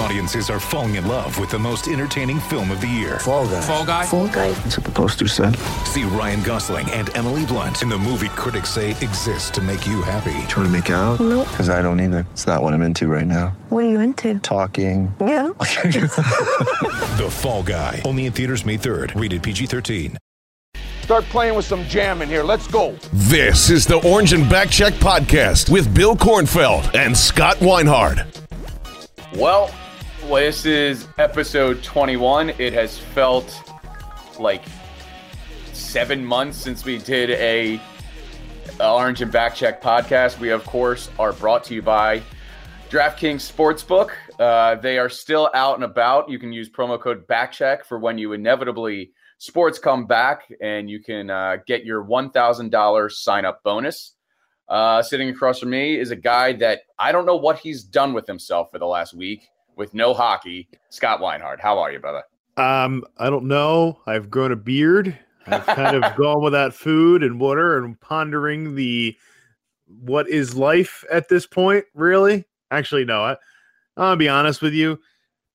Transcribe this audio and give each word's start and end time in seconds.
Audiences 0.00 0.48
are 0.48 0.58
falling 0.58 0.94
in 0.94 1.06
love 1.06 1.38
with 1.38 1.50
the 1.50 1.58
most 1.58 1.86
entertaining 1.86 2.40
film 2.40 2.70
of 2.70 2.80
the 2.80 2.86
year. 2.86 3.18
Fall 3.18 3.46
guy. 3.46 3.60
Fall 3.60 3.84
guy. 3.84 4.06
Fall 4.06 4.28
guy. 4.28 4.50
That's 4.52 4.78
what 4.78 4.86
the 4.86 4.92
poster 4.92 5.28
said. 5.28 5.54
See 5.84 6.04
Ryan 6.04 6.42
Gosling 6.42 6.90
and 6.92 7.14
Emily 7.14 7.44
Blunt 7.44 7.82
in 7.82 7.90
the 7.90 7.98
movie 7.98 8.30
critics 8.30 8.70
say 8.70 8.92
exists 8.92 9.50
to 9.50 9.60
make 9.60 9.86
you 9.86 10.00
happy. 10.00 10.32
Trying 10.48 10.64
to 10.64 10.70
make 10.70 10.88
it 10.88 10.94
out? 10.94 11.20
Nope. 11.20 11.46
Because 11.50 11.68
I 11.68 11.82
don't 11.82 12.00
either. 12.00 12.26
It's 12.32 12.46
not 12.46 12.62
what 12.62 12.72
I'm 12.72 12.80
into 12.80 13.08
right 13.08 13.26
now. 13.26 13.48
What 13.68 13.84
are 13.84 13.88
you 13.90 14.00
into? 14.00 14.38
Talking. 14.38 15.14
Yeah. 15.20 15.50
The 15.60 17.28
Fall 17.30 17.62
Guy. 17.62 18.00
Only 18.06 18.24
in 18.24 18.32
theaters 18.32 18.64
May 18.64 18.78
3rd. 18.78 19.20
Rated 19.20 19.42
PG-13. 19.42 20.16
Start 21.02 21.24
playing 21.24 21.54
with 21.56 21.66
some 21.66 21.84
jam 21.84 22.22
in 22.22 22.28
here. 22.30 22.42
Let's 22.42 22.66
go. 22.68 22.96
This 23.12 23.68
is 23.68 23.84
the 23.84 23.96
Orange 24.08 24.32
and 24.32 24.44
Backcheck 24.44 24.92
podcast 24.92 25.68
with 25.68 25.94
Bill 25.94 26.16
Kornfeld 26.16 26.94
and 26.94 27.14
Scott 27.14 27.56
Weinhard. 27.58 28.24
Well, 29.36 29.70
this 30.28 30.66
is 30.66 31.06
episode 31.18 31.82
21. 31.82 32.50
It 32.58 32.72
has 32.72 32.98
felt 32.98 33.72
like 34.38 34.62
seven 35.72 36.24
months 36.24 36.58
since 36.58 36.84
we 36.84 36.98
did 36.98 37.30
a 37.30 37.80
Orange 38.80 39.22
and 39.22 39.32
Backcheck 39.32 39.80
podcast. 39.80 40.38
We, 40.38 40.50
of 40.50 40.64
course, 40.64 41.10
are 41.18 41.32
brought 41.32 41.64
to 41.64 41.74
you 41.74 41.82
by 41.82 42.22
DraftKings 42.90 43.50
Sportsbook. 43.50 44.10
Uh, 44.38 44.76
they 44.76 44.98
are 44.98 45.08
still 45.08 45.50
out 45.54 45.76
and 45.76 45.84
about. 45.84 46.28
You 46.28 46.38
can 46.38 46.52
use 46.52 46.68
promo 46.68 47.00
code 47.00 47.26
Backcheck 47.26 47.84
for 47.84 47.98
when 47.98 48.18
you 48.18 48.32
inevitably 48.32 49.12
sports 49.38 49.78
come 49.78 50.06
back, 50.06 50.42
and 50.60 50.90
you 50.90 51.00
can 51.00 51.30
uh, 51.30 51.56
get 51.66 51.84
your 51.84 52.04
$1,000 52.04 53.12
sign 53.12 53.44
up 53.44 53.62
bonus. 53.62 54.14
Uh, 54.68 55.02
sitting 55.02 55.28
across 55.30 55.60
from 55.60 55.70
me 55.70 55.98
is 55.98 56.10
a 56.10 56.16
guy 56.16 56.52
that 56.52 56.82
I 56.98 57.10
don't 57.10 57.26
know 57.26 57.36
what 57.36 57.58
he's 57.58 57.82
done 57.82 58.12
with 58.12 58.26
himself 58.26 58.70
for 58.70 58.78
the 58.78 58.86
last 58.86 59.14
week 59.14 59.48
with 59.80 59.94
no 59.94 60.12
hockey. 60.12 60.68
Scott 60.90 61.20
Weinhardt, 61.20 61.58
how 61.58 61.78
are 61.78 61.90
you, 61.90 61.98
brother? 61.98 62.22
Um, 62.58 63.02
I 63.16 63.30
don't 63.30 63.46
know. 63.46 63.98
I've 64.06 64.30
grown 64.30 64.52
a 64.52 64.56
beard. 64.56 65.18
I've 65.46 65.64
kind 65.64 65.96
of 65.96 66.16
gone 66.16 66.42
without 66.42 66.74
food 66.74 67.22
and 67.22 67.40
water 67.40 67.82
and 67.82 67.98
pondering 67.98 68.74
the 68.74 69.16
what 69.86 70.28
is 70.28 70.54
life 70.54 71.02
at 71.10 71.30
this 71.30 71.46
point, 71.46 71.86
really? 71.94 72.44
Actually, 72.70 73.06
no. 73.06 73.22
I, 73.22 73.36
I'll 73.96 74.16
be 74.16 74.28
honest 74.28 74.60
with 74.60 74.74
you. 74.74 75.00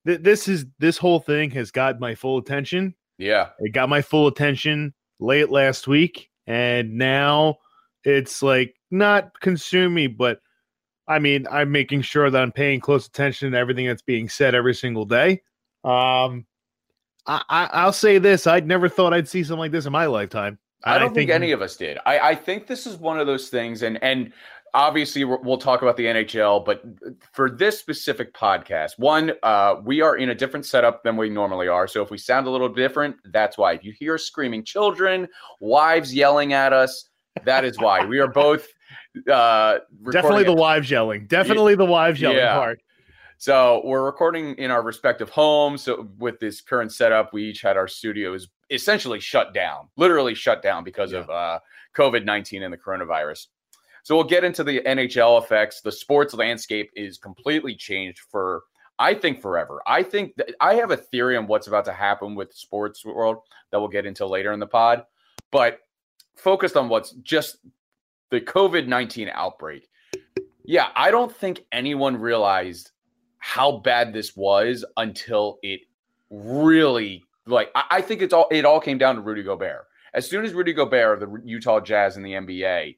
Th- 0.06 0.20
this 0.20 0.48
is 0.48 0.66
this 0.80 0.98
whole 0.98 1.20
thing 1.20 1.52
has 1.52 1.70
got 1.70 2.00
my 2.00 2.16
full 2.16 2.38
attention. 2.38 2.96
Yeah. 3.18 3.50
It 3.60 3.72
got 3.72 3.88
my 3.88 4.02
full 4.02 4.26
attention 4.26 4.92
late 5.20 5.50
last 5.50 5.86
week, 5.86 6.30
and 6.48 6.98
now 6.98 7.58
it's 8.02 8.42
like 8.42 8.74
not 8.90 9.38
consume 9.40 9.94
me, 9.94 10.08
but 10.08 10.40
I 11.08 11.18
mean, 11.18 11.46
I'm 11.50 11.70
making 11.70 12.02
sure 12.02 12.30
that 12.30 12.42
I'm 12.42 12.52
paying 12.52 12.80
close 12.80 13.06
attention 13.06 13.52
to 13.52 13.58
everything 13.58 13.86
that's 13.86 14.02
being 14.02 14.28
said 14.28 14.54
every 14.54 14.74
single 14.74 15.04
day. 15.04 15.42
Um, 15.84 16.46
I, 17.26 17.42
I 17.48 17.68
I'll 17.72 17.92
say 17.92 18.18
this: 18.18 18.46
I'd 18.46 18.66
never 18.66 18.88
thought 18.88 19.14
I'd 19.14 19.28
see 19.28 19.44
something 19.44 19.60
like 19.60 19.72
this 19.72 19.86
in 19.86 19.92
my 19.92 20.06
lifetime. 20.06 20.58
I 20.84 20.98
don't 20.98 21.14
think, 21.14 21.30
any 21.30 21.50
of 21.50 21.62
us 21.62 21.76
did. 21.76 21.98
I, 22.06 22.18
I 22.20 22.34
think 22.34 22.68
this 22.68 22.86
is 22.86 22.96
one 22.96 23.18
of 23.18 23.26
those 23.26 23.48
things, 23.48 23.82
and 23.82 24.02
and 24.02 24.32
obviously 24.76 25.24
we'll 25.24 25.58
talk 25.58 25.82
about 25.82 25.96
the 25.96 26.04
NHL, 26.04 26.64
but 26.64 26.84
for 27.32 27.50
this 27.50 27.78
specific 27.78 28.34
podcast, 28.34 28.98
one, 28.98 29.32
uh, 29.42 29.76
we 29.82 30.02
are 30.02 30.16
in 30.16 30.28
a 30.28 30.34
different 30.34 30.66
setup 30.66 31.02
than 31.02 31.16
we 31.16 31.30
normally 31.30 31.66
are. 31.66 31.88
So 31.88 32.02
if 32.02 32.10
we 32.10 32.18
sound 32.18 32.46
a 32.46 32.50
little 32.50 32.68
different, 32.68 33.16
that's 33.32 33.56
why. 33.56 33.72
If 33.72 33.84
you 33.84 33.92
hear 33.98 34.18
screaming 34.18 34.64
children, 34.64 35.28
wives 35.60 36.14
yelling 36.14 36.52
at 36.52 36.74
us, 36.74 37.08
that 37.44 37.64
is 37.64 37.78
why. 37.78 38.04
We 38.04 38.18
are 38.18 38.28
both 38.28 38.66
uh, 39.32 39.78
definitely 40.10 40.44
the 40.44 40.52
wives 40.52 40.90
yelling. 40.90 41.26
Definitely 41.26 41.74
the 41.74 41.84
wives 41.84 42.20
yelling 42.20 42.38
Yeah. 42.38 42.54
part. 42.54 42.80
So 43.38 43.82
we're 43.84 44.04
recording 44.04 44.54
in 44.56 44.70
our 44.70 44.82
respective 44.82 45.28
homes. 45.28 45.82
So 45.82 46.08
with 46.18 46.40
this 46.40 46.60
current 46.60 46.92
setup, 46.92 47.32
we 47.32 47.44
each 47.44 47.60
had 47.60 47.76
our 47.76 47.86
studios 47.88 48.48
essentially 48.70 49.20
shut 49.20 49.52
down, 49.52 49.88
literally 49.96 50.34
shut 50.34 50.62
down 50.62 50.84
because 50.84 51.12
of 51.12 51.28
uh, 51.28 51.60
COVID 51.94 52.24
nineteen 52.24 52.62
and 52.62 52.72
the 52.72 52.78
coronavirus. 52.78 53.46
So 54.04 54.14
we'll 54.14 54.24
get 54.24 54.44
into 54.44 54.62
the 54.62 54.80
NHL 54.82 55.42
effects. 55.42 55.80
The 55.80 55.90
sports 55.92 56.32
landscape 56.32 56.90
is 56.94 57.18
completely 57.18 57.74
changed 57.74 58.20
for, 58.30 58.62
I 59.00 59.14
think, 59.14 59.42
forever. 59.42 59.82
I 59.84 60.04
think 60.04 60.36
that 60.36 60.54
I 60.60 60.74
have 60.74 60.92
a 60.92 60.96
theory 60.96 61.36
on 61.36 61.48
what's 61.48 61.66
about 61.66 61.84
to 61.86 61.92
happen 61.92 62.36
with 62.36 62.50
the 62.50 62.56
sports 62.56 63.04
world 63.04 63.38
that 63.72 63.80
we'll 63.80 63.88
get 63.88 64.06
into 64.06 64.24
later 64.24 64.52
in 64.52 64.60
the 64.60 64.66
pod. 64.66 65.04
But 65.50 65.80
focused 66.36 66.76
on 66.76 66.88
what's 66.88 67.12
just 67.22 67.56
the 68.30 68.40
COVID 68.40 68.86
nineteen 68.86 69.30
outbreak. 69.32 69.88
Yeah, 70.64 70.88
I 70.96 71.10
don't 71.10 71.34
think 71.34 71.64
anyone 71.72 72.16
realized 72.16 72.90
how 73.38 73.78
bad 73.78 74.12
this 74.12 74.36
was 74.36 74.84
until 74.96 75.58
it 75.62 75.80
really 76.30 77.22
like 77.46 77.70
I, 77.74 77.84
I 77.90 78.00
think 78.00 78.22
it's 78.22 78.34
all 78.34 78.48
it 78.50 78.64
all 78.64 78.80
came 78.80 78.98
down 78.98 79.14
to 79.14 79.20
Rudy 79.20 79.42
Gobert. 79.42 79.86
As 80.14 80.28
soon 80.28 80.44
as 80.44 80.54
Rudy 80.54 80.72
Gobert, 80.72 81.20
the 81.20 81.40
Utah 81.44 81.80
Jazz 81.80 82.16
in 82.16 82.22
the 82.22 82.32
NBA, 82.32 82.96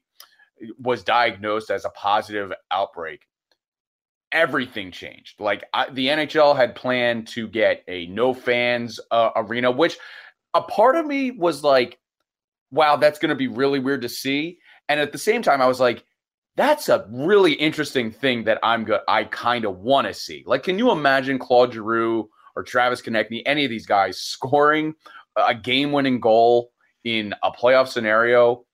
was 0.79 1.03
diagnosed 1.03 1.69
as 1.69 1.85
a 1.85 1.89
positive 1.89 2.51
outbreak, 2.71 3.27
everything 4.31 4.91
changed. 4.91 5.39
Like 5.39 5.63
I, 5.73 5.89
the 5.89 6.07
NHL 6.07 6.55
had 6.55 6.75
planned 6.75 7.27
to 7.29 7.47
get 7.47 7.83
a 7.87 8.07
no 8.07 8.33
fans 8.33 8.99
uh, 9.11 9.31
arena, 9.35 9.71
which 9.71 9.97
a 10.53 10.61
part 10.61 10.95
of 10.95 11.05
me 11.05 11.31
was 11.31 11.63
like, 11.63 11.99
"Wow, 12.71 12.95
that's 12.95 13.19
going 13.19 13.29
to 13.29 13.35
be 13.35 13.47
really 13.47 13.79
weird 13.79 14.01
to 14.01 14.09
see." 14.09 14.59
And 14.89 14.99
at 14.99 15.11
the 15.11 15.17
same 15.17 15.41
time, 15.41 15.61
I 15.61 15.67
was 15.67 15.79
like, 15.79 16.03
that's 16.57 16.89
a 16.89 17.07
really 17.09 17.53
interesting 17.53 18.11
thing 18.11 18.43
that 18.43 18.59
I'm 18.63 18.83
good. 18.83 18.99
I 19.07 19.23
kind 19.23 19.63
of 19.63 19.77
want 19.77 20.07
to 20.07 20.13
see. 20.13 20.43
Like, 20.45 20.63
can 20.63 20.77
you 20.77 20.91
imagine 20.91 21.39
Claude 21.39 21.71
Giroux 21.71 22.29
or 22.55 22.63
Travis 22.63 23.01
Konecny, 23.01 23.41
any 23.45 23.63
of 23.63 23.69
these 23.69 23.85
guys 23.85 24.19
scoring 24.19 24.95
a 25.37 25.55
game-winning 25.55 26.19
goal 26.19 26.71
in 27.05 27.33
a 27.43 27.51
playoff 27.51 27.87
scenario 27.87 28.65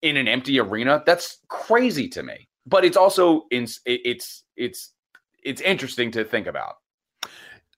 in 0.00 0.16
an 0.16 0.28
empty 0.28 0.58
arena? 0.58 1.02
That's 1.04 1.38
crazy 1.48 2.08
to 2.10 2.22
me. 2.22 2.48
But 2.64 2.84
it's 2.84 2.96
also 2.96 3.44
in 3.50 3.66
it's 3.84 4.44
it's 4.56 4.92
it's 5.44 5.60
interesting 5.60 6.10
to 6.12 6.24
think 6.24 6.46
about. 6.46 6.76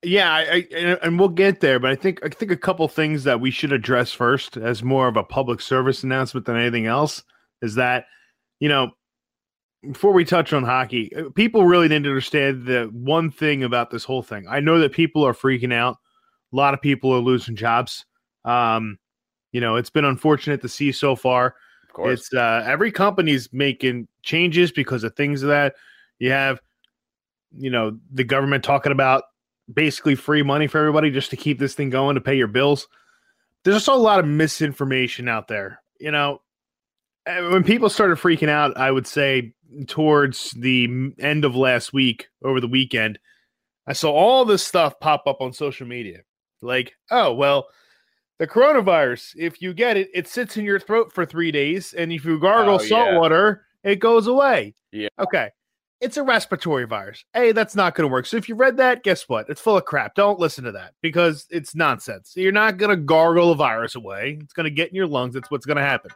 Yeah, 0.01 0.31
I, 0.31 0.39
I, 0.39 0.67
and, 0.73 0.99
and 1.03 1.19
we'll 1.19 1.27
get 1.27 1.59
there, 1.59 1.77
but 1.79 1.91
I 1.91 1.95
think 1.95 2.21
I 2.23 2.29
think 2.29 2.51
a 2.51 2.57
couple 2.57 2.87
things 2.87 3.25
that 3.25 3.41
we 3.41 3.51
should 3.51 3.73
address 3.73 4.13
first, 4.13 4.55
as 4.55 4.81
more 4.81 5.07
of 5.07 5.17
a 5.17 5.23
public 5.23 5.59
service 5.59 6.03
announcement 6.03 6.45
than 6.45 6.55
anything 6.55 6.85
else, 6.85 7.23
is 7.61 7.75
that 7.75 8.05
you 8.59 8.69
know 8.69 8.91
before 9.91 10.11
we 10.11 10.25
touch 10.25 10.51
on 10.51 10.63
hockey, 10.63 11.15
uh, 11.15 11.29
people 11.35 11.65
really 11.65 11.87
didn't 11.87 12.07
understand 12.07 12.65
the 12.65 12.89
one 12.91 13.31
thing 13.31 13.63
about 13.63 13.91
this 13.91 14.03
whole 14.03 14.21
thing. 14.21 14.45
I 14.49 14.59
know 14.59 14.79
that 14.79 14.91
people 14.91 15.25
are 15.25 15.33
freaking 15.33 15.73
out. 15.73 15.97
A 16.51 16.55
lot 16.55 16.73
of 16.73 16.81
people 16.81 17.13
are 17.13 17.19
losing 17.19 17.55
jobs. 17.55 18.05
Um, 18.43 18.97
you 19.51 19.61
know, 19.61 19.77
it's 19.77 19.89
been 19.89 20.05
unfortunate 20.05 20.61
to 20.61 20.69
see 20.69 20.91
so 20.91 21.15
far. 21.15 21.55
Of 21.87 21.93
course, 21.93 22.19
It's 22.19 22.33
uh, 22.33 22.63
every 22.65 22.91
company's 22.91 23.49
making 23.53 24.07
changes 24.21 24.71
because 24.71 25.03
of 25.03 25.15
things 25.15 25.41
that. 25.41 25.75
You 26.21 26.31
have, 26.31 26.59
you 27.57 27.69
know, 27.69 27.97
the 28.11 28.25
government 28.25 28.65
talking 28.65 28.91
about 28.91 29.23
basically 29.73 30.15
free 30.15 30.43
money 30.43 30.67
for 30.67 30.77
everybody 30.79 31.11
just 31.11 31.29
to 31.29 31.37
keep 31.37 31.59
this 31.59 31.73
thing 31.73 31.89
going 31.89 32.15
to 32.15 32.21
pay 32.21 32.35
your 32.35 32.47
bills. 32.47 32.89
There's 33.63 33.75
also 33.75 33.95
a 33.95 34.03
lot 34.03 34.19
of 34.19 34.27
misinformation 34.27 35.29
out 35.29 35.47
there. 35.47 35.81
You 35.97 36.11
know, 36.11 36.41
Uh, 37.25 37.49
when 37.49 37.63
people 37.63 37.89
started 37.89 38.17
freaking 38.17 38.49
out, 38.49 38.75
I 38.77 38.91
would 38.91 39.07
say 39.07 39.53
towards 39.87 40.51
the 40.51 41.11
end 41.19 41.45
of 41.45 41.55
last 41.55 41.93
week, 41.93 42.27
over 42.43 42.59
the 42.59 42.67
weekend, 42.67 43.19
I 43.87 43.93
saw 43.93 44.11
all 44.11 44.45
this 44.45 44.65
stuff 44.65 44.99
pop 44.99 45.23
up 45.27 45.41
on 45.41 45.53
social 45.53 45.87
media. 45.87 46.19
Like, 46.61 46.93
oh, 47.11 47.33
well, 47.33 47.67
the 48.39 48.47
coronavirus, 48.47 49.33
if 49.37 49.61
you 49.61 49.73
get 49.73 49.97
it, 49.97 50.09
it 50.13 50.27
sits 50.27 50.57
in 50.57 50.65
your 50.65 50.79
throat 50.79 51.11
for 51.13 51.25
three 51.25 51.51
days. 51.51 51.93
And 51.93 52.11
if 52.11 52.25
you 52.25 52.39
gargle 52.39 52.75
Oh, 52.75 52.77
salt 52.79 53.09
yeah. 53.11 53.17
water, 53.17 53.65
it 53.83 53.97
goes 53.99 54.27
away. 54.27 54.75
Yeah. 54.91 55.09
Okay. 55.19 55.49
it's 56.01 56.17
a 56.17 56.23
respiratory 56.23 56.85
virus. 56.85 57.23
Hey, 57.33 57.51
that's 57.51 57.75
not 57.75 57.93
going 57.93 58.07
to 58.07 58.11
work. 58.11 58.25
So 58.25 58.37
if 58.37 58.47
you 58.49 58.55
read 58.55 58.77
that, 58.77 59.03
guess 59.03 59.27
what? 59.29 59.49
It's 59.49 59.59
full 59.61 59.77
of 59.77 59.85
crap. 59.85 60.15
Don't 60.15 60.39
listen 60.39 60.63
to 60.63 60.71
that 60.71 60.93
because 61.01 61.45
it's 61.49 61.75
nonsense. 61.75 62.33
You're 62.35 62.51
not 62.53 62.77
going 62.77 62.89
to 62.91 62.95
gargle 62.95 63.51
a 63.51 63.55
virus 63.55 63.95
away. 63.95 64.39
It's 64.41 64.53
going 64.53 64.63
to 64.65 64.69
get 64.71 64.89
in 64.89 64.95
your 64.95 65.07
lungs. 65.07 65.33
That's 65.33 65.51
what's 65.51 65.65
going 65.65 65.77
to 65.77 65.83
happen. 65.83 66.11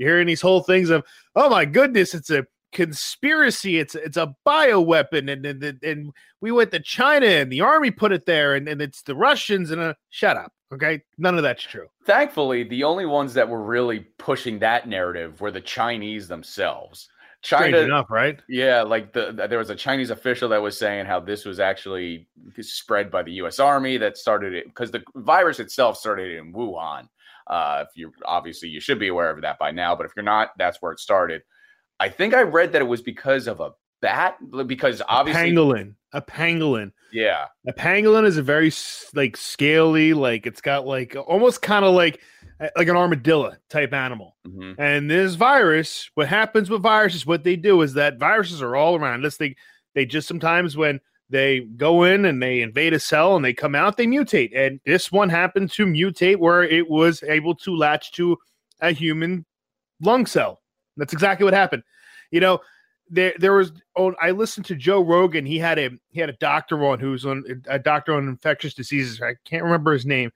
You're 0.00 0.08
hearing 0.08 0.26
these 0.26 0.40
whole 0.40 0.62
things 0.62 0.88
of, 0.88 1.04
oh 1.36 1.50
my 1.50 1.66
goodness, 1.66 2.14
it's 2.14 2.30
a 2.30 2.46
conspiracy. 2.72 3.78
It's 3.78 3.94
it's 3.94 4.16
a 4.16 4.34
bioweapon, 4.46 5.30
and 5.30 5.44
and, 5.44 5.84
and 5.84 6.10
we 6.40 6.50
went 6.52 6.70
to 6.70 6.80
China, 6.80 7.26
and 7.26 7.52
the 7.52 7.60
army 7.60 7.90
put 7.90 8.10
it 8.10 8.24
there, 8.24 8.54
and, 8.54 8.66
and 8.66 8.80
it's 8.80 9.02
the 9.02 9.14
Russians. 9.14 9.70
And 9.70 9.80
uh, 9.82 9.94
shut 10.08 10.38
up, 10.38 10.52
okay? 10.72 11.02
None 11.18 11.36
of 11.36 11.42
that's 11.42 11.62
true. 11.62 11.86
Thankfully, 12.06 12.62
the 12.64 12.82
only 12.82 13.04
ones 13.04 13.34
that 13.34 13.46
were 13.46 13.62
really 13.62 14.00
pushing 14.18 14.58
that 14.60 14.88
narrative 14.88 15.38
were 15.42 15.50
the 15.50 15.60
Chinese 15.60 16.28
themselves. 16.28 17.10
Strange 17.42 17.74
China, 17.74 17.84
enough, 17.84 18.10
right? 18.10 18.38
yeah, 18.48 18.82
like 18.82 19.12
the, 19.12 19.32
the- 19.32 19.46
there 19.48 19.58
was 19.58 19.70
a 19.70 19.74
Chinese 19.74 20.10
official 20.10 20.48
that 20.48 20.60
was 20.62 20.78
saying 20.78 21.04
how 21.04 21.20
this 21.20 21.44
was 21.44 21.60
actually 21.60 22.26
spread 22.60 23.10
by 23.10 23.22
the 23.22 23.32
U.S. 23.32 23.58
Army 23.58 23.96
that 23.98 24.16
started 24.16 24.54
it 24.54 24.64
because 24.66 24.90
the 24.90 25.02
virus 25.14 25.58
itself 25.58 25.96
started 25.98 26.38
in 26.38 26.52
Wuhan. 26.54 27.06
Uh, 27.50 27.84
if 27.86 27.96
you 27.96 28.12
obviously 28.24 28.68
you 28.68 28.80
should 28.80 29.00
be 29.00 29.08
aware 29.08 29.28
of 29.28 29.42
that 29.42 29.58
by 29.58 29.72
now, 29.72 29.96
but 29.96 30.06
if 30.06 30.12
you're 30.14 30.22
not, 30.22 30.50
that's 30.56 30.80
where 30.80 30.92
it 30.92 31.00
started. 31.00 31.42
I 31.98 32.08
think 32.08 32.32
I 32.32 32.42
read 32.42 32.72
that 32.72 32.80
it 32.80 32.86
was 32.86 33.02
because 33.02 33.48
of 33.48 33.58
a 33.60 33.72
bat, 34.00 34.36
because 34.66 35.02
obviously, 35.06 35.50
pangolin, 35.50 35.94
a 36.12 36.22
pangolin. 36.22 36.92
yeah, 37.12 37.46
A 37.66 37.72
pangolin 37.72 38.24
is 38.24 38.36
a 38.36 38.42
very 38.42 38.72
like 39.14 39.36
scaly, 39.36 40.14
like 40.14 40.46
it's 40.46 40.60
got 40.60 40.86
like 40.86 41.16
almost 41.16 41.60
kind 41.60 41.84
of 41.84 41.92
like 41.92 42.20
uh, 42.60 42.68
like 42.76 42.88
an 42.88 42.96
armadillo 42.96 43.52
type 43.68 43.92
animal. 43.92 44.36
mhm. 44.46 44.76
And 44.78 45.10
this 45.10 45.34
virus, 45.34 46.08
what 46.14 46.28
happens 46.28 46.70
with 46.70 46.82
viruses, 46.82 47.26
what 47.26 47.42
they 47.42 47.56
do 47.56 47.82
is 47.82 47.94
that 47.94 48.18
viruses 48.18 48.62
are 48.62 48.76
all 48.76 48.94
around 48.94 49.22
Let's 49.22 49.38
They 49.38 49.56
they 49.94 50.06
just 50.06 50.28
sometimes 50.28 50.76
when 50.76 51.00
they 51.30 51.60
go 51.60 52.02
in 52.02 52.24
and 52.24 52.42
they 52.42 52.60
invade 52.60 52.92
a 52.92 53.00
cell 53.00 53.36
and 53.36 53.44
they 53.44 53.54
come 53.54 53.74
out, 53.74 53.96
they 53.96 54.06
mutate. 54.06 54.50
And 54.54 54.80
this 54.84 55.10
one 55.10 55.28
happened 55.28 55.70
to 55.72 55.86
mutate 55.86 56.36
where 56.36 56.62
it 56.62 56.90
was 56.90 57.22
able 57.22 57.54
to 57.56 57.76
latch 57.76 58.12
to 58.12 58.36
a 58.80 58.90
human 58.90 59.44
lung 60.02 60.26
cell. 60.26 60.60
That's 60.96 61.12
exactly 61.12 61.44
what 61.44 61.54
happened. 61.54 61.82
You 62.30 62.40
know, 62.40 62.60
there 63.08 63.32
there 63.38 63.52
was 63.54 63.72
oh, 63.96 64.14
I 64.20 64.30
listened 64.30 64.66
to 64.66 64.76
Joe 64.76 65.02
Rogan. 65.02 65.46
He 65.46 65.58
had 65.58 65.78
a 65.78 65.90
he 66.10 66.20
had 66.20 66.30
a 66.30 66.34
doctor 66.34 66.84
on 66.86 67.00
who's 67.00 67.24
on 67.24 67.44
a 67.66 67.78
doctor 67.78 68.14
on 68.14 68.28
infectious 68.28 68.74
diseases. 68.74 69.20
I 69.20 69.34
can't 69.44 69.64
remember 69.64 69.92
his 69.92 70.06
name, 70.06 70.30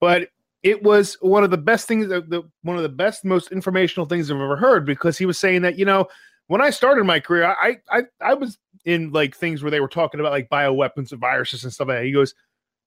but 0.00 0.28
it 0.62 0.82
was 0.82 1.16
one 1.20 1.44
of 1.44 1.50
the 1.50 1.58
best 1.58 1.86
things 1.86 2.08
the, 2.08 2.42
one 2.62 2.76
of 2.76 2.82
the 2.82 2.88
best 2.88 3.24
most 3.24 3.52
informational 3.52 4.06
things 4.06 4.30
I've 4.30 4.36
ever 4.36 4.56
heard 4.56 4.84
because 4.84 5.18
he 5.18 5.26
was 5.26 5.38
saying 5.38 5.62
that 5.62 5.78
you 5.78 5.84
know 5.84 6.06
when 6.48 6.60
I 6.60 6.70
started 6.70 7.04
my 7.04 7.20
career 7.20 7.54
I 7.60 7.76
I 7.90 8.02
I 8.20 8.34
was 8.34 8.58
in 8.88 9.10
like 9.12 9.36
things 9.36 9.62
where 9.62 9.70
they 9.70 9.80
were 9.80 9.88
talking 9.88 10.18
about 10.18 10.32
like 10.32 10.48
bioweapons 10.48 11.12
and 11.12 11.20
viruses 11.20 11.62
and 11.64 11.72
stuff 11.72 11.88
like 11.88 11.98
that. 11.98 12.04
He 12.06 12.12
goes, 12.12 12.34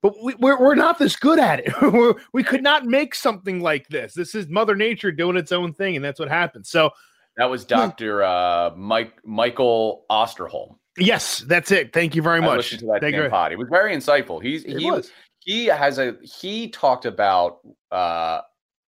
but 0.02 0.14
we, 0.22 0.34
we're 0.34 0.60
we're 0.60 0.74
not 0.74 0.98
this 0.98 1.14
good 1.16 1.38
at 1.38 1.60
it. 1.60 1.72
We're, 1.82 2.14
we 2.32 2.42
could 2.42 2.62
not 2.62 2.84
make 2.86 3.14
something 3.14 3.60
like 3.60 3.86
this. 3.88 4.14
This 4.14 4.34
is 4.34 4.48
Mother 4.48 4.74
Nature 4.74 5.12
doing 5.12 5.36
its 5.36 5.52
own 5.52 5.72
thing, 5.74 5.94
and 5.94 6.04
that's 6.04 6.18
what 6.18 6.28
happened. 6.28 6.66
So 6.66 6.90
that 7.36 7.48
was 7.48 7.64
Doctor 7.64 8.22
uh, 8.24 8.72
Mike 8.76 9.14
Michael 9.24 10.04
Osterholm. 10.10 10.74
yes, 10.98 11.38
that's 11.46 11.70
it. 11.70 11.92
Thank 11.92 12.16
you 12.16 12.22
very 12.22 12.38
I 12.38 12.46
much. 12.46 12.56
listened 12.56 12.80
to 12.80 12.86
that 12.86 13.00
Thank 13.00 13.14
damn 13.14 13.24
you. 13.24 13.30
pod. 13.30 13.52
It 13.52 13.58
was 13.58 13.68
very 13.70 13.94
insightful. 13.96 14.42
He's 14.42 14.64
It 14.64 14.78
he 14.78 14.90
was. 14.90 15.10
he 15.38 15.66
has 15.66 15.98
a 15.98 16.16
he 16.22 16.68
talked 16.70 17.04
about 17.06 17.58
uh 17.92 18.40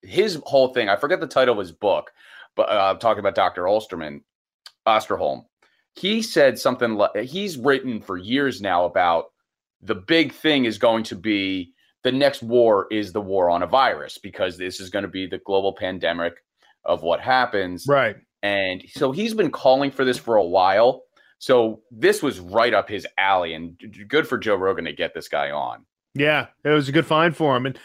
his 0.02 0.40
whole 0.44 0.74
thing. 0.74 0.88
I 0.88 0.96
forget 0.96 1.20
the 1.20 1.26
title 1.28 1.52
of 1.54 1.60
his 1.60 1.72
book, 1.72 2.10
but 2.56 2.68
uh, 2.68 2.94
talking 2.94 3.20
about 3.20 3.34
Dr. 3.36 3.62
Olsterman, 3.62 4.20
Osterholm. 4.86 5.44
He 5.94 6.22
said 6.22 6.58
something 6.58 6.94
like 6.94 7.16
he's 7.16 7.56
written 7.56 8.00
for 8.00 8.16
years 8.16 8.60
now 8.60 8.84
about 8.84 9.26
the 9.80 9.94
big 9.94 10.32
thing 10.32 10.64
is 10.64 10.78
going 10.78 11.04
to 11.04 11.16
be 11.16 11.72
the 12.02 12.12
next 12.12 12.42
war 12.42 12.86
is 12.90 13.12
the 13.12 13.20
war 13.20 13.50
on 13.50 13.62
a 13.62 13.66
virus 13.66 14.18
because 14.18 14.58
this 14.58 14.80
is 14.80 14.90
going 14.90 15.04
to 15.04 15.08
be 15.08 15.26
the 15.26 15.38
global 15.38 15.72
pandemic 15.72 16.34
of 16.84 17.02
what 17.02 17.20
happens. 17.20 17.86
Right. 17.88 18.16
And 18.42 18.82
so 18.92 19.12
he's 19.12 19.34
been 19.34 19.50
calling 19.50 19.90
for 19.90 20.04
this 20.04 20.18
for 20.18 20.36
a 20.36 20.44
while. 20.44 21.02
So 21.38 21.82
this 21.90 22.22
was 22.22 22.40
right 22.40 22.72
up 22.72 22.88
his 22.88 23.06
alley, 23.18 23.54
and 23.54 23.78
good 24.08 24.26
for 24.26 24.38
Joe 24.38 24.54
Rogan 24.56 24.84
to 24.84 24.92
get 24.92 25.14
this 25.14 25.28
guy 25.28 25.50
on. 25.50 25.84
Yeah, 26.14 26.46
it 26.62 26.70
was 26.70 26.88
a 26.88 26.92
good 26.92 27.06
find 27.06 27.36
for 27.36 27.56
him. 27.56 27.66
And 27.66 27.78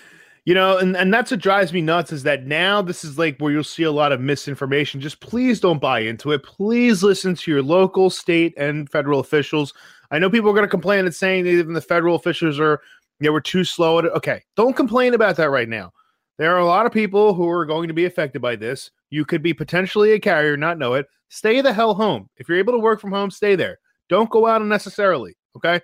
you 0.50 0.56
know, 0.56 0.80
and, 0.80 0.98
and 0.98 1.14
that's 1.14 1.30
what 1.30 1.42
drives 1.42 1.72
me 1.72 1.80
nuts 1.80 2.12
is 2.12 2.24
that 2.24 2.48
now 2.48 2.82
this 2.82 3.04
is 3.04 3.20
like 3.20 3.38
where 3.38 3.52
you'll 3.52 3.64
see 3.64 3.84
a 3.84 3.92
lot 3.92 4.12
of 4.12 4.20
misinformation. 4.20 5.00
Just 5.00 5.20
please 5.20 5.60
don't 5.60 5.78
buy 5.78 6.00
into 6.00 6.32
it. 6.32 6.42
Please 6.42 7.04
listen 7.04 7.36
to 7.36 7.52
your 7.52 7.62
local, 7.62 8.10
state, 8.10 8.56
and 8.58 8.90
federal 8.90 9.20
officials. 9.20 9.76
I 10.10 10.18
know 10.18 10.28
people 10.28 10.50
are 10.50 10.56
going 10.56 10.66
to 10.66 10.68
complain 10.68 11.06
and 11.06 11.14
saying 11.14 11.44
that 11.44 11.52
even 11.52 11.74
the 11.74 11.82
federal 11.82 12.16
officials 12.16 12.60
are 12.60 12.82
they 13.20 13.30
were 13.30 13.42
too 13.42 13.64
slow 13.64 14.00
at 14.00 14.06
it. 14.06 14.12
Okay, 14.14 14.42
don't 14.56 14.76
complain 14.76 15.14
about 15.14 15.36
that 15.36 15.52
right 15.52 15.70
now. 15.70 15.94
There 16.40 16.56
are 16.56 16.62
a 16.62 16.66
lot 16.66 16.88
of 16.88 16.92
people 16.92 17.36
who 17.36 17.48
are 17.48 17.68
going 17.68 17.88
to 17.88 17.94
be 17.94 18.06
affected 18.06 18.42
by 18.42 18.56
this. 18.56 18.90
You 19.12 19.26
could 19.26 19.44
be 19.44 19.54
potentially 19.54 20.14
a 20.14 20.20
carrier, 20.20 20.58
not 20.58 20.80
know 20.80 20.96
it. 20.96 21.06
Stay 21.28 21.62
the 21.62 21.74
hell 21.74 21.94
home. 21.94 22.28
If 22.38 22.50
you're 22.50 22.58
able 22.58 22.74
to 22.74 22.80
work 22.80 23.00
from 23.00 23.12
home, 23.12 23.30
stay 23.30 23.56
there. 23.56 23.78
Don't 24.10 24.32
go 24.32 24.48
out 24.48 24.64
unnecessarily. 24.64 25.38
Okay. 25.56 25.80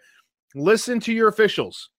Listen 0.56 1.00
to 1.02 1.14
your 1.14 1.28
officials. 1.28 1.92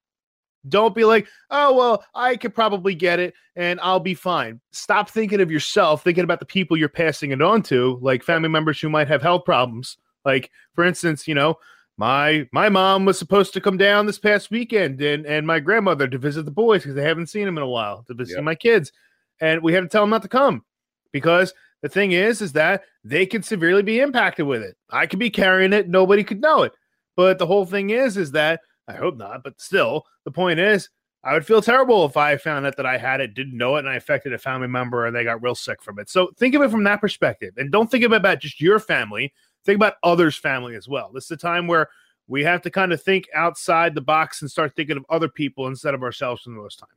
Don't 0.68 0.94
be 0.94 1.04
like, 1.04 1.28
oh, 1.50 1.74
well, 1.74 2.04
I 2.14 2.36
could 2.36 2.54
probably 2.54 2.94
get 2.94 3.20
it 3.20 3.34
and 3.54 3.78
I'll 3.82 4.00
be 4.00 4.14
fine. 4.14 4.60
Stop 4.72 5.10
thinking 5.10 5.40
of 5.40 5.50
yourself, 5.50 6.02
thinking 6.02 6.24
about 6.24 6.40
the 6.40 6.46
people 6.46 6.76
you're 6.76 6.88
passing 6.88 7.30
it 7.30 7.42
on 7.42 7.62
to, 7.64 7.98
like 8.02 8.22
family 8.22 8.48
members 8.48 8.80
who 8.80 8.88
might 8.88 9.08
have 9.08 9.22
health 9.22 9.44
problems. 9.44 9.96
Like, 10.24 10.50
for 10.74 10.84
instance, 10.84 11.28
you 11.28 11.34
know, 11.34 11.56
my 11.98 12.46
my 12.52 12.68
mom 12.68 13.04
was 13.04 13.18
supposed 13.18 13.52
to 13.54 13.60
come 13.60 13.76
down 13.78 14.06
this 14.06 14.18
past 14.18 14.50
weekend 14.50 15.00
and 15.00 15.24
and 15.26 15.46
my 15.46 15.60
grandmother 15.60 16.06
to 16.06 16.18
visit 16.18 16.44
the 16.44 16.50
boys 16.50 16.82
because 16.82 16.94
they 16.94 17.02
haven't 17.02 17.28
seen 17.28 17.46
them 17.46 17.56
in 17.56 17.62
a 17.62 17.68
while 17.68 18.02
to 18.04 18.14
visit 18.14 18.34
Yep. 18.36 18.44
my 18.44 18.54
kids 18.54 18.92
and 19.40 19.62
we 19.62 19.72
had 19.72 19.80
to 19.82 19.88
tell 19.88 20.02
them 20.02 20.10
not 20.10 20.22
to 20.22 20.28
come 20.28 20.62
because 21.10 21.54
the 21.80 21.88
thing 21.88 22.12
is 22.12 22.42
is 22.42 22.52
that 22.52 22.82
they 23.02 23.24
could 23.24 23.44
severely 23.46 23.82
be 23.82 24.00
impacted 24.00 24.46
with 24.46 24.62
it 24.62 24.76
i 24.90 25.06
could 25.06 25.18
be 25.18 25.30
carrying 25.30 25.72
it 25.72 25.88
nobody 25.88 26.22
could 26.22 26.42
know 26.42 26.64
it 26.64 26.72
but 27.16 27.38
the 27.38 27.46
whole 27.46 27.64
thing 27.64 27.88
is 27.88 28.18
is 28.18 28.32
that 28.32 28.60
i 28.88 28.92
hope 28.94 29.16
not 29.16 29.42
but 29.42 29.60
still 29.60 30.04
the 30.24 30.30
point 30.30 30.58
is 30.60 30.88
i 31.24 31.32
would 31.32 31.46
feel 31.46 31.60
terrible 31.62 32.04
if 32.04 32.16
i 32.16 32.36
found 32.36 32.64
out 32.66 32.76
that 32.76 32.86
i 32.86 32.96
had 32.96 33.20
it 33.20 33.34
didn't 33.34 33.56
know 33.56 33.76
it 33.76 33.80
and 33.80 33.88
i 33.88 33.96
affected 33.96 34.32
a 34.32 34.38
family 34.38 34.68
member 34.68 35.06
and 35.06 35.14
they 35.16 35.24
got 35.24 35.42
real 35.42 35.54
sick 35.54 35.82
from 35.82 35.98
it. 35.98 36.08
So 36.08 36.30
think 36.36 36.54
of 36.54 36.62
it 36.62 36.70
from 36.70 36.84
that 36.84 37.00
perspective 37.00 37.54
and 37.56 37.72
don't 37.72 37.90
think 37.90 38.04
of 38.04 38.12
it 38.12 38.16
about 38.16 38.40
just 38.40 38.60
your 38.60 38.78
family 38.78 39.32
think 39.64 39.76
about 39.76 39.94
others 40.04 40.36
family 40.36 40.76
as 40.76 40.88
well. 40.88 41.10
This 41.12 41.24
is 41.24 41.32
a 41.32 41.36
time 41.36 41.66
where 41.66 41.88
we 42.28 42.44
have 42.44 42.62
to 42.62 42.70
kind 42.70 42.92
of 42.92 43.02
think 43.02 43.28
outside 43.34 43.94
the 43.94 44.00
box 44.00 44.40
and 44.40 44.50
start 44.50 44.74
thinking 44.74 44.96
of 44.96 45.04
other 45.10 45.28
people 45.28 45.66
instead 45.66 45.92
of 45.94 46.02
ourselves 46.02 46.42
for 46.42 46.50
the 46.50 46.56
most 46.56 46.78
time. 46.78 46.88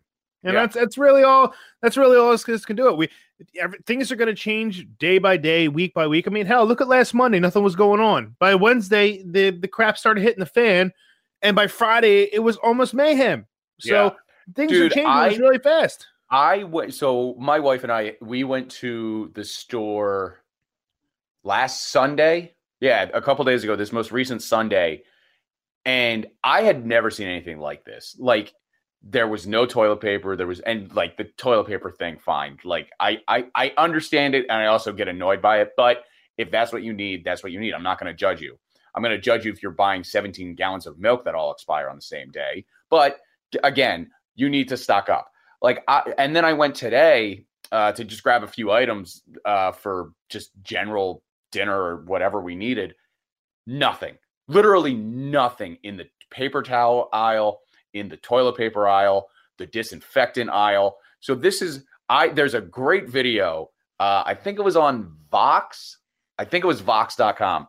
And 0.43 0.53
Yeah. 0.53 0.61
that's 0.61 0.75
that's 0.75 0.97
really 0.97 1.23
all 1.23 1.53
that's 1.81 1.97
really 1.97 2.15
all 2.15 2.31
this, 2.31 2.43
this 2.43 2.65
can 2.65 2.75
do. 2.75 2.87
It 2.87 2.97
we 2.97 3.09
every, 3.59 3.79
things 3.85 4.11
are 4.11 4.15
going 4.15 4.27
to 4.27 4.35
change 4.35 4.87
day 4.99 5.17
by 5.17 5.35
day 5.35 5.67
week 5.67 5.93
by 5.93 6.07
week. 6.07 6.27
I 6.27 6.31
mean 6.31 6.45
hell 6.45 6.65
look 6.65 6.79
at 6.81 6.87
last 6.87 7.13
monday 7.13 7.39
nothing 7.39 7.63
was 7.63 7.75
going 7.75 7.99
on. 7.99 8.35
By 8.39 8.55
wednesday 8.55 9.23
the 9.23 9.49
the 9.49 9.67
crap 9.67 9.97
started 9.97 10.21
hitting 10.21 10.39
the 10.39 10.45
fan 10.45 10.93
and 11.41 11.55
by 11.55 11.67
friday 11.67 12.23
it 12.33 12.39
was 12.39 12.57
almost 12.57 12.93
mayhem 12.93 13.45
so 13.79 13.93
Yeah. 14.05 14.09
things 14.55 14.71
Dude, 14.71 14.91
are 14.91 14.95
changing 14.95 15.05
I- 15.11 15.35
really 15.35 15.59
fast 15.59 16.07
I 16.31 16.63
went. 16.63 16.93
So 16.93 17.33
my 17.39 17.59
wife 17.59 17.81
and 17.81 17.91
I 17.91 18.13
we 18.21 18.43
went 18.43 18.69
to 18.83 19.31
the 19.33 19.43
store 19.43 20.43
last 21.43 21.87
Sunday. 21.89 22.53
Yeah, 22.81 23.09
a 23.15 23.19
couple 23.19 23.43
days 23.45 23.63
ago. 23.63 23.75
This 23.75 23.91
most 23.91 24.11
recent 24.11 24.43
Sunday, 24.43 25.01
and 25.85 26.27
I 26.43 26.61
had 26.61 26.85
never 26.85 27.09
seen 27.09 27.27
anything 27.27 27.59
like 27.59 27.83
this. 27.83 28.15
Like 28.19 28.53
there 29.01 29.27
was 29.27 29.47
no 29.47 29.65
toilet 29.65 30.01
paper. 30.01 30.35
There 30.35 30.45
was 30.45 30.59
and 30.59 30.93
like 30.95 31.17
the 31.17 31.23
toilet 31.23 31.65
paper 31.65 31.89
thing. 31.91 32.19
Fine. 32.19 32.59
Like 32.63 32.91
I 32.99 33.21
I 33.27 33.45
I 33.55 33.73
understand 33.77 34.35
it, 34.35 34.45
and 34.49 34.61
I 34.61 34.67
also 34.67 34.93
get 34.93 35.07
annoyed 35.07 35.41
by 35.41 35.61
it. 35.61 35.71
But 35.75 36.03
if 36.37 36.51
that's 36.51 36.71
what 36.71 36.83
you 36.83 36.93
need, 36.93 37.23
that's 37.23 37.41
what 37.41 37.51
you 37.51 37.59
need. 37.59 37.73
I'm 37.73 37.81
not 37.81 37.99
going 37.99 38.11
to 38.13 38.15
judge 38.17 38.39
you. 38.39 38.59
I'm 38.95 39.03
going 39.03 39.15
to 39.15 39.21
judge 39.21 39.45
you 39.45 39.51
if 39.51 39.61
you're 39.61 39.71
buying 39.71 40.03
17 40.03 40.55
gallons 40.55 40.87
of 40.87 40.99
milk 40.99 41.25
that 41.25 41.35
all 41.35 41.51
expire 41.51 41.89
on 41.89 41.95
the 41.95 42.01
same 42.01 42.31
day. 42.31 42.65
But 42.89 43.19
again, 43.63 44.09
you 44.35 44.49
need 44.49 44.69
to 44.69 44.77
stock 44.77 45.09
up. 45.09 45.31
Like, 45.61 45.83
I, 45.87 46.13
and 46.17 46.35
then 46.35 46.45
I 46.45 46.53
went 46.53 46.75
today 46.75 47.45
uh, 47.71 47.91
to 47.93 48.03
just 48.03 48.23
grab 48.23 48.43
a 48.43 48.47
few 48.47 48.71
items 48.71 49.21
uh, 49.45 49.71
for 49.71 50.11
just 50.29 50.51
general 50.63 51.23
dinner 51.51 51.79
or 51.79 52.03
whatever 52.03 52.41
we 52.41 52.55
needed. 52.55 52.95
Nothing, 53.67 54.17
literally 54.47 54.93
nothing 54.93 55.77
in 55.83 55.97
the 55.97 56.05
paper 56.31 56.63
towel 56.63 57.09
aisle, 57.13 57.59
in 57.93 58.09
the 58.09 58.17
toilet 58.17 58.55
paper 58.55 58.87
aisle, 58.87 59.29
the 59.57 59.65
disinfectant 59.65 60.49
aisle. 60.49 60.97
So 61.19 61.35
this 61.35 61.61
is 61.61 61.83
I. 62.07 62.29
There's 62.29 62.53
a 62.53 62.61
great 62.61 63.09
video. 63.09 63.69
Uh, 63.99 64.23
I 64.25 64.33
think 64.33 64.57
it 64.57 64.63
was 64.63 64.77
on 64.77 65.15
Vox. 65.29 65.97
I 66.37 66.45
think 66.45 66.63
it 66.63 66.67
was 66.67 66.79
Vox.com. 66.79 67.67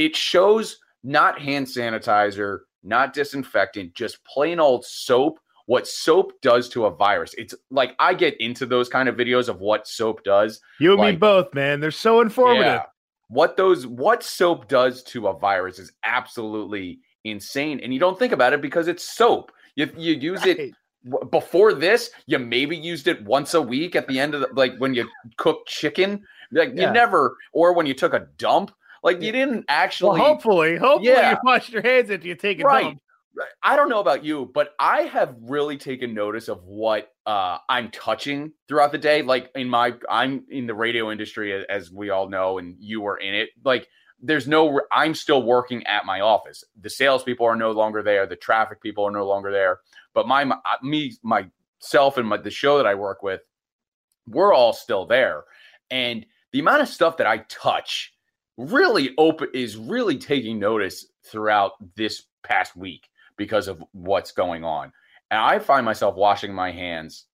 It 0.00 0.16
shows 0.16 0.78
not 1.04 1.38
hand 1.40 1.66
sanitizer, 1.66 2.60
not 2.82 3.12
disinfectant, 3.12 3.94
just 3.94 4.24
plain 4.24 4.58
old 4.58 4.84
soap. 4.84 5.38
What 5.66 5.86
soap 5.86 6.32
does 6.42 6.68
to 6.70 6.86
a 6.86 6.90
virus. 6.90 7.34
It's 7.38 7.54
like 7.70 7.94
I 7.98 8.14
get 8.14 8.40
into 8.40 8.66
those 8.66 8.88
kind 8.88 9.08
of 9.08 9.14
videos 9.16 9.48
of 9.48 9.60
what 9.60 9.86
soap 9.86 10.24
does. 10.24 10.60
you 10.80 10.92
and 10.94 11.00
me 11.02 11.12
both 11.16 11.52
man 11.54 11.78
they're 11.80 11.90
so 11.92 12.20
informative 12.22 12.64
Yeah. 12.64 12.82
what 13.28 13.56
those 13.56 13.86
what 13.86 14.22
soap 14.22 14.66
does 14.68 15.02
to 15.12 15.28
a 15.28 15.38
virus 15.38 15.78
is 15.78 15.92
absolutely 16.02 16.98
insane, 17.24 17.78
and 17.80 17.92
you 17.94 18.00
don't 18.00 18.18
think 18.18 18.32
about 18.32 18.52
it 18.54 18.62
because 18.62 18.88
it's 18.88 19.04
soap. 19.04 19.52
You 19.76 19.88
you 19.96 20.14
use 20.14 20.44
it 20.46 20.58
Right. 20.58 20.72
w- 21.08 21.30
before 21.30 21.72
this. 21.74 22.10
You 22.26 22.38
maybe 22.38 22.76
used 22.76 23.06
it 23.06 23.22
once 23.24 23.54
a 23.54 23.62
week 23.62 23.94
at 23.94 24.08
the 24.08 24.18
end 24.18 24.34
of 24.34 24.40
the 24.40 24.48
like 24.54 24.74
when 24.78 24.94
you 24.94 25.06
cook 25.36 25.66
chicken. 25.66 26.24
Like 26.50 26.72
Yeah. 26.74 26.88
you 26.88 26.92
never, 26.92 27.36
or 27.52 27.74
when 27.74 27.86
you 27.86 27.94
took 27.94 28.14
a 28.14 28.26
dump. 28.38 28.72
Like 29.02 29.22
you 29.22 29.32
didn't 29.32 29.54
Well, 29.54 29.64
actually. 29.68 30.20
hopefully, 30.20 30.76
hopefully 30.76 31.10
Yeah. 31.12 31.32
you 31.32 31.36
wash 31.44 31.70
your 31.70 31.82
hands 31.82 32.10
after 32.10 32.26
you 32.26 32.34
take 32.34 32.60
a 32.60 32.64
right. 32.64 32.82
dump. 32.84 33.00
I 33.62 33.76
don't 33.76 33.88
know 33.88 34.00
about 34.00 34.24
you, 34.24 34.50
but 34.52 34.74
I 34.78 35.02
have 35.02 35.34
really 35.40 35.78
taken 35.78 36.12
notice 36.12 36.48
of 36.48 36.62
what 36.64 37.12
uh, 37.26 37.58
I'm 37.68 37.90
touching 37.90 38.52
throughout 38.68 38.92
the 38.92 38.98
day. 38.98 39.22
Like 39.22 39.50
in 39.54 39.68
my, 39.68 39.94
I'm 40.10 40.44
in 40.50 40.66
the 40.66 40.74
radio 40.74 41.10
industry, 41.10 41.64
as 41.66 41.90
we 41.90 42.10
all 42.10 42.28
know, 42.28 42.58
and 42.58 42.76
you 42.78 43.06
are 43.06 43.16
in 43.18 43.32
it. 43.34 43.50
Like 43.64 43.88
there's 44.20 44.46
no, 44.46 44.80
I'm 44.92 45.14
still 45.14 45.42
working 45.44 45.86
at 45.86 46.04
my 46.04 46.20
office. 46.20 46.64
The 46.82 46.90
salespeople 46.90 47.46
are 47.46 47.56
no 47.56 47.70
longer 47.70 48.02
there. 48.02 48.26
The 48.26 48.36
traffic 48.36 48.82
people 48.82 49.04
are 49.06 49.10
no 49.12 49.26
longer 49.26 49.50
there. 49.50 49.78
But 50.12 50.26
my, 50.28 50.44
my 50.44 50.58
me, 50.82 51.16
myself, 51.22 52.18
and 52.18 52.28
my, 52.28 52.36
the 52.36 52.50
show 52.50 52.76
that 52.76 52.86
I 52.86 52.94
work 52.94 53.22
with, 53.22 53.40
we're 54.26 54.52
all 54.52 54.72
still 54.74 55.06
there. 55.06 55.44
And 55.90 56.26
the 56.52 56.58
amount 56.58 56.82
of 56.82 56.88
stuff 56.88 57.16
that 57.18 57.26
I 57.26 57.38
touch 57.48 58.12
really 58.68 59.14
open 59.16 59.48
is 59.54 59.76
really 59.76 60.18
taking 60.18 60.58
notice 60.58 61.06
throughout 61.24 61.72
this 61.96 62.24
past 62.42 62.76
week 62.76 63.08
because 63.36 63.68
of 63.68 63.82
what's 63.92 64.32
going 64.32 64.64
on. 64.64 64.92
And 65.30 65.40
I 65.40 65.58
find 65.58 65.84
myself 65.84 66.14
washing 66.16 66.52
my 66.52 66.70
hands 66.70 67.26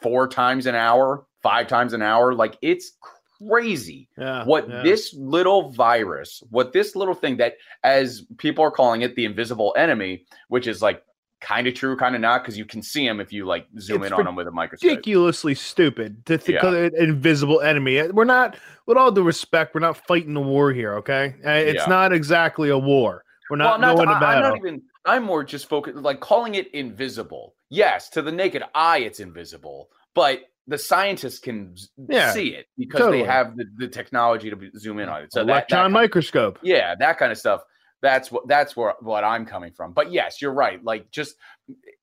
four 0.00 0.28
times 0.28 0.66
an 0.66 0.74
hour, 0.74 1.26
five 1.42 1.66
times 1.66 1.92
an 1.92 2.02
hour. 2.02 2.34
Like 2.34 2.56
it's 2.62 2.92
crazy 3.40 4.08
Yeah. 4.18 4.44
what 4.44 4.68
yeah. 4.68 4.82
this 4.82 5.14
little 5.14 5.70
virus, 5.70 6.42
what 6.50 6.72
this 6.72 6.96
little 6.96 7.14
thing 7.14 7.36
that, 7.38 7.54
as 7.84 8.22
people 8.38 8.64
are 8.64 8.70
calling 8.70 9.02
it, 9.02 9.14
the 9.16 9.24
invisible 9.24 9.74
enemy, 9.76 10.24
which 10.48 10.66
is 10.66 10.82
like 10.82 11.02
kind 11.40 11.66
of 11.66 11.74
true, 11.74 11.96
kind 11.96 12.14
of 12.14 12.20
not, 12.20 12.42
because 12.42 12.58
you 12.58 12.64
can 12.64 12.82
see 12.82 13.06
them 13.06 13.20
if 13.20 13.32
you 13.32 13.46
like 13.46 13.66
zoom 13.78 14.02
It's 14.02 14.08
in 14.08 14.12
on 14.12 14.24
them 14.24 14.34
with 14.36 14.48
a 14.48 14.50
microscope. 14.50 14.88
ridiculously 14.90 15.54
stupid 15.54 16.26
to 16.26 16.38
think 16.38 16.62
Yeah. 16.62 16.68
of 16.68 16.74
an 16.74 16.96
invisible 16.96 17.60
enemy. 17.60 18.02
We're 18.10 18.24
not, 18.24 18.56
with 18.86 18.96
all 18.96 19.12
due 19.12 19.22
respect, 19.22 19.74
we're 19.74 19.80
not 19.80 19.96
fighting 20.06 20.34
a 20.36 20.40
war 20.40 20.72
here. 20.72 20.94
Okay, 20.94 21.34
Uh, 21.44 21.50
it's 21.50 21.84
Yeah. 21.84 21.88
not 21.88 22.12
exactly 22.12 22.70
a 22.70 22.78
war. 22.78 23.24
We're 23.50 23.56
not 23.56 23.80
well, 23.80 23.96
going 23.96 24.08
not, 24.08 24.20
to 24.20 24.26
I, 24.26 24.34
am 24.34 24.42
not 24.42 24.56
even. 24.58 24.82
I'm 25.04 25.22
more 25.22 25.42
just 25.42 25.68
focused, 25.68 25.96
like 25.96 26.20
calling 26.20 26.56
it 26.56 26.68
invisible. 26.74 27.54
Yes, 27.70 28.10
to 28.10 28.22
the 28.22 28.32
naked 28.32 28.62
eye, 28.74 28.98
it's 28.98 29.20
invisible, 29.20 29.90
but 30.14 30.42
the 30.66 30.76
scientists 30.76 31.38
can 31.38 31.74
Yeah, 32.10 32.32
see 32.32 32.48
it 32.48 32.66
because 32.76 33.00
totally. 33.00 33.22
they 33.22 33.24
have 33.26 33.56
the, 33.56 33.64
the 33.78 33.88
technology 33.88 34.50
to 34.50 34.70
zoom 34.76 34.98
in 34.98 35.08
on 35.08 35.22
it. 35.22 35.32
So 35.32 35.40
Electron 35.40 35.92
that, 35.92 35.94
microscope. 35.94 36.58
yeah, 36.62 36.94
that 36.98 37.16
kind 37.18 37.32
of 37.32 37.38
stuff. 37.38 37.62
That's 38.00 38.30
what 38.30 38.46
that's 38.46 38.76
where 38.76 38.94
what 39.00 39.24
I'm 39.24 39.44
coming 39.44 39.72
from. 39.72 39.92
But 39.92 40.12
yes, 40.12 40.40
you're 40.40 40.52
right. 40.52 40.82
Like 40.84 41.10
just 41.10 41.36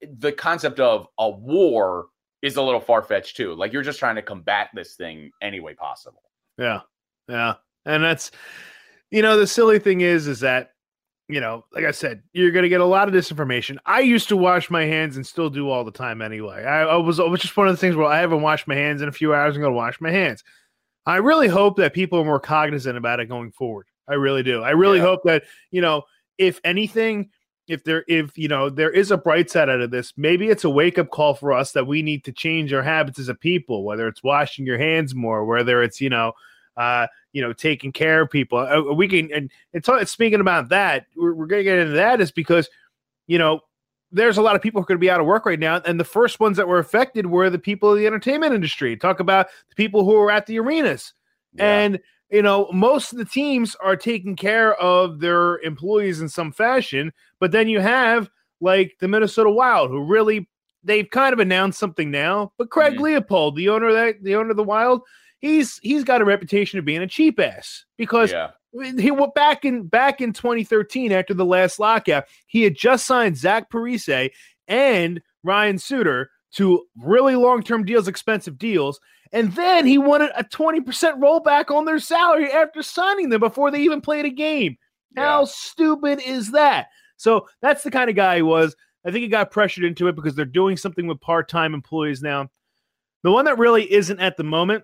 the 0.01 0.31
concept 0.31 0.79
of 0.79 1.07
a 1.17 1.29
war 1.29 2.07
is 2.41 2.57
a 2.57 2.61
little 2.61 2.81
far 2.81 3.01
fetched 3.01 3.37
too. 3.37 3.53
Like 3.55 3.71
you're 3.71 3.81
just 3.81 3.99
trying 3.99 4.15
to 4.15 4.21
combat 4.21 4.69
this 4.73 4.95
thing 4.95 5.31
any 5.41 5.59
way 5.59 5.73
possible. 5.73 6.21
Yeah, 6.57 6.81
yeah, 7.29 7.55
and 7.85 8.03
that's 8.03 8.31
you 9.09 9.21
know 9.21 9.37
the 9.37 9.47
silly 9.47 9.79
thing 9.79 10.01
is 10.01 10.27
is 10.27 10.41
that 10.41 10.71
you 11.29 11.39
know 11.39 11.65
like 11.73 11.85
I 11.85 11.91
said 11.91 12.21
you're 12.33 12.51
gonna 12.51 12.69
get 12.69 12.81
a 12.81 12.85
lot 12.85 13.07
of 13.07 13.13
disinformation. 13.13 13.77
I 13.85 14.01
used 14.01 14.27
to 14.29 14.37
wash 14.37 14.69
my 14.69 14.83
hands 14.83 15.15
and 15.15 15.25
still 15.25 15.49
do 15.49 15.69
all 15.69 15.85
the 15.85 15.91
time 15.91 16.21
anyway. 16.21 16.65
I, 16.65 16.81
I 16.81 16.95
was 16.97 17.19
it 17.19 17.29
was 17.29 17.39
just 17.39 17.55
one 17.55 17.67
of 17.67 17.73
the 17.73 17.79
things 17.79 17.95
where 17.95 18.07
I 18.07 18.19
haven't 18.19 18.41
washed 18.41 18.67
my 18.67 18.75
hands 18.75 19.01
in 19.01 19.07
a 19.07 19.13
few 19.13 19.33
hours. 19.33 19.55
I'm 19.55 19.61
gonna 19.61 19.73
wash 19.73 20.01
my 20.01 20.11
hands. 20.11 20.43
I 21.05 21.17
really 21.17 21.47
hope 21.47 21.77
that 21.77 21.93
people 21.93 22.19
are 22.19 22.25
more 22.25 22.39
cognizant 22.39 22.97
about 22.97 23.19
it 23.19 23.27
going 23.27 23.51
forward. 23.51 23.87
I 24.07 24.13
really 24.13 24.43
do. 24.43 24.61
I 24.61 24.71
really 24.71 24.97
Yeah. 24.99 25.05
hope 25.05 25.21
that 25.25 25.43
you 25.71 25.81
know 25.81 26.03
if 26.37 26.59
anything. 26.63 27.29
If 27.67 27.83
there, 27.83 28.05
if 28.07 28.37
you 28.37 28.47
know, 28.47 28.69
there 28.69 28.91
is 28.91 29.09
a 29.09 29.17
bright 29.17 29.49
side 29.49 29.69
out 29.69 29.81
of 29.81 29.89
this. 29.89 30.13
Maybe 30.15 30.49
it's 30.49 30.65
a 30.65 30.69
wake 30.69 30.99
up 30.99 31.09
call 31.09 31.33
for 31.33 31.51
us 31.51 31.71
that 31.71 31.87
we 31.87 32.03
need 32.03 32.23
to 32.25 32.31
change 32.31 32.71
our 32.71 32.83
habits 32.83 33.17
as 33.17 33.27
a 33.27 33.33
people. 33.33 33.83
Whether 33.83 34.07
it's 34.07 34.21
washing 34.21 34.67
your 34.67 34.77
hands 34.77 35.15
more, 35.15 35.43
whether 35.45 35.81
it's 35.81 35.99
you 35.99 36.11
know, 36.11 36.33
uh, 36.77 37.07
you 37.33 37.41
know, 37.41 37.53
taking 37.53 37.91
care 37.91 38.21
of 38.21 38.29
people. 38.29 38.59
Uh, 38.59 38.93
we 38.93 39.07
can, 39.07 39.33
and 39.33 39.51
it's 39.73 39.89
all- 39.89 40.05
speaking 40.05 40.41
about 40.41 40.69
that. 40.69 41.07
We're, 41.15 41.33
we're 41.33 41.47
going 41.47 41.61
to 41.61 41.63
get 41.63 41.79
into 41.79 41.93
that 41.93 42.21
is 42.21 42.31
because, 42.31 42.69
you 43.25 43.39
know, 43.39 43.61
there's 44.11 44.37
a 44.37 44.43
lot 44.43 44.55
of 44.55 44.61
people 44.61 44.79
who 44.79 44.83
are 44.83 44.89
going 44.89 44.99
to 44.99 45.01
be 45.05 45.09
out 45.09 45.19
of 45.19 45.25
work 45.25 45.47
right 45.47 45.59
now, 45.59 45.81
and 45.87 45.99
the 45.99 46.03
first 46.03 46.39
ones 46.39 46.57
that 46.57 46.67
were 46.67 46.77
affected 46.77 47.25
were 47.25 47.49
the 47.49 47.57
people 47.57 47.91
of 47.91 47.97
the 47.97 48.05
entertainment 48.05 48.53
industry. 48.53 48.95
Talk 48.95 49.19
about 49.19 49.47
the 49.69 49.75
people 49.75 50.05
who 50.05 50.15
are 50.17 50.29
at 50.29 50.45
the 50.45 50.59
arenas, 50.59 51.13
Yeah. 51.55 51.65
and 51.79 51.99
you 52.31 52.41
know, 52.41 52.69
most 52.71 53.11
of 53.11 53.17
the 53.19 53.25
teams 53.25 53.75
are 53.75 53.95
taking 53.95 54.35
care 54.35 54.73
of 54.75 55.19
their 55.19 55.59
employees 55.59 56.21
in 56.21 56.29
some 56.29 56.51
fashion, 56.51 57.13
but 57.39 57.51
then 57.51 57.67
you 57.67 57.79
have 57.79 58.29
like 58.61 58.95
the 58.99 59.07
Minnesota 59.07 59.49
Wild, 59.49 59.89
who 59.89 60.03
really 60.03 60.47
they've 60.83 61.09
kind 61.09 61.33
of 61.33 61.39
announced 61.39 61.79
something 61.79 62.11
now. 62.11 62.51
But 62.57 62.69
Craig 62.69 62.95
Mhm. 62.97 63.21
Leipold, 63.21 63.55
the 63.55 63.69
owner 63.69 63.87
of 63.87 63.95
that, 63.95 64.23
the 64.23 64.35
owner 64.35 64.51
of 64.51 64.57
the 64.57 64.63
Wild, 64.63 65.01
he's 65.39 65.79
he's 65.83 66.03
got 66.03 66.21
a 66.21 66.25
reputation 66.25 66.79
of 66.79 66.85
being 66.85 67.01
a 67.01 67.07
cheap 67.07 67.39
ass 67.39 67.85
because 67.97 68.31
yeah, 68.31 68.51
he 68.97 69.11
went 69.11 69.33
back 69.35 69.65
in 69.65 69.87
back 69.87 70.21
in 70.21 70.33
2013 70.33 71.11
after 71.11 71.33
the 71.33 71.45
last 71.45 71.79
lockout. 71.79 72.25
He 72.47 72.63
had 72.63 72.75
just 72.75 73.05
signed 73.05 73.37
Zach 73.37 73.69
Parise 73.69 74.31
and 74.67 75.21
Ryan 75.43 75.77
Suter 75.77 76.31
to 76.55 76.85
really 76.97 77.35
long 77.35 77.63
term 77.63 77.83
deals, 77.85 78.07
expensive 78.07 78.57
deals, 78.57 78.99
and 79.31 79.51
then 79.53 79.85
he 79.85 79.97
wanted 79.97 80.31
a 80.35 80.43
20% 80.43 80.83
rollback 81.19 81.73
on 81.73 81.85
their 81.85 81.99
salary 81.99 82.51
after 82.51 82.81
signing 82.81 83.29
them 83.29 83.39
before 83.41 83.71
they 83.71 83.81
even 83.81 84.01
played 84.01 84.25
a 84.25 84.29
game. 84.29 84.77
How 85.17 85.41
Yeah. 85.41 85.45
stupid 85.47 86.21
is 86.25 86.51
that? 86.51 86.87
So 87.17 87.47
that's 87.61 87.83
the 87.83 87.91
kind 87.91 88.09
of 88.09 88.15
guy 88.15 88.37
he 88.37 88.41
was. 88.41 88.75
I 89.05 89.11
think 89.11 89.23
he 89.23 89.27
got 89.29 89.51
pressured 89.51 89.83
into 89.85 90.07
it 90.07 90.15
because 90.15 90.35
they're 90.35 90.45
doing 90.45 90.77
something 90.77 91.07
with 91.07 91.21
part 91.21 91.47
time 91.49 91.73
employees 91.73 92.21
now. 92.21 92.49
The 93.23 93.31
one 93.31 93.45
that 93.45 93.57
really 93.57 93.91
isn't 93.91 94.19
at 94.19 94.37
the 94.37 94.43
moment, 94.43 94.83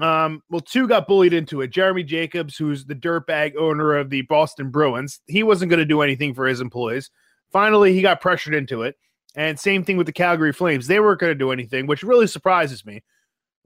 um, 0.00 0.42
well, 0.48 0.60
two 0.60 0.86
got 0.86 1.08
bullied 1.08 1.32
into 1.32 1.60
it. 1.60 1.68
Jeremy 1.68 2.04
Jacobs, 2.04 2.56
who's 2.56 2.84
the 2.84 2.94
dirtbag 2.94 3.56
owner 3.56 3.96
of 3.96 4.10
the 4.10 4.22
Boston 4.22 4.70
Bruins, 4.70 5.20
he 5.26 5.42
wasn't 5.42 5.70
going 5.70 5.80
to 5.80 5.84
do 5.86 6.02
anything 6.02 6.34
for 6.34 6.46
his 6.46 6.60
employees. 6.60 7.10
Finally, 7.52 7.92
he 7.94 8.02
got 8.02 8.20
pressured 8.20 8.54
into 8.54 8.82
it. 8.82 8.96
And 9.34 9.58
same 9.58 9.84
thing 9.84 9.96
with 9.96 10.06
the 10.06 10.12
Calgary 10.12 10.52
Flames. 10.52 10.86
They 10.86 11.00
weren't 11.00 11.20
going 11.20 11.30
to 11.30 11.38
do 11.38 11.52
anything, 11.52 11.86
which 11.86 12.02
really 12.02 12.26
surprises 12.26 12.84
me. 12.84 13.02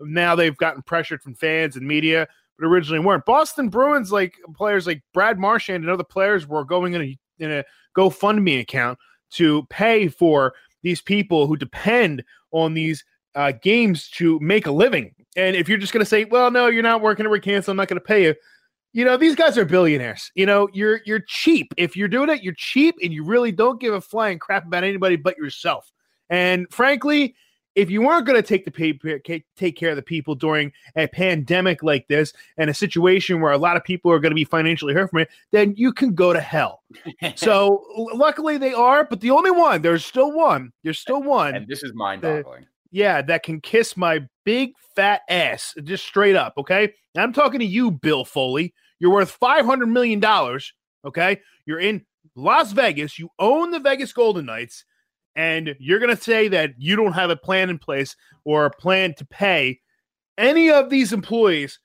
Now 0.01 0.35
they've 0.35 0.57
gotten 0.57 0.83
pressured 0.83 1.23
from 1.23 1.35
fans 1.35 1.77
and 1.77 1.87
media, 1.87 2.27
but 2.59 2.67
originally 2.67 2.99
weren't. 2.99 3.25
Boston 3.25 3.69
Bruins, 3.69 4.11
like 4.11 4.35
players 4.55 4.87
like 4.87 5.03
Brad 5.15 5.39
Marchand 5.39 5.85
and 5.85 5.91
other 5.91 6.05
players, 6.05 6.47
were 6.47 6.65
going 6.65 6.95
in 6.95 7.03
a, 7.03 7.19
in 7.39 7.51
a 7.51 7.65
GoFundMe 7.97 8.61
account 8.61 8.99
to 9.33 9.65
pay 9.71 10.09
for 10.09 10.55
these 10.83 11.01
people 11.01 11.47
who 11.47 11.57
depend 11.57 12.25
on 12.51 12.75
these 12.75 13.05
uh, 13.35 13.53
games 13.63 14.09
to 14.11 14.39
make 14.41 14.67
a 14.67 14.73
living. 14.73 15.15
And 15.37 15.57
if 15.57 15.69
you're 15.69 15.79
just 15.79 15.93
going 15.93 16.05
to 16.05 16.09
say, 16.09 16.25
"Well, 16.25 16.51
no, 16.51 16.67
you're 16.67 16.83
not 16.83 17.01
working 17.01 17.25
to 17.25 17.31
recancel, 17.31 17.71
I'm 17.71 17.77
not 17.77 17.89
going 17.89 18.01
to 18.01 18.05
pay 18.05 18.25
you," 18.25 18.35
you 18.93 19.05
know 19.05 19.17
these 19.17 19.35
guys 19.35 19.57
are 19.59 19.65
billionaires. 19.65 20.31
You 20.35 20.47
know 20.47 20.69
you're 20.73 21.01
you're 21.05 21.25
cheap. 21.27 21.73
If 21.77 21.97
you're 21.97 22.09
doing 22.09 22.31
it, 22.31 22.43
you're 22.43 22.55
cheap, 22.57 22.97
and 23.03 23.13
you 23.13 23.25
really 23.25 23.53
don't 23.53 23.81
give 23.81 23.95
a 23.95 24.01
flying 24.01 24.39
crap 24.39 24.67
about 24.67 24.85
anybody 24.85 25.17
but 25.17 25.37
yourself. 25.37 25.91
And 26.31 26.67
frankly, 26.71 27.35
if 27.75 27.91
you 27.91 28.03
weren't 28.03 28.27
going 28.27 28.41
to 28.41 28.47
take 28.47 28.65
the 28.65 28.71
pay, 28.71 29.45
take 29.57 29.77
care 29.77 29.91
of 29.91 29.97
the 29.97 30.03
people 30.03 30.35
during 30.35 30.73
a 30.97 31.07
pandemic 31.07 31.83
like 31.83 32.07
this 32.09 32.33
and 32.59 32.69
a 32.69 32.75
situation 32.75 33.41
where 33.41 33.53
a 33.53 33.59
lot 33.59 33.77
of 33.77 33.85
people 33.85 34.11
are 34.11 34.19
going 34.19 34.31
to 34.31 34.37
be 34.37 34.45
financially 34.45 34.93
hurt 34.93 35.11
from 35.11 35.21
it, 35.21 35.29
then 35.53 35.75
you 35.77 35.93
can 35.93 36.15
go 36.15 36.33
to 36.33 36.41
hell. 36.41 36.83
so 37.35 37.85
luckily 38.15 38.59
they 38.59 38.75
are, 38.75 39.05
but 39.05 39.21
the 39.21 39.31
only 39.31 39.51
one 39.51 39.81
there's 39.81 40.05
still 40.05 40.33
one. 40.33 40.73
There's 40.83 40.99
still 40.99 41.23
one. 41.23 41.55
and 41.55 41.67
this 41.67 41.83
is 41.83 41.95
mind 41.95 42.23
boggling. 42.23 42.67
Yeah, 42.93 43.23
that 43.23 43.43
can 43.43 43.61
kiss 43.61 43.97
my 43.97 44.21
big 44.45 44.75
fat 44.95 45.23
ass 45.29 45.75
just 45.83 46.05
straight 46.05 46.37
up. 46.37 46.55
Okay. 46.59 46.93
And 47.15 47.23
I'm 47.23 47.33
talking 47.33 47.61
to 47.61 47.67
you, 47.67 47.91
Bill 47.91 48.25
Foley. 48.25 48.75
You're 49.01 49.13
worth 49.13 49.39
$500 49.41 49.89
million. 49.91 50.23
Okay. 51.05 51.41
You're 51.67 51.81
in 51.81 52.05
Las 52.37 52.73
Vegas. 52.73 53.19
You 53.19 53.31
own 53.39 53.71
the 53.71 53.81
Vegas 53.81 54.13
Golden 54.13 54.47
Knights. 54.47 54.85
And 55.35 55.75
you're 55.81 55.99
going 55.99 56.15
to 56.15 56.23
say 56.23 56.49
that 56.49 56.75
you 56.77 56.95
don't 56.95 57.15
have 57.15 57.31
a 57.31 57.37
plan 57.37 57.71
in 57.71 57.79
place 57.79 58.15
or 58.45 58.67
a 58.67 58.71
plan 58.71 59.15
to 59.15 59.25
pay 59.25 59.81
any 60.37 60.71
of 60.71 60.91
these 60.91 61.13
employees 61.13 61.79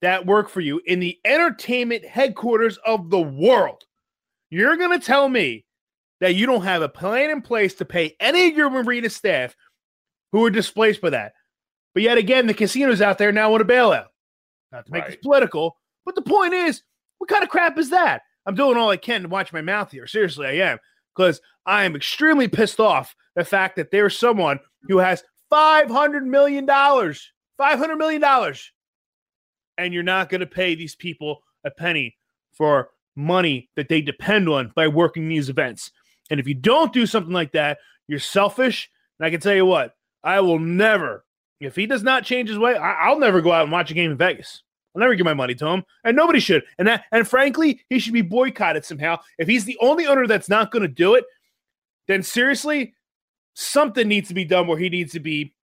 that 0.00 0.26
work 0.26 0.48
for 0.48 0.60
you 0.60 0.80
in 0.86 0.98
the 0.98 1.18
entertainment 1.24 2.04
headquarters 2.04 2.78
of 2.86 3.10
the 3.10 3.20
world. 3.20 3.84
You're 4.50 4.76
going 4.76 4.98
to 4.98 5.04
tell 5.04 5.28
me 5.28 5.64
that 6.20 6.34
you 6.34 6.46
don't 6.46 6.64
have 6.64 6.82
a 6.82 6.88
plan 6.88 7.30
in 7.30 7.42
place 7.42 7.74
to 7.74 7.84
pay 7.84 8.16
any 8.20 8.48
of 8.48 8.56
your 8.56 8.70
marina 8.70 9.10
staff 9.10 9.54
who 10.32 10.44
are 10.44 10.50
displaced 10.50 11.00
by 11.00 11.10
that. 11.10 11.34
But 11.94 12.02
yet 12.02 12.18
again, 12.18 12.46
the 12.46 12.54
casinos 12.54 13.00
out 13.00 13.18
there 13.18 13.32
now 13.32 13.50
want 13.50 13.62
a 13.62 13.66
bailout. 13.66 14.06
Not 14.72 14.86
to 14.86 14.92
make 14.92 15.06
this 15.06 15.16
political, 15.22 15.76
but 16.04 16.14
the 16.14 16.22
point 16.22 16.54
is, 16.54 16.82
what 17.18 17.28
kind 17.28 17.44
of 17.44 17.50
crap 17.50 17.78
is 17.78 17.90
that? 17.90 18.22
I'm 18.46 18.54
doing 18.54 18.76
all 18.76 18.90
I 18.90 18.96
can 18.96 19.22
to 19.22 19.28
watch 19.28 19.52
my 19.52 19.60
mouth 19.60 19.92
here. 19.92 20.06
Seriously, 20.06 20.46
I 20.46 20.70
am. 20.70 20.78
Because 21.14 21.40
I 21.66 21.84
am 21.84 21.94
extremely 21.94 22.48
pissed 22.48 22.80
off 22.80 23.14
the 23.36 23.44
fact 23.44 23.76
that 23.76 23.90
there's 23.90 24.18
someone 24.18 24.58
who 24.88 24.98
has 24.98 25.22
$500 25.52 26.24
million. 26.24 26.66
$500 26.66 27.98
million. 27.98 28.54
and 29.78 29.94
you're 29.94 30.02
not 30.02 30.28
going 30.28 30.40
to 30.40 30.46
pay 30.46 30.74
these 30.74 30.94
people 30.94 31.42
a 31.64 31.70
penny 31.70 32.16
for 32.52 32.88
money 33.16 33.68
that 33.76 33.88
they 33.88 34.00
depend 34.00 34.48
on 34.48 34.72
by 34.74 34.88
working 34.88 35.28
these 35.28 35.48
events. 35.48 35.90
And 36.30 36.40
if 36.40 36.48
you 36.48 36.54
don't 36.54 36.92
do 36.92 37.06
something 37.06 37.32
like 37.32 37.52
that, 37.52 37.78
you're 38.08 38.18
selfish. 38.18 38.90
And 39.18 39.26
I 39.26 39.30
can 39.30 39.40
tell 39.40 39.54
you 39.54 39.66
what, 39.66 39.94
I 40.22 40.40
will 40.40 40.58
never, 40.58 41.24
if 41.60 41.76
he 41.76 41.86
does 41.86 42.02
not 42.02 42.24
change 42.24 42.48
his 42.48 42.58
way, 42.58 42.76
I, 42.76 43.10
will 43.10 43.18
never 43.18 43.40
go 43.40 43.52
out 43.52 43.64
and 43.64 43.72
watch 43.72 43.90
a 43.90 43.94
game 43.94 44.10
in 44.10 44.16
Vegas. 44.16 44.62
I'll 44.94 45.00
never 45.00 45.14
give 45.14 45.24
my 45.24 45.34
money 45.34 45.54
to 45.54 45.66
him, 45.66 45.84
and 46.04 46.16
nobody 46.16 46.38
should. 46.38 46.64
And 46.78 46.86
that, 46.86 47.04
and 47.12 47.26
frankly, 47.26 47.80
he 47.88 47.98
should 47.98 48.12
be 48.12 48.22
boycotted 48.22 48.84
somehow. 48.84 49.18
If 49.38 49.48
he's 49.48 49.64
the 49.64 49.78
only 49.80 50.06
owner 50.06 50.26
that's 50.26 50.48
not 50.48 50.70
going 50.70 50.82
to 50.82 50.88
do 50.88 51.14
it, 51.14 51.24
then 52.08 52.22
seriously, 52.22 52.94
something 53.54 54.06
needs 54.06 54.28
to 54.28 54.34
be 54.34 54.44
done 54.44 54.66
where 54.66 54.78
he 54.78 54.90
needs 54.90 55.12
to 55.12 55.20
be 55.20 55.54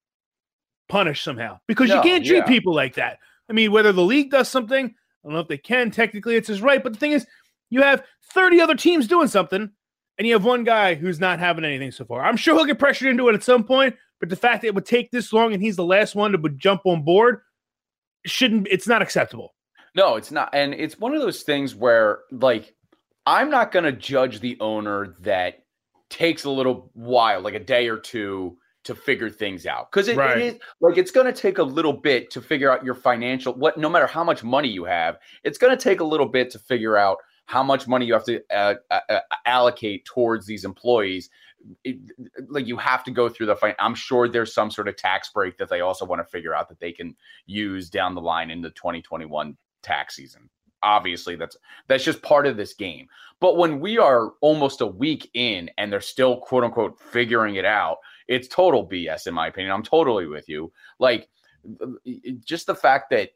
punished 0.88 1.24
somehow 1.24 1.60
because 1.68 1.89
no, 1.89 1.98
you 1.98 2.01
can't 2.01 2.25
treat 2.25 2.38
yeah. 2.39 2.46
people 2.46 2.74
like 2.74 2.96
that. 2.96 3.20
I 3.50 3.54
mean, 3.54 3.72
whether 3.72 3.92
the 3.92 4.04
league 4.04 4.32
does 4.32 4.50
something, 4.50 4.86
I 4.86 5.28
don't 5.28 5.34
know 5.34 5.39
if 5.39 5.48
they 5.48 5.58
can. 5.58 5.92
Technically, 5.92 6.36
it's 6.36 6.48
his 6.48 6.62
right. 6.62 6.82
But 6.82 6.94
the 6.94 7.00
thing 7.00 7.12
is, 7.12 7.25
you 7.70 7.82
have 7.82 8.04
30 8.34 8.62
other 8.62 8.75
teams 8.75 9.08
doing 9.08 9.28
something, 9.28 9.70
and 10.18 10.28
you 10.28 10.34
have 10.34 10.44
one 10.44 10.63
guy 10.63 10.96
who's 10.96 11.20
not 11.20 11.39
having 11.39 11.66
anything 11.66 11.92
so 11.92 12.06
far. 12.06 12.22
I'm 12.22 12.38
sure 12.38 12.56
he'll 12.56 12.66
get 12.66 12.80
pressured 12.80 13.10
into 13.10 13.30
it 13.30 13.36
at 13.36 13.44
some 13.44 13.63
point, 13.63 13.96
but 14.20 14.30
the 14.30 14.36
fact 14.36 14.62
that 14.62 14.68
it 14.68 14.76
would 14.76 14.86
take 14.86 15.12
this 15.12 15.32
long 15.32 15.54
and 15.54 15.62
he's 15.62 15.76
the 15.76 15.86
last 15.86 16.16
one 16.16 16.32
to 16.32 16.50
jump 16.50 16.82
on 16.86 17.04
board 17.04 17.42
shouldn't, 18.26 18.68
it's 18.70 18.88
not 18.88 19.02
acceptable. 19.02 19.56
No, 19.96 20.16
it's 20.16 20.32
not. 20.32 20.50
And 20.54 20.74
it's 20.74 21.00
one 21.00 21.16
of 21.16 21.22
those 21.22 21.44
things 21.44 21.76
where, 21.76 22.20
like, 22.32 22.76
I'm 23.26 23.50
not 23.50 23.72
going 23.72 23.86
to 23.86 23.92
judge 23.92 24.40
the 24.40 24.58
owner 24.60 25.16
that 25.22 25.64
takes 26.10 26.44
a 26.44 26.50
little 26.50 26.92
while, 26.94 27.42
like 27.42 27.54
a 27.54 27.60
day 27.60 27.88
or 27.88 27.98
two, 27.98 28.58
to 28.86 28.96
figure 28.96 29.30
things 29.30 29.66
out 29.66 29.92
because 29.92 30.08
it, 30.08 30.18
right. 30.18 30.38
it 30.38 30.56
is 30.56 30.60
like 30.80 30.98
it's 30.98 31.12
going 31.12 31.26
to 31.26 31.34
take 31.34 31.58
a 31.58 31.64
little 31.64 31.94
bit 31.94 32.32
to 32.32 32.42
figure 32.42 32.72
out 32.72 32.84
your 32.84 32.96
financial 32.96 33.54
what 33.54 33.78
no 33.78 33.90
matter 33.90 34.08
how 34.08 34.24
much 34.24 34.44
money 34.44 34.70
you 34.70 34.86
have 34.86 35.18
it's 35.44 35.58
going 35.58 35.76
to 35.76 35.82
take 35.82 36.00
a 36.00 36.04
little 36.04 36.26
bit 36.26 36.50
to 36.50 36.58
figure 36.58 36.96
out 36.96 37.18
how 37.46 37.62
much 37.62 37.88
money 37.88 38.06
you 38.06 38.14
have 38.14 38.24
to 38.24 38.42
uh, 38.52 38.76
uh, 38.90 39.00
uh, 39.10 39.20
allocate 39.46 40.06
towards 40.06 40.46
these 40.46 40.64
employees 40.64 41.30
it, 41.84 41.98
like 42.50 42.68
you 42.68 42.78
have 42.78 43.04
to 43.04 43.12
go 43.12 43.28
through 43.28 43.46
the 43.46 43.56
fight 43.56 43.75
i'm 43.80 43.96
sure 43.96 44.28
there's 44.28 44.54
some 44.54 44.72
sort 44.72 44.88
of 44.88 44.96
tax 44.96 45.30
break 45.30 45.58
that 45.58 45.70
they 45.70 45.82
also 45.82 46.06
want 46.06 46.20
to 46.20 46.32
figure 46.32 46.56
out 46.56 46.70
that 46.70 46.80
they 46.80 46.92
can 46.92 47.16
use 47.46 47.89
down 47.89 48.16
the 48.16 48.22
line 48.22 48.50
in 48.50 48.62
the 48.62 48.70
2021 48.72 49.58
tax 49.82 50.16
season. 50.16 50.50
Obviously 50.82 51.36
that's 51.36 51.58
that's 51.88 52.06
just 52.06 52.22
part 52.22 52.48
of 52.48 52.56
this 52.56 52.74
game. 52.74 53.08
But 53.42 53.58
when 53.58 53.82
we 53.82 53.98
are 53.98 54.32
almost 54.39 54.80
a 54.80 54.88
week 54.88 55.30
in 55.34 55.70
and 55.78 55.92
they're 55.92 56.00
still 56.00 56.38
quote 56.38 56.63
unquote 56.63 57.00
figuring 57.00 57.56
it 57.56 57.66
out 57.66 57.98
it's 58.30 58.48
total 58.48 58.88
bs 58.88 59.28
in 59.28 59.34
my 59.34 59.48
opinion. 59.48 59.74
I'm 59.74 59.84
totally 59.84 60.28
with 60.28 60.48
you. 60.48 60.72
Like 61.00 61.28
just 62.46 62.68
the 62.68 62.75
fact 62.75 63.10
that 63.10 63.32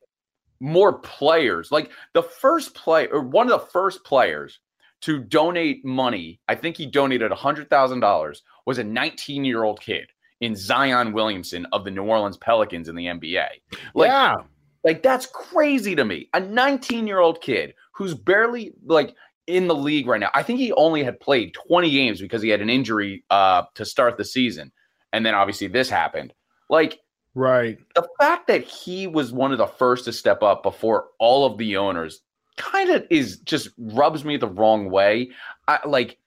more 0.62 1.00
players 1.00 1.70
like 1.70 1.92
the 2.13 2.24
first 2.24 2.74
play 2.74 3.08
or 3.08 3.22
one 3.22 3.51
of 3.51 3.60
the 3.60 3.68
first 3.68 4.06
players 4.06 4.60
to 5.03 5.19
donate 5.19 5.83
money 5.86 6.39
i 6.48 6.55
think 6.55 6.75
he 6.75 6.86
donated 6.86 7.31
$100000 7.31 8.38
was 8.65 8.77
a 8.77 8.83
19 8.83 9.45
year 9.45 9.63
old 9.63 9.79
kid 9.79 10.10
in 10.41 10.55
zion 10.55 11.13
williamson 11.13 11.65
of 11.72 11.83
the 11.83 11.91
new 11.91 12.03
orleans 12.03 12.38
pelicans 12.38 12.89
in 12.89 12.95
the 12.95 13.05
nba 13.05 13.48
like 13.93 14.10
yeah 14.10 14.36
like 14.83 15.01
that's 15.01 15.25
crazy 15.25 15.95
to 15.95 16.03
me. 16.03 16.29
A 16.33 16.39
19 16.39 17.07
year 17.07 17.19
old 17.19 17.41
kid 17.41 17.74
who's 17.93 18.13
barely 18.13 18.74
like 18.86 19.15
in 19.48 19.67
the 19.67 19.75
league 19.75 20.07
right 20.07 20.19
now. 20.19 20.29
I 20.33 20.43
think 20.43 20.60
he 20.60 20.72
only 20.74 21.03
had 21.03 21.19
played 21.19 21.53
20 21.67 21.89
games 21.89 22.22
because 22.22 22.41
he 22.41 22.50
had 22.50 22.62
an 22.62 22.69
injury 22.69 23.24
uh, 23.29 23.63
to 23.75 23.86
start 23.86 24.17
the 24.17 24.25
season, 24.25 24.72
and 25.12 25.25
then 25.25 25.36
obviously 25.36 25.67
this 25.67 25.89
happened. 25.89 26.33
Like, 26.69 27.00
right? 27.33 27.77
The 27.95 28.07
fact 28.19 28.48
that 28.48 28.63
he 28.63 29.07
was 29.07 29.31
one 29.31 29.51
of 29.51 29.57
the 29.57 29.67
first 29.67 30.05
to 30.05 30.13
step 30.13 30.43
up 30.43 30.63
before 30.63 31.07
all 31.19 31.45
of 31.45 31.57
the 31.57 31.77
owners 31.77 32.22
kind 32.57 32.89
of 32.89 33.05
is 33.10 33.38
just 33.39 33.69
rubs 33.77 34.24
me 34.24 34.38
the 34.38 34.48
wrong 34.48 34.89
way. 34.89 35.31
I 35.67 35.79
like. 35.86 36.17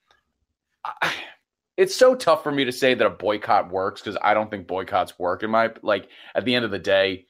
I, 0.84 1.12
it's 1.76 1.94
so 1.94 2.14
tough 2.14 2.42
for 2.42 2.50
me 2.50 2.64
to 2.64 2.72
say 2.72 2.94
that 2.94 3.06
a 3.06 3.10
boycott 3.10 3.70
works 3.70 4.00
because 4.00 4.16
I 4.22 4.34
don't 4.34 4.50
think 4.50 4.66
boycotts 4.66 5.18
work 5.18 5.42
in 5.42 5.50
my 5.50 5.70
like 5.82 6.08
at 6.34 6.44
the 6.44 6.54
end 6.54 6.64
of 6.64 6.70
the 6.70 6.78
day 6.78 7.26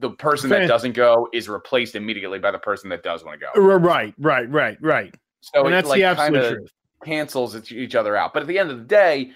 the 0.00 0.10
person 0.10 0.50
that 0.50 0.66
doesn't 0.68 0.92
go 0.92 1.28
is 1.32 1.48
replaced 1.48 1.94
immediately 1.94 2.38
by 2.38 2.50
the 2.50 2.58
person 2.58 2.88
that 2.90 3.02
does 3.02 3.24
want 3.24 3.40
to 3.40 3.46
go. 3.46 3.60
Right, 3.60 4.14
right, 4.18 4.48
right, 4.48 4.78
right. 4.80 5.14
So 5.40 5.64
and 5.64 5.74
that's 5.74 5.88
like 5.88 5.98
the 5.98 6.04
absolute 6.04 6.50
truth. 6.50 6.72
Cancels 7.04 7.70
each 7.72 7.94
other 7.94 8.16
out. 8.16 8.32
But 8.32 8.42
at 8.42 8.48
the 8.48 8.58
end 8.58 8.70
of 8.70 8.78
the 8.78 8.84
day, 8.84 9.32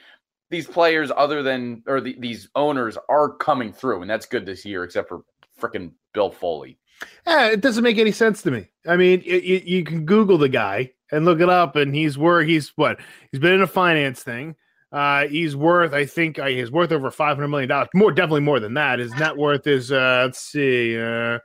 these 0.50 0.66
players, 0.66 1.10
other 1.16 1.42
than 1.42 1.82
or 1.86 2.00
the, 2.00 2.16
these 2.18 2.48
owners, 2.54 2.98
are 3.08 3.30
coming 3.30 3.72
through, 3.72 4.02
and 4.02 4.10
that's 4.10 4.26
good 4.26 4.46
this 4.46 4.64
year, 4.64 4.84
except 4.84 5.08
for 5.08 5.22
freaking 5.60 5.92
Bill 6.12 6.30
Foley. 6.30 6.78
Yeah, 7.26 7.48
it 7.48 7.60
doesn't 7.60 7.84
make 7.84 7.98
any 7.98 8.12
sense 8.12 8.42
to 8.42 8.50
me. 8.50 8.68
I 8.86 8.96
mean, 8.96 9.22
it, 9.24 9.44
it, 9.44 9.64
you 9.64 9.84
can 9.84 10.04
Google 10.04 10.38
the 10.38 10.48
guy 10.48 10.90
and 11.10 11.24
look 11.24 11.40
it 11.40 11.48
up, 11.48 11.76
and 11.76 11.94
he's 11.94 12.18
where 12.18 12.42
he's 12.42 12.70
what 12.76 12.98
he's 13.30 13.40
been 13.40 13.54
in 13.54 13.62
a 13.62 13.66
finance 13.66 14.22
thing. 14.22 14.56
Uh, 14.90 15.26
he's 15.26 15.56
worth, 15.56 15.94
I 15.94 16.04
think, 16.04 16.38
uh, 16.38 16.46
he's 16.46 16.70
worth 16.70 16.92
over 16.92 17.10
five 17.10 17.36
hundred 17.36 17.48
million 17.48 17.68
dollars. 17.68 17.88
More, 17.94 18.12
definitely 18.12 18.40
more 18.40 18.60
than 18.60 18.74
that. 18.74 18.98
His 18.98 19.14
net 19.14 19.36
worth 19.36 19.66
is, 19.66 19.90
uh, 19.90 20.24
let's 20.26 20.38
see, 20.38 20.98
uh, 20.98 21.38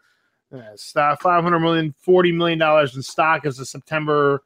uh 0.54 0.76
stock 0.76 1.22
five 1.22 1.44
hundred 1.44 1.60
million, 1.60 1.94
forty 2.00 2.32
million 2.32 2.60
dollars 2.60 2.96
in 2.96 3.02
stock 3.02 3.46
as 3.46 3.60
of 3.60 3.68
September 3.68 4.44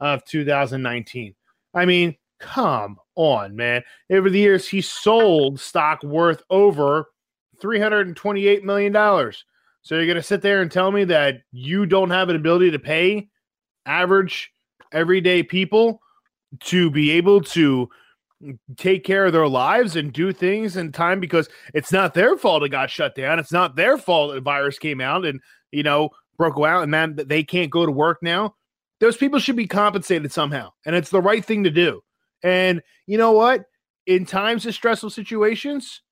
of 0.00 0.24
2019. 0.24 1.34
I 1.74 1.84
mean, 1.84 2.16
come 2.40 2.98
on, 3.14 3.54
man. 3.54 3.82
Over 4.10 4.28
the 4.28 4.40
years, 4.40 4.68
he 4.68 4.80
sold 4.80 5.60
stock 5.60 6.02
worth 6.02 6.42
over 6.50 7.06
three 7.60 7.78
hundred 7.78 8.08
and 8.08 8.16
twenty-eight 8.16 8.64
million 8.64 8.92
dollars. 8.92 9.44
So 9.82 9.96
you're 9.96 10.06
going 10.06 10.16
to 10.16 10.22
sit 10.22 10.42
there 10.42 10.62
and 10.62 10.70
tell 10.70 10.92
me 10.92 11.04
that 11.04 11.42
you 11.50 11.86
don't 11.86 12.10
have 12.10 12.28
an 12.28 12.36
ability 12.36 12.70
to 12.70 12.78
pay 12.78 13.28
average 13.84 14.52
everyday 14.92 15.42
people 15.42 16.00
to 16.60 16.90
be 16.90 17.10
able 17.12 17.40
to 17.40 17.88
take 18.76 19.04
care 19.04 19.26
of 19.26 19.32
their 19.32 19.48
lives 19.48 19.96
and 19.96 20.12
do 20.12 20.32
things 20.32 20.76
in 20.76 20.92
time 20.92 21.20
because 21.20 21.48
it's 21.74 21.92
not 21.92 22.14
their 22.14 22.36
fault 22.36 22.62
it 22.62 22.68
got 22.70 22.90
shut 22.90 23.14
down. 23.14 23.38
It's 23.38 23.52
not 23.52 23.76
their 23.76 23.98
fault 23.98 24.34
the 24.34 24.40
virus 24.40 24.78
came 24.78 25.00
out 25.00 25.24
and 25.24 25.40
you 25.70 25.82
know 25.82 26.10
broke 26.36 26.58
out 26.58 26.82
and 26.82 26.92
then 26.92 27.16
they 27.16 27.42
can't 27.44 27.70
go 27.70 27.86
to 27.86 27.92
work 27.92 28.18
now. 28.22 28.54
Those 29.00 29.16
people 29.16 29.40
should 29.40 29.56
be 29.56 29.66
compensated 29.66 30.32
somehow, 30.32 30.70
and 30.86 30.94
it's 30.94 31.10
the 31.10 31.20
right 31.20 31.44
thing 31.44 31.64
to 31.64 31.70
do. 31.70 32.02
And 32.44 32.82
you 33.06 33.18
know 33.18 33.32
what? 33.32 33.64
In 34.06 34.26
times 34.26 34.64
of 34.66 34.74
stressful 34.74 35.10
situations, 35.10 36.02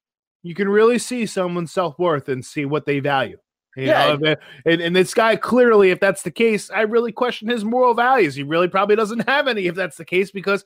you 0.43 0.55
can 0.55 0.69
really 0.69 0.99
see 0.99 1.27
someone's 1.27 1.73
self 1.73 1.99
worth 1.99 2.29
and 2.29 2.45
see 2.45 2.65
what 2.65 2.87
they 2.87 2.99
value. 2.99 3.37
You 3.77 3.87
yeah. 3.87 4.17
Know? 4.17 4.37
And, 4.67 4.81
and 4.81 4.97
this 4.97 5.15
guy 5.15 5.37
clearly, 5.37 5.91
if 5.91 6.01
that's 6.01 6.23
the 6.23 6.31
case, 6.31 6.71
I 6.71 6.83
really 6.83 7.13
question 7.13 7.49
his 7.49 7.65
moral 7.65 7.95
values. 7.95 8.35
He 8.35 8.43
really 8.43 8.69
probably 8.69 8.97
doesn't 8.97 9.29
have 9.29 9.49
any 9.49 9.67
if 9.67 9.75
that's 9.75 9.97
the 9.97 10.05
case 10.05 10.31
because 10.31 10.65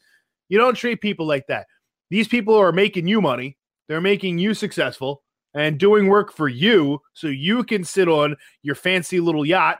you 0.48 0.58
don't 0.58 0.74
treat 0.74 1.00
people 1.00 1.26
like 1.26 1.46
that. 1.48 1.66
These 2.10 2.28
people 2.28 2.54
are 2.54 2.72
making 2.72 3.06
you 3.06 3.20
money, 3.20 3.56
they're 3.88 4.00
making 4.00 4.38
you 4.38 4.54
successful 4.54 5.22
and 5.54 5.78
doing 5.78 6.08
work 6.08 6.32
for 6.32 6.48
you 6.48 7.00
so 7.12 7.28
you 7.28 7.64
can 7.64 7.84
sit 7.84 8.08
on 8.08 8.36
your 8.62 8.74
fancy 8.74 9.20
little 9.20 9.46
yacht 9.46 9.78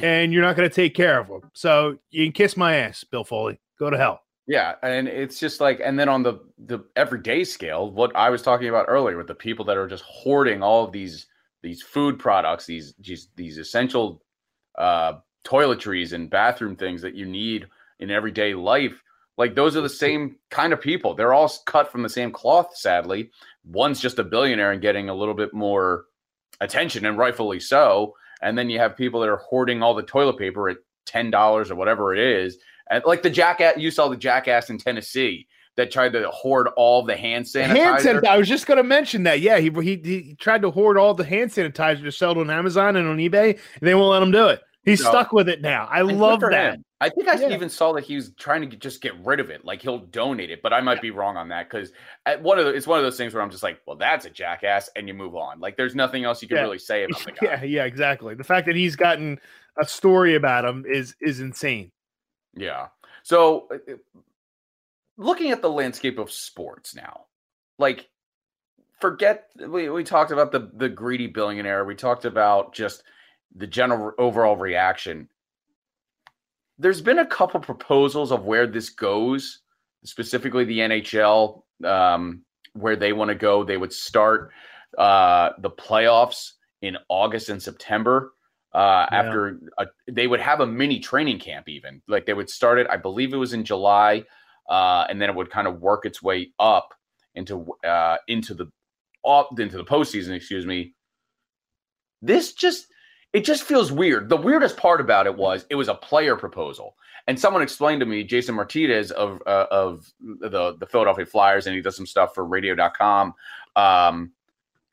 and 0.00 0.32
you're 0.32 0.42
not 0.42 0.56
going 0.56 0.68
to 0.68 0.74
take 0.74 0.94
care 0.94 1.18
of 1.18 1.28
them. 1.28 1.40
So 1.54 1.96
you 2.10 2.26
can 2.26 2.32
kiss 2.32 2.56
my 2.56 2.76
ass, 2.76 3.04
Bill 3.04 3.24
Foley. 3.24 3.58
Go 3.78 3.90
to 3.90 3.96
hell. 3.96 4.20
Yeah, 4.46 4.74
and 4.82 5.06
it's 5.06 5.38
just 5.38 5.60
like, 5.60 5.80
and 5.82 5.98
then 5.98 6.08
on 6.08 6.22
the 6.22 6.40
the 6.58 6.80
everyday 6.96 7.44
scale, 7.44 7.90
what 7.90 8.14
I 8.16 8.30
was 8.30 8.42
talking 8.42 8.68
about 8.68 8.86
earlier 8.88 9.16
with 9.16 9.28
the 9.28 9.34
people 9.34 9.64
that 9.66 9.76
are 9.76 9.86
just 9.86 10.02
hoarding 10.04 10.62
all 10.62 10.84
of 10.84 10.92
these 10.92 11.26
these 11.62 11.82
food 11.82 12.18
products, 12.18 12.66
these 12.66 12.94
these 12.98 13.28
these 13.36 13.58
essential 13.58 14.22
uh, 14.76 15.14
toiletries 15.44 16.12
and 16.12 16.30
bathroom 16.30 16.76
things 16.76 17.02
that 17.02 17.14
you 17.14 17.26
need 17.26 17.66
in 17.98 18.10
everyday 18.10 18.54
life. 18.54 19.02
Like 19.36 19.54
those 19.54 19.76
are 19.76 19.80
the 19.80 19.88
same 19.88 20.36
kind 20.50 20.72
of 20.72 20.80
people. 20.80 21.14
They're 21.14 21.32
all 21.32 21.50
cut 21.66 21.90
from 21.90 22.02
the 22.02 22.08
same 22.08 22.30
cloth, 22.30 22.76
sadly. 22.76 23.30
One's 23.64 24.00
just 24.00 24.18
a 24.18 24.24
billionaire 24.24 24.72
and 24.72 24.82
getting 24.82 25.08
a 25.08 25.14
little 25.14 25.34
bit 25.34 25.54
more 25.54 26.04
attention, 26.60 27.06
and 27.06 27.18
rightfully 27.18 27.60
so. 27.60 28.14
And 28.42 28.56
then 28.56 28.70
you 28.70 28.78
have 28.78 28.96
people 28.96 29.20
that 29.20 29.28
are 29.28 29.36
hoarding 29.36 29.82
all 29.82 29.94
the 29.94 30.02
toilet 30.02 30.38
paper 30.38 30.68
at 30.68 30.78
ten 31.06 31.30
dollars 31.30 31.70
or 31.70 31.76
whatever 31.76 32.14
it 32.14 32.20
is. 32.20 32.58
And 32.90 33.02
like 33.06 33.22
the 33.22 33.30
jackass, 33.30 33.76
you 33.78 33.90
saw 33.90 34.08
the 34.08 34.16
jackass 34.16 34.68
in 34.68 34.78
Tennessee 34.78 35.46
that 35.80 35.90
tried 35.90 36.12
to 36.12 36.28
hoard 36.28 36.68
all 36.76 37.02
the 37.02 37.16
hand 37.16 37.46
sanitizer. 37.46 37.66
Hand 37.66 38.04
sanitizer. 38.04 38.26
I 38.26 38.36
was 38.36 38.48
just 38.48 38.66
going 38.66 38.76
to 38.76 38.84
mention 38.84 39.22
that. 39.22 39.40
Yeah, 39.40 39.58
he, 39.58 39.70
he 39.70 40.00
he 40.04 40.36
tried 40.38 40.60
to 40.62 40.70
hoard 40.70 40.98
all 40.98 41.14
the 41.14 41.24
hand 41.24 41.50
sanitizer 41.50 42.02
to 42.02 42.12
sell 42.12 42.38
on 42.38 42.50
Amazon 42.50 42.96
and 42.96 43.08
on 43.08 43.16
eBay, 43.16 43.52
and 43.52 43.88
they 43.88 43.94
won't 43.94 44.10
let 44.10 44.22
him 44.22 44.30
do 44.30 44.48
it. 44.48 44.60
He's 44.84 45.02
so, 45.02 45.08
stuck 45.08 45.32
with 45.32 45.48
it 45.48 45.62
now. 45.62 45.88
I 45.90 46.02
love 46.02 46.40
that. 46.40 46.74
Him. 46.74 46.84
I 47.00 47.08
think 47.08 47.28
I 47.28 47.34
yeah. 47.34 47.48
even 47.48 47.70
saw 47.70 47.94
that 47.94 48.04
he 48.04 48.14
was 48.14 48.32
trying 48.38 48.60
to 48.60 48.66
get, 48.66 48.80
just 48.80 49.00
get 49.00 49.14
rid 49.24 49.40
of 49.40 49.48
it, 49.48 49.64
like 49.64 49.80
he'll 49.80 50.00
donate 50.00 50.50
it. 50.50 50.60
But 50.62 50.74
I 50.74 50.82
might 50.82 50.96
yeah. 50.96 51.00
be 51.00 51.10
wrong 51.10 51.38
on 51.38 51.48
that 51.48 51.70
because 51.70 51.92
one 52.40 52.58
of 52.58 52.66
the, 52.66 52.72
it's 52.72 52.86
one 52.86 52.98
of 52.98 53.04
those 53.04 53.16
things 53.16 53.32
where 53.32 53.42
I'm 53.42 53.50
just 53.50 53.62
like, 53.62 53.80
well, 53.86 53.96
that's 53.96 54.26
a 54.26 54.30
jackass, 54.30 54.90
and 54.96 55.08
you 55.08 55.14
move 55.14 55.34
on. 55.34 55.60
Like 55.60 55.78
there's 55.78 55.94
nothing 55.94 56.24
else 56.24 56.42
you 56.42 56.48
can 56.48 56.58
yeah. 56.58 56.62
really 56.64 56.78
say 56.78 57.04
about 57.04 57.24
the 57.24 57.32
guy. 57.40 57.46
Yeah, 57.46 57.62
yeah, 57.62 57.84
exactly. 57.84 58.34
The 58.34 58.44
fact 58.44 58.66
that 58.66 58.76
he's 58.76 58.96
gotten 58.96 59.40
a 59.80 59.86
story 59.86 60.34
about 60.34 60.66
him 60.66 60.84
is 60.86 61.16
is 61.22 61.40
insane. 61.40 61.90
Yeah. 62.54 62.88
So 63.22 63.68
uh, 63.70 63.92
uh, 63.92 63.96
looking 65.20 65.50
at 65.50 65.60
the 65.62 65.70
landscape 65.70 66.18
of 66.18 66.32
sports 66.32 66.94
now, 66.94 67.26
like 67.78 68.08
forget 69.00 69.48
we, 69.68 69.88
we 69.90 70.02
talked 70.02 70.32
about 70.32 70.50
the 70.50 70.70
the 70.74 70.88
greedy 70.88 71.26
billionaire. 71.26 71.84
We 71.84 71.94
talked 71.94 72.24
about 72.24 72.74
just 72.74 73.04
the 73.54 73.66
general 73.66 74.12
overall 74.18 74.56
reaction. 74.56 75.28
There's 76.78 77.02
been 77.02 77.18
a 77.18 77.26
couple 77.26 77.60
proposals 77.60 78.32
of 78.32 78.46
where 78.46 78.66
this 78.66 78.88
goes, 78.88 79.60
specifically 80.04 80.64
the 80.64 80.78
NHL, 80.78 81.62
um, 81.84 82.42
where 82.72 82.96
they 82.96 83.12
want 83.12 83.28
to 83.28 83.34
go. 83.34 83.62
They 83.62 83.76
would 83.76 83.92
start 83.92 84.50
uh, 84.96 85.50
the 85.58 85.70
playoffs 85.70 86.52
in 86.80 86.96
August 87.08 87.50
and 87.50 87.62
September. 87.62 88.32
Uh, 88.72 89.06
Yeah. 89.10 89.18
After 89.18 89.60
a, 89.78 89.86
they 90.10 90.26
would 90.26 90.40
have 90.40 90.60
a 90.60 90.66
mini 90.66 91.00
training 91.00 91.38
camp, 91.38 91.68
even 91.68 92.00
like 92.08 92.24
they 92.24 92.34
would 92.34 92.48
start 92.48 92.78
it. 92.78 92.86
I 92.88 92.96
believe 92.96 93.34
it 93.34 93.36
was 93.36 93.52
in 93.52 93.64
July, 93.64 94.24
uh, 94.68 95.06
and 95.08 95.20
then 95.20 95.30
it 95.30 95.36
would 95.36 95.50
kind 95.50 95.66
of 95.66 95.80
work 95.80 96.06
its 96.06 96.22
way 96.22 96.52
up 96.58 96.94
into 97.34 97.66
uh, 97.84 98.16
into 98.28 98.54
the 98.54 98.66
up 99.24 99.58
into 99.58 99.76
the 99.76 99.84
postseason. 99.84 100.34
Excuse 100.34 100.66
me. 100.66 100.94
This 102.22 102.52
just 102.52 102.86
it 103.32 103.44
just 103.44 103.62
feels 103.62 103.92
weird. 103.92 104.28
The 104.28 104.36
weirdest 104.36 104.76
part 104.76 105.00
about 105.00 105.26
it 105.26 105.36
was 105.36 105.66
it 105.70 105.76
was 105.76 105.88
a 105.88 105.94
player 105.94 106.36
proposal, 106.36 106.96
and 107.26 107.38
someone 107.38 107.62
explained 107.62 108.00
to 108.00 108.06
me, 108.06 108.24
Jason 108.24 108.54
Martinez 108.54 109.10
of 109.12 109.40
uh, 109.46 109.66
of 109.70 110.12
the 110.20 110.76
the 110.78 110.86
Philadelphia 110.86 111.26
Flyers, 111.26 111.66
and 111.66 111.76
he 111.76 111.82
does 111.82 111.96
some 111.96 112.06
stuff 112.06 112.34
for 112.34 112.44
Radio.com. 112.44 113.34
Um, 113.76 114.32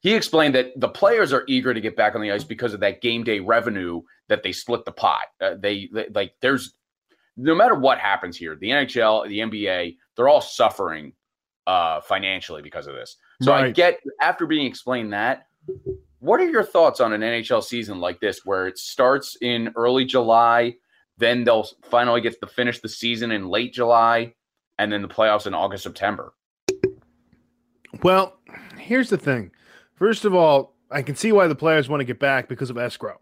he 0.01 0.13
explained 0.13 0.53
that 0.55 0.79
the 0.79 0.87
players 0.87 1.33
are 1.33 1.43
eager 1.47 1.73
to 1.73 1.81
get 1.81 1.95
back 1.95 2.15
on 2.15 2.21
the 2.21 2.31
ice 2.31 2.43
because 2.43 2.73
of 2.73 2.79
that 2.81 3.01
game 3.01 3.23
day 3.23 3.39
revenue 3.39 4.01
that 4.29 4.43
they 4.43 4.51
split 4.51 4.85
the 4.85 4.91
pot. 4.91 5.25
Uh, 5.41 5.55
they, 5.59 5.89
they 5.91 6.07
like 6.13 6.33
there's 6.41 6.73
no 7.37 7.55
matter 7.55 7.75
what 7.75 7.99
happens 7.99 8.35
here, 8.35 8.55
the 8.55 8.69
NHL, 8.69 9.27
the 9.27 9.39
NBA, 9.39 9.97
they're 10.15 10.27
all 10.27 10.41
suffering 10.41 11.13
uh, 11.67 12.01
financially 12.01 12.61
because 12.61 12.87
of 12.87 12.95
this. 12.95 13.17
So 13.41 13.53
I 13.53 13.69
get 13.69 13.99
after 14.19 14.47
being 14.47 14.65
explained 14.65 15.13
that. 15.13 15.47
What 16.19 16.39
are 16.39 16.49
your 16.49 16.63
thoughts 16.63 16.99
on 16.99 17.13
an 17.13 17.21
NHL 17.21 17.63
season 17.63 17.99
like 17.99 18.19
this, 18.19 18.41
where 18.43 18.67
it 18.67 18.79
starts 18.79 19.37
in 19.41 19.71
early 19.75 20.03
July, 20.03 20.75
then 21.17 21.43
they'll 21.43 21.67
finally 21.83 22.21
get 22.21 22.39
to 22.41 22.47
finish 22.47 22.79
the 22.79 22.89
season 22.89 23.31
in 23.31 23.47
late 23.47 23.73
July, 23.73 24.33
and 24.79 24.91
then 24.91 25.03
the 25.03 25.07
playoffs 25.07 25.45
in 25.45 25.53
August, 25.53 25.83
September? 25.83 26.33
Well, 28.01 28.39
here's 28.77 29.09
the 29.09 29.17
thing. 29.17 29.51
First 29.93 30.25
of 30.25 30.33
all, 30.33 30.75
I 30.89 31.01
can 31.01 31.15
see 31.15 31.31
why 31.31 31.47
the 31.47 31.55
players 31.55 31.89
want 31.89 32.01
to 32.01 32.05
get 32.05 32.19
back 32.19 32.47
because 32.47 32.69
of 32.69 32.77
escrow. 32.77 33.19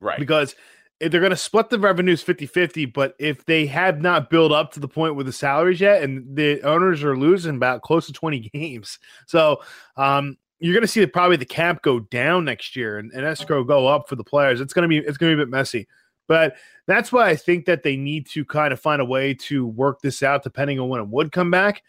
Right. 0.00 0.18
Because 0.18 0.54
they're 1.00 1.20
going 1.20 1.30
to 1.30 1.36
split 1.36 1.70
the 1.70 1.78
revenues 1.78 2.22
50 2.22 2.46
50, 2.46 2.86
but 2.86 3.14
if 3.18 3.44
they 3.44 3.66
have 3.66 4.00
not 4.00 4.30
built 4.30 4.52
up 4.52 4.72
to 4.72 4.80
the 4.80 4.88
point 4.88 5.14
with 5.14 5.26
the 5.26 5.32
salaries 5.32 5.80
yet, 5.80 6.02
and 6.02 6.36
the 6.36 6.60
owners 6.62 7.04
are 7.04 7.16
losing 7.16 7.56
about 7.56 7.82
close 7.82 8.06
to 8.06 8.12
20 8.12 8.40
games. 8.52 8.98
So, 9.26 9.62
um, 9.96 10.36
you're 10.60 10.74
going 10.74 10.82
to 10.82 10.88
see 10.88 11.06
probably 11.06 11.36
the 11.36 11.44
cap 11.44 11.82
go 11.82 12.00
down 12.00 12.44
next 12.44 12.74
year 12.74 12.98
and, 12.98 13.12
and 13.12 13.24
escrow 13.24 13.62
go 13.62 13.86
up 13.86 14.08
for 14.08 14.16
the 14.16 14.24
players. 14.24 14.60
It's 14.60 14.72
going 14.72 14.82
to 14.82 14.88
be 14.88 14.98
it's 14.98 15.16
going 15.16 15.30
to 15.30 15.36
be 15.36 15.42
a 15.42 15.46
bit 15.46 15.50
messy, 15.50 15.86
but 16.26 16.56
that's 16.86 17.12
why 17.12 17.28
I 17.28 17.36
think 17.36 17.66
that 17.66 17.84
they 17.84 17.96
need 17.96 18.26
to 18.30 18.44
kind 18.44 18.72
of 18.72 18.80
find 18.80 19.00
a 19.00 19.04
way 19.04 19.34
to 19.34 19.66
work 19.66 20.00
this 20.00 20.22
out, 20.22 20.42
depending 20.42 20.80
on 20.80 20.88
when 20.88 21.00
it 21.00 21.08
would 21.08 21.30
come 21.30 21.50
back. 21.50 21.84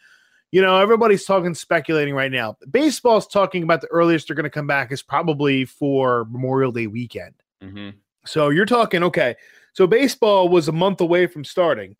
You 0.51 0.61
know, 0.61 0.77
everybody's 0.77 1.25
talking 1.25 1.53
speculating 1.53 2.13
right 2.13 2.31
now. 2.31 2.57
Baseball's 2.69 3.27
talking 3.27 3.63
about 3.63 3.81
the 3.81 3.87
earliest 3.87 4.27
they're 4.27 4.35
going 4.35 4.43
to 4.43 4.49
come 4.49 4.67
back 4.67 4.91
is 4.91 5.01
probably 5.01 5.65
for 5.65 6.25
Memorial 6.25 6.71
Day 6.71 6.87
weekend. 6.87 7.33
hmm 7.61 7.89
So 8.25 8.49
you're 8.49 8.65
talking 8.65 9.03
okay. 9.03 9.35
So 9.73 9.87
baseball 9.87 10.49
was 10.49 10.67
a 10.67 10.73
month 10.73 11.01
away 11.01 11.27
from 11.27 11.43
starting, 11.43 11.95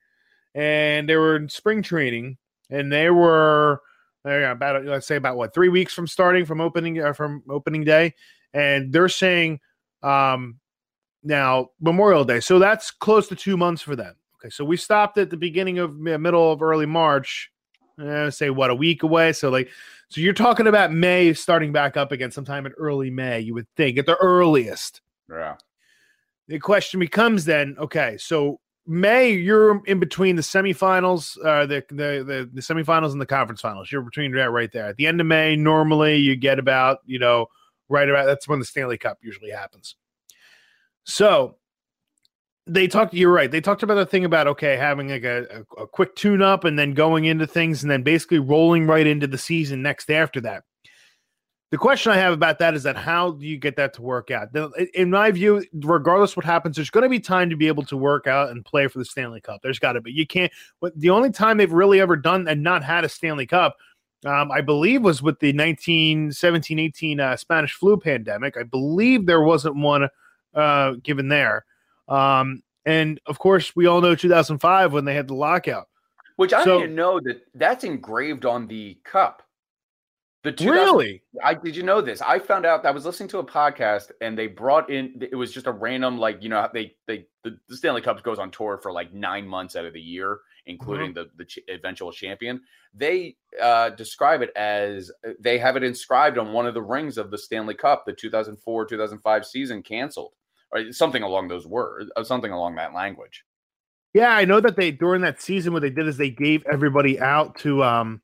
and 0.54 1.08
they 1.08 1.16
were 1.16 1.36
in 1.36 1.50
spring 1.50 1.82
training, 1.82 2.38
and 2.70 2.92
they 2.92 3.10
were 3.10 3.82
uh, 4.26 4.52
about 4.52 4.86
let's 4.86 5.08
say 5.08 5.16
about 5.16 5.38
what 5.38 5.54
three 5.54 5.70
weeks 5.70 5.94
from 5.94 6.08
starting 6.08 6.46
from 6.46 6.62
opening 6.62 7.02
uh, 7.02 7.14
from 7.14 7.44
opening 7.50 7.84
day, 7.84 8.14
and 8.54 8.92
they're 8.92 9.10
saying 9.10 9.60
um, 10.04 10.60
now 11.24 11.70
Memorial 11.80 12.26
Day. 12.26 12.40
So 12.40 12.60
that's 12.60 12.92
close 12.92 13.28
to 13.30 13.36
two 13.36 13.58
months 13.58 13.82
for 13.82 13.96
them. 13.96 14.16
Okay, 14.40 14.50
so 14.50 14.64
we 14.64 14.78
stopped 14.78 15.18
at 15.18 15.30
the 15.30 15.38
beginning 15.38 15.80
of 15.80 15.98
middle 15.98 16.52
of 16.52 16.62
early 16.62 16.86
March. 16.86 17.52
Uh, 18.02 18.32
say 18.32 18.50
what 18.50 18.70
a 18.70 18.76
week 18.76 19.04
away. 19.04 19.34
So 19.34 19.50
like, 19.50 19.70
so 20.10 20.22
you're 20.22 20.34
talking 20.34 20.68
about 20.68 20.94
May 20.94 21.34
starting 21.34 21.74
back 21.74 21.98
up 21.98 22.14
again 22.14 22.32
sometime 22.32 22.66
in 22.66 22.72
early 22.74 23.10
May. 23.10 23.42
You 23.42 23.54
would 23.54 23.68
think 23.76 23.98
at 23.98 24.06
the 24.06 24.16
earliest 24.16 25.02
Yeah. 25.30 25.56
The 26.50 26.60
question 26.60 27.00
becomes 27.00 27.46
then 27.46 27.76
okay 27.80 28.18
so 28.20 28.60
may 28.90 29.30
you're 29.30 29.82
in 29.86 30.00
between 30.00 30.36
the 30.36 30.42
semifinals 30.42 31.38
uh 31.46 31.66
the, 31.68 31.86
the 31.90 32.24
the 32.26 32.50
the 32.52 32.62
semifinals 32.62 33.12
and 33.12 33.22
the 33.22 33.26
conference 33.26 33.62
finals. 33.62 33.92
You're 33.92 34.02
between 34.02 34.32
that 34.34 34.50
right 34.50 34.72
there. 34.72 34.88
At 34.88 34.98
the 34.98 35.06
end 35.06 35.22
of 35.22 35.28
may 35.28 35.56
normally 35.56 36.18
you 36.18 36.36
get 36.36 36.58
about 36.58 36.98
you 37.06 37.20
know 37.20 37.46
right 37.88 38.10
about 38.10 38.26
that's 38.26 38.48
when 38.48 38.60
the 38.60 38.66
stanley 38.66 38.98
cup 38.98 39.20
usually 39.22 39.52
happens. 39.52 39.96
So 41.04 41.58
they 42.66 42.88
talked 42.88 43.14
you're 43.14 43.32
right 43.32 43.52
they 43.52 43.62
talked 43.62 43.84
about 43.84 43.96
the 43.96 44.06
thing 44.06 44.26
about 44.26 44.48
okay 44.48 44.76
having 44.76 45.10
like 45.10 45.24
a, 45.24 45.66
a, 45.78 45.84
a 45.84 45.88
quick 45.88 46.16
tune 46.16 46.42
up 46.42 46.64
and 46.64 46.78
then 46.78 46.94
going 46.94 47.26
into 47.26 47.46
things 47.46 47.84
and 47.84 47.92
then 47.92 48.02
basically 48.02 48.40
rolling 48.40 48.88
right 48.88 49.08
into 49.08 49.28
the 49.28 49.38
season 49.38 49.82
next 49.82 50.10
after 50.10 50.42
that 50.42 50.64
the 51.72 51.78
question 51.78 52.12
I 52.12 52.18
have 52.18 52.34
about 52.34 52.58
that 52.60 52.74
is 52.74 52.84
that 52.84 52.96
how 52.96 53.32
do 53.32 53.46
you 53.46 53.58
get 53.58 53.76
that 53.76 53.94
to 53.94 54.02
work 54.02 54.32
out? 54.32 54.50
In 54.96 55.12
my 55.12 55.30
view, 55.30 55.64
regardless 55.74 56.36
what 56.36 56.46
happens, 56.46 56.76
there's 56.76 56.90
going 56.90 57.04
to 57.04 57.10
be 57.10 57.20
time 57.20 57.50
to 57.52 57.56
be 57.56 57.68
able 57.68 57.84
to 57.84 57.98
work 57.98 58.26
out 58.26 58.50
and 58.50 58.66
play 58.66 58.88
for 58.88 58.98
the 58.98 59.06
Stanley 59.06 59.40
Cup. 59.40 59.62
There's 59.62 59.78
got 59.78 59.94
to 59.94 60.02
be. 60.02 60.12
You 60.12 60.26
can't. 60.26 60.52
But 60.82 61.00
the 61.00 61.12
only 61.12 61.30
time 61.32 61.58
they've 61.58 61.72
really 61.72 62.02
ever 62.02 62.16
done 62.16 62.48
and 62.48 62.64
not 62.64 62.84
had 62.84 63.04
a 63.04 63.10
Stanley 63.10 63.46
Cup, 63.46 63.78
um, 64.26 64.52
I 64.52 64.62
believe, 64.62 65.04
was 65.04 65.22
with 65.22 65.40
the 65.40 65.54
1917 65.54 66.80
18 66.80 67.20
uh, 67.20 67.36
Spanish 67.38 67.74
flu 67.74 67.98
pandemic. 67.98 68.58
I 68.58 68.64
believe 68.64 69.26
there 69.28 69.44
wasn't 69.44 69.76
one 69.76 70.10
uh, 70.56 70.94
given 71.04 71.28
there. 71.28 71.66
Um, 72.08 72.64
and 72.86 73.22
of 73.28 73.38
course, 73.38 73.76
we 73.76 73.86
all 73.86 74.02
know 74.02 74.16
2005 74.16 74.92
when 74.92 75.06
they 75.06 75.14
had 75.14 75.28
the 75.28 75.36
lockout. 75.36 75.88
Which 76.38 76.54
I 76.54 76.64
So- 76.64 76.80
didn't 76.80 76.96
know 76.96 77.20
that 77.20 77.44
that's 77.54 77.84
engraved 77.84 78.46
on 78.46 78.66
the 78.66 78.98
cup. 79.04 79.44
The 80.44 80.54
2000 80.54 80.74
Really? 80.74 81.24
I 81.44 81.54
did 81.54 81.76
you 81.76 81.84
know 81.84 82.00
this? 82.00 82.22
I 82.22 82.40
found 82.40 82.66
out 82.66 82.86
I 82.86 82.92
was 82.92 83.06
listening 83.06 83.28
to 83.30 83.40
a 83.40 83.46
podcast 83.46 84.12
and 84.22 84.38
they 84.38 84.48
brought 84.48 84.90
in 84.90 85.22
it 85.22 85.36
was 85.36 85.52
just 85.52 85.68
a 85.68 85.72
random 85.72 86.18
like 86.18 86.42
you 86.42 86.48
know 86.48 86.68
they 86.74 86.96
they 87.08 87.26
the, 87.44 87.58
the 87.68 87.76
Stanley 87.76 88.02
Cup 88.02 88.24
goes 88.24 88.40
on 88.40 88.50
tour 88.50 88.80
for 88.82 88.94
like 88.94 89.14
nine 89.14 89.46
months 89.46 89.76
out 89.76 89.84
of 89.84 89.92
the 89.92 90.00
year, 90.00 90.40
including 90.66 91.14
the 91.14 91.30
the 91.36 91.44
ch- 91.44 91.60
eventual 91.68 92.14
champion. 92.14 92.62
They 92.94 93.36
uh, 93.62 93.90
describe 93.90 94.42
it 94.42 94.52
as 94.56 95.12
uh, 95.28 95.32
they 95.42 95.58
have 95.58 95.76
it 95.76 95.84
inscribed 95.84 96.38
on 96.38 96.54
one 96.54 96.66
of 96.66 96.74
the 96.74 96.82
rings 96.82 97.18
of 97.18 97.32
the 97.32 97.38
Stanley 97.38 97.76
Cup, 97.76 98.06
the 98.06 98.14
2004 98.14 98.86
2005 98.86 99.46
season 99.46 99.84
canceled, 99.84 100.32
or 100.72 100.94
something 100.94 101.22
along 101.22 101.50
those 101.50 101.68
words, 101.68 102.10
uh, 102.16 102.24
something 102.24 102.52
along 102.52 102.76
that 102.76 102.94
language. 102.94 103.44
Yeah, 104.14 104.30
I 104.30 104.46
know 104.46 104.62
that 104.62 104.78
they 104.78 104.92
during 104.92 105.22
that 105.24 105.42
season 105.42 105.74
what 105.74 105.82
they 105.82 105.90
did 105.90 106.08
is 106.08 106.16
they 106.16 106.30
gave 106.30 106.66
everybody 106.66 107.20
out 107.20 107.58
to 107.60 107.84
um 107.84 108.22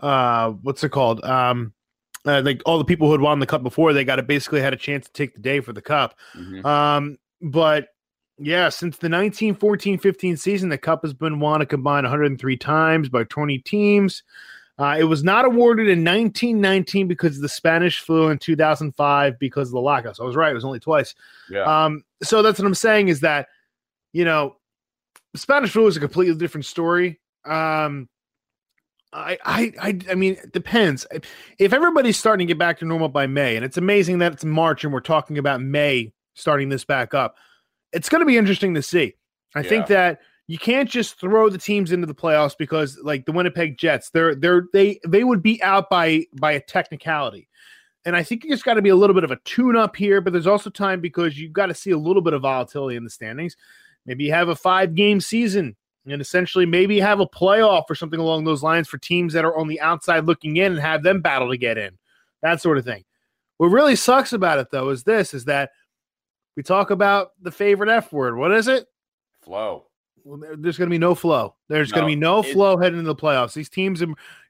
uh 0.00 0.50
what's 0.50 0.84
it 0.84 0.90
called? 0.90 1.24
Um 1.24 1.72
uh, 2.26 2.40
like 2.42 2.62
all 2.64 2.78
the 2.78 2.84
people 2.84 3.06
who 3.06 3.12
had 3.12 3.20
won 3.20 3.38
the 3.38 3.46
cup 3.46 3.62
before 3.62 3.92
they 3.92 4.04
got 4.04 4.18
it 4.18 4.26
basically 4.26 4.60
had 4.60 4.72
a 4.72 4.78
chance 4.78 5.06
to 5.06 5.12
take 5.12 5.34
the 5.34 5.40
day 5.40 5.60
for 5.60 5.72
the 5.72 5.82
cup. 5.82 6.18
Mhm. 6.36 6.64
Um 6.64 7.18
but 7.42 7.88
yeah, 8.38 8.68
since 8.68 8.96
the 8.96 9.08
1914-15 9.08 10.38
season 10.38 10.68
the 10.68 10.78
cup 10.78 11.02
has 11.02 11.14
been 11.14 11.38
won 11.38 11.60
a 11.60 11.66
combined 11.66 12.04
103 12.04 12.56
times 12.56 13.08
by 13.08 13.24
20 13.24 13.58
teams. 13.58 14.22
Uh, 14.76 14.96
it 14.98 15.04
was 15.04 15.22
not 15.22 15.44
awarded 15.44 15.86
in 15.86 16.02
1919 16.04 17.06
because 17.06 17.36
of 17.36 17.42
the 17.42 17.48
Spanish 17.48 18.00
flu 18.00 18.30
in 18.30 18.38
2005 18.38 19.38
because 19.38 19.68
of 19.68 19.72
the 19.72 19.80
lockout. 19.80 20.16
So 20.16 20.24
I 20.24 20.26
was 20.26 20.34
right; 20.34 20.50
it 20.50 20.54
was 20.54 20.64
only 20.64 20.80
twice. 20.80 21.14
Yeah. 21.48 21.62
Um, 21.62 22.02
so 22.24 22.42
that's 22.42 22.58
what 22.58 22.66
I'm 22.66 22.74
saying 22.74 23.06
is 23.06 23.20
that, 23.20 23.46
you 24.12 24.24
know, 24.24 24.56
Spanish 25.36 25.70
flu 25.70 25.86
is 25.86 25.96
a 25.96 26.00
completely 26.00 26.34
different 26.34 26.64
story. 26.64 27.20
Um, 27.44 28.08
I, 29.14 29.38
I, 29.44 29.72
I, 29.80 29.98
I 30.10 30.14
mean, 30.16 30.34
it 30.34 30.52
depends. 30.52 31.06
If 31.58 31.72
everybody's 31.72 32.18
starting 32.18 32.46
to 32.46 32.50
get 32.50 32.58
back 32.58 32.78
to 32.80 32.84
normal 32.84 33.08
by 33.08 33.26
May, 33.26 33.54
and 33.54 33.64
it's 33.64 33.76
amazing 33.76 34.18
that 34.18 34.32
it's 34.32 34.44
March 34.44 34.82
and 34.82 34.92
we're 34.92 35.00
talking 35.00 35.38
about 35.38 35.62
May 35.62 36.12
starting 36.34 36.68
this 36.68 36.84
back 36.84 37.14
up, 37.14 37.36
it's 37.92 38.08
going 38.08 38.20
to 38.20 38.26
be 38.26 38.36
interesting 38.36 38.74
to 38.74 38.82
see. 38.82 39.14
I 39.54 39.62
think 39.62 39.86
that 39.86 40.20
you 40.48 40.58
can't 40.58 40.90
just 40.90 41.20
throw 41.20 41.48
the 41.48 41.58
teams 41.58 41.92
into 41.92 42.08
the 42.08 42.14
playoffs 42.14 42.58
because, 42.58 42.98
like 43.02 43.24
the 43.24 43.30
Winnipeg 43.30 43.78
Jets, 43.78 44.10
they're 44.10 44.34
they're 44.34 44.64
they 44.72 44.98
they 45.06 45.22
would 45.22 45.42
be 45.42 45.62
out 45.62 45.88
by 45.88 46.24
by 46.40 46.52
a 46.52 46.60
technicality. 46.60 47.48
And 48.04 48.16
I 48.16 48.24
think 48.24 48.44
you 48.44 48.50
just 48.50 48.64
got 48.64 48.74
to 48.74 48.82
be 48.82 48.90
a 48.90 48.96
little 48.96 49.14
bit 49.14 49.24
of 49.24 49.30
a 49.30 49.38
tune 49.44 49.76
up 49.76 49.96
here, 49.96 50.20
but 50.20 50.32
there's 50.32 50.46
also 50.46 50.68
time 50.70 51.00
because 51.00 51.38
you've 51.38 51.54
got 51.54 51.66
to 51.66 51.74
see 51.74 51.92
a 51.92 51.96
little 51.96 52.20
bit 52.20 52.34
of 52.34 52.42
volatility 52.42 52.96
in 52.96 53.04
the 53.04 53.10
standings. 53.10 53.56
Maybe 54.04 54.24
you 54.24 54.32
have 54.32 54.48
a 54.48 54.56
five 54.56 54.94
game 54.94 55.20
season 55.20 55.76
and 56.06 56.20
essentially 56.20 56.66
maybe 56.66 57.00
have 57.00 57.20
a 57.20 57.26
playoff 57.26 57.84
or 57.88 57.94
something 57.94 58.20
along 58.20 58.44
those 58.44 58.62
lines 58.62 58.88
for 58.88 58.98
teams 58.98 59.32
that 59.32 59.44
are 59.44 59.56
on 59.56 59.68
the 59.68 59.80
outside 59.80 60.26
looking 60.26 60.56
in 60.58 60.72
and 60.72 60.80
have 60.80 61.02
them 61.02 61.20
battle 61.20 61.50
to 61.50 61.56
get 61.56 61.78
in, 61.78 61.96
that 62.42 62.60
sort 62.60 62.78
of 62.78 62.84
thing. 62.84 63.04
What 63.56 63.68
really 63.68 63.96
sucks 63.96 64.32
about 64.32 64.58
it 64.58 64.70
though 64.70 64.90
is 64.90 65.04
this 65.04 65.34
is 65.34 65.44
that 65.46 65.70
we 66.56 66.62
talk 66.62 66.90
about 66.90 67.32
the 67.40 67.50
favorite 67.50 67.88
F 67.88 68.12
word. 68.12 68.36
What 68.36 68.52
is 68.52 68.68
it? 68.68 68.86
Flow. 69.42 69.86
Well, 70.24 70.40
there's 70.56 70.78
going 70.78 70.88
to 70.88 70.94
be 70.94 70.98
no 70.98 71.14
flow. 71.14 71.54
There's 71.68 71.92
going 71.92 72.04
to 72.04 72.08
be 72.08 72.16
no 72.16 72.40
it- 72.40 72.52
flow 72.52 72.76
heading 72.76 72.98
into 72.98 73.08
the 73.08 73.16
playoffs. 73.16 73.52
These 73.52 73.68
teams, 73.68 74.02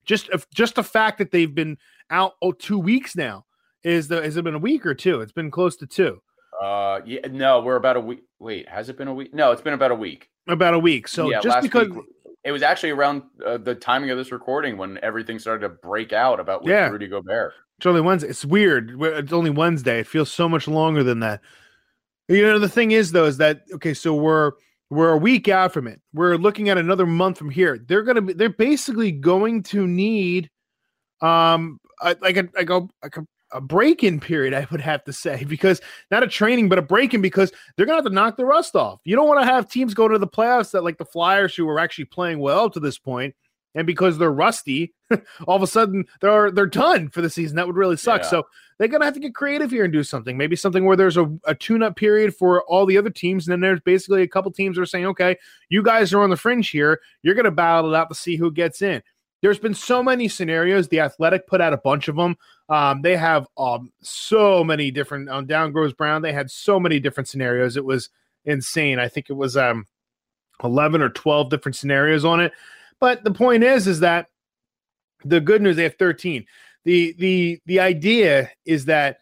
Just 0.05 0.29
if, 0.33 0.49
just 0.51 0.77
the 0.77 0.85
fact 0.85 1.19
that 1.19 1.31
they've 1.31 1.55
been 1.55 1.79
out 2.11 2.35
oh, 2.43 2.53
two 2.53 2.79
weeks 2.79 3.17
now 3.17 3.45
is 3.83 4.09
the 4.09 4.23
has 4.23 4.37
it 4.37 4.45
been 4.45 4.55
a 4.55 4.59
week 4.59 4.87
or 4.87 4.95
two? 4.95 5.21
It's 5.21 5.33
been 5.33 5.51
close 5.51 5.77
to 5.77 5.87
two. 5.87 6.23
Uh, 6.64 7.00
yeah, 7.05 7.20
no, 7.31 7.61
we're 7.61 7.77
about 7.77 7.96
a 7.96 8.00
week. 8.00 8.22
Wait, 8.38 8.68
has 8.68 8.88
it 8.88 8.96
been 8.96 9.09
a 9.09 9.14
week? 9.14 9.35
No, 9.35 9.53
it's 9.53 9.61
been 9.62 9.74
about 9.74 9.90
a 9.90 9.94
week. 9.94 10.31
About 10.48 10.72
a 10.74 10.79
week. 10.79 11.09
So 11.09 11.31
Yeah, 11.31 11.40
just 11.40 11.62
because 11.62 11.88
week- 11.88 12.05
It 12.44 12.53
was 12.53 12.62
actually 12.62 12.90
around 12.90 13.22
uh, 13.44 13.59
the 13.59 13.74
timing 13.74 14.11
of 14.11 14.18
this 14.18 14.33
recording 14.33 14.77
when 14.77 14.98
everything 15.03 15.38
started 15.38 15.61
to 15.61 15.68
break 15.68 16.12
out 16.12 16.40
about 16.40 16.64
Yeah. 16.66 16.88
Rudy 16.88 17.07
Gobert. 17.09 17.53
It's 17.79 17.87
only 17.87 18.00
Wednesday. 18.00 18.29
It's 18.29 18.44
weird. 18.44 18.96
It's 19.00 19.33
only 19.33 19.50
Wednesday. 19.50 20.00
It 20.00 20.07
feels 20.07 20.31
so 20.31 20.48
much 20.48 20.68
longer 20.68 21.03
than 21.03 21.20
that. 21.20 21.40
You 22.29 22.42
know, 22.42 22.59
the 22.59 22.68
thing 22.68 22.92
is 22.92 23.12
though, 23.12 23.24
is 23.27 23.37
that 23.38 23.62
okay? 23.74 23.92
So 23.94 24.14
we're 24.14 24.53
we're 24.90 25.11
a 25.12 25.16
week 25.18 25.48
out 25.48 25.72
from 25.72 25.87
it. 25.87 26.00
We're 26.12 26.37
looking 26.37 26.68
at 26.68 26.79
another 26.79 27.05
month 27.07 27.37
from 27.38 27.50
here. 27.50 27.79
They're 27.79 28.03
gonna 28.03 28.22
be. 28.22 28.33
They're 28.33 28.48
basically 28.48 29.11
going 29.11 29.62
to 29.64 29.87
need, 29.87 30.50
um, 31.20 31.81
like 32.03 32.37
a 32.37 32.48
like 32.55 32.70
a 32.70 32.87
like 33.03 33.16
a, 33.16 33.27
a 33.55 33.61
break-in 33.61 34.21
period. 34.21 34.53
I 34.53 34.67
would 34.71 34.81
have 34.81 35.05
to 35.05 35.12
say 35.12 35.45
because 35.45 35.81
not 36.11 36.23
a 36.23 36.29
training, 36.29 36.69
but 36.69 36.79
a 36.79 36.83
break-in 36.83 37.23
because 37.23 37.53
they're 37.77 37.87
gonna 37.87 37.97
have 37.97 38.05
to 38.05 38.11
knock 38.11 38.37
the 38.37 38.45
rust 38.45 38.77
off. 38.77 39.01
You 39.05 39.17
don't 39.17 39.29
want 39.29 39.40
to 39.40 39.47
have 39.47 39.71
teams 39.71 39.95
go 39.95 40.09
to 40.09 40.19
the 40.19 40.27
playoffs 40.27 40.73
that 40.73 40.85
like 40.85 40.99
the 40.99 41.05
Flyers 41.05 41.55
who 41.55 41.69
are 41.69 41.79
actually 41.79 42.07
playing 42.07 42.40
well 42.40 42.69
to 42.69 42.81
this 42.81 42.99
point, 42.99 43.35
and 43.75 43.87
because 43.87 44.19
they're 44.19 44.33
rusty, 44.33 44.93
all 45.47 45.57
of 45.57 45.62
a 45.62 45.67
sudden 45.67 46.05
they're 46.21 46.51
they're 46.51 46.67
done 46.67 47.09
for 47.09 47.23
the 47.23 47.31
season. 47.31 47.57
That 47.57 47.67
would 47.67 47.77
really 47.77 47.97
suck. 47.97 48.23
Yeah. 48.23 48.29
So 48.29 48.43
they're 48.79 48.88
gonna 48.88 49.05
have 49.05 49.14
to 49.14 49.21
get 49.21 49.35
creative 49.35 49.71
here 49.71 49.85
and 49.85 49.93
do 49.93 50.03
something. 50.03 50.37
Maybe 50.37 50.57
something 50.57 50.85
where 50.85 50.97
there's 50.97 51.17
a, 51.17 51.31
a 51.45 51.55
tune-up 51.55 51.97
period 51.97 52.35
for 52.35 52.64
all 52.64 52.87
the 52.87 52.99
other 52.99 53.11
teams, 53.11 53.47
and 53.47 53.53
then 53.53 53.61
there's 53.61 53.81
basically 53.81 54.23
a 54.23 54.29
couple 54.29 54.51
teams 54.51 54.77
that 54.77 54.83
are 54.83 54.87
saying, 54.87 55.07
okay, 55.07 55.37
you 55.69 55.83
guys 55.83 56.12
are 56.12 56.23
on 56.23 56.31
the 56.31 56.37
fringe 56.37 56.71
here. 56.71 57.01
You're 57.23 57.37
gonna 57.37 57.53
battle 57.53 57.95
it 57.95 57.97
out 57.97 58.09
to 58.09 58.14
see 58.17 58.37
who 58.37 58.51
gets 58.51 58.83
in. 58.83 59.03
There's 59.44 59.59
been 59.59 59.74
so 59.74 60.02
many 60.02 60.26
scenarios. 60.26 60.88
The 60.88 61.00
Athletic 61.00 61.46
put 61.46 61.61
out 61.61 61.74
a 61.74 61.76
bunch 61.76 62.09
of 62.09 62.16
them. 62.16 62.38
Um, 62.70 63.02
they 63.02 63.14
have 63.14 63.46
um 63.59 63.92
so 64.00 64.64
many 64.64 64.90
different 64.90 65.28
on 65.28 65.44
Down 65.44 65.70
Goes 65.70 65.92
Brown. 65.92 66.22
They 66.22 66.33
had 66.33 66.50
so 66.50 66.80
many 66.80 66.98
different 66.98 67.28
scenarios. 67.28 67.76
It 67.76 67.85
was 67.85 68.09
insane. 68.46 68.98
I 68.98 69.09
think 69.09 69.28
it 69.28 69.35
was 69.35 69.54
um 69.54 69.85
11 70.62 71.02
or 71.02 71.11
12 71.11 71.50
different 71.50 71.76
scenarios 71.76 72.24
on 72.24 72.40
it. 72.40 72.52
But 73.00 73.22
the 73.22 73.33
point 73.33 73.64
is, 73.64 73.87
is 73.87 74.00
that 74.00 74.28
the 75.26 75.42
good 75.42 75.61
news 75.61 75.76
they 75.76 75.83
have 75.83 75.96
13. 75.96 76.46
The 76.87 77.14
the 77.18 77.61
the 77.66 77.80
idea 77.80 78.50
is 78.64 78.87
that 78.87 79.18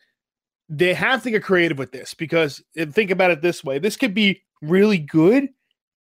they 0.69 0.95
have 0.95 1.25
to 1.25 1.33
get 1.33 1.43
creative 1.43 1.79
with 1.79 1.91
this 1.91 2.15
because 2.15 2.63
think 2.93 3.11
about 3.11 3.33
it 3.33 3.43
this 3.43 3.65
way: 3.65 3.81
this 3.81 3.97
could 3.97 4.15
be 4.15 4.41
really 4.61 4.99
good 4.99 5.49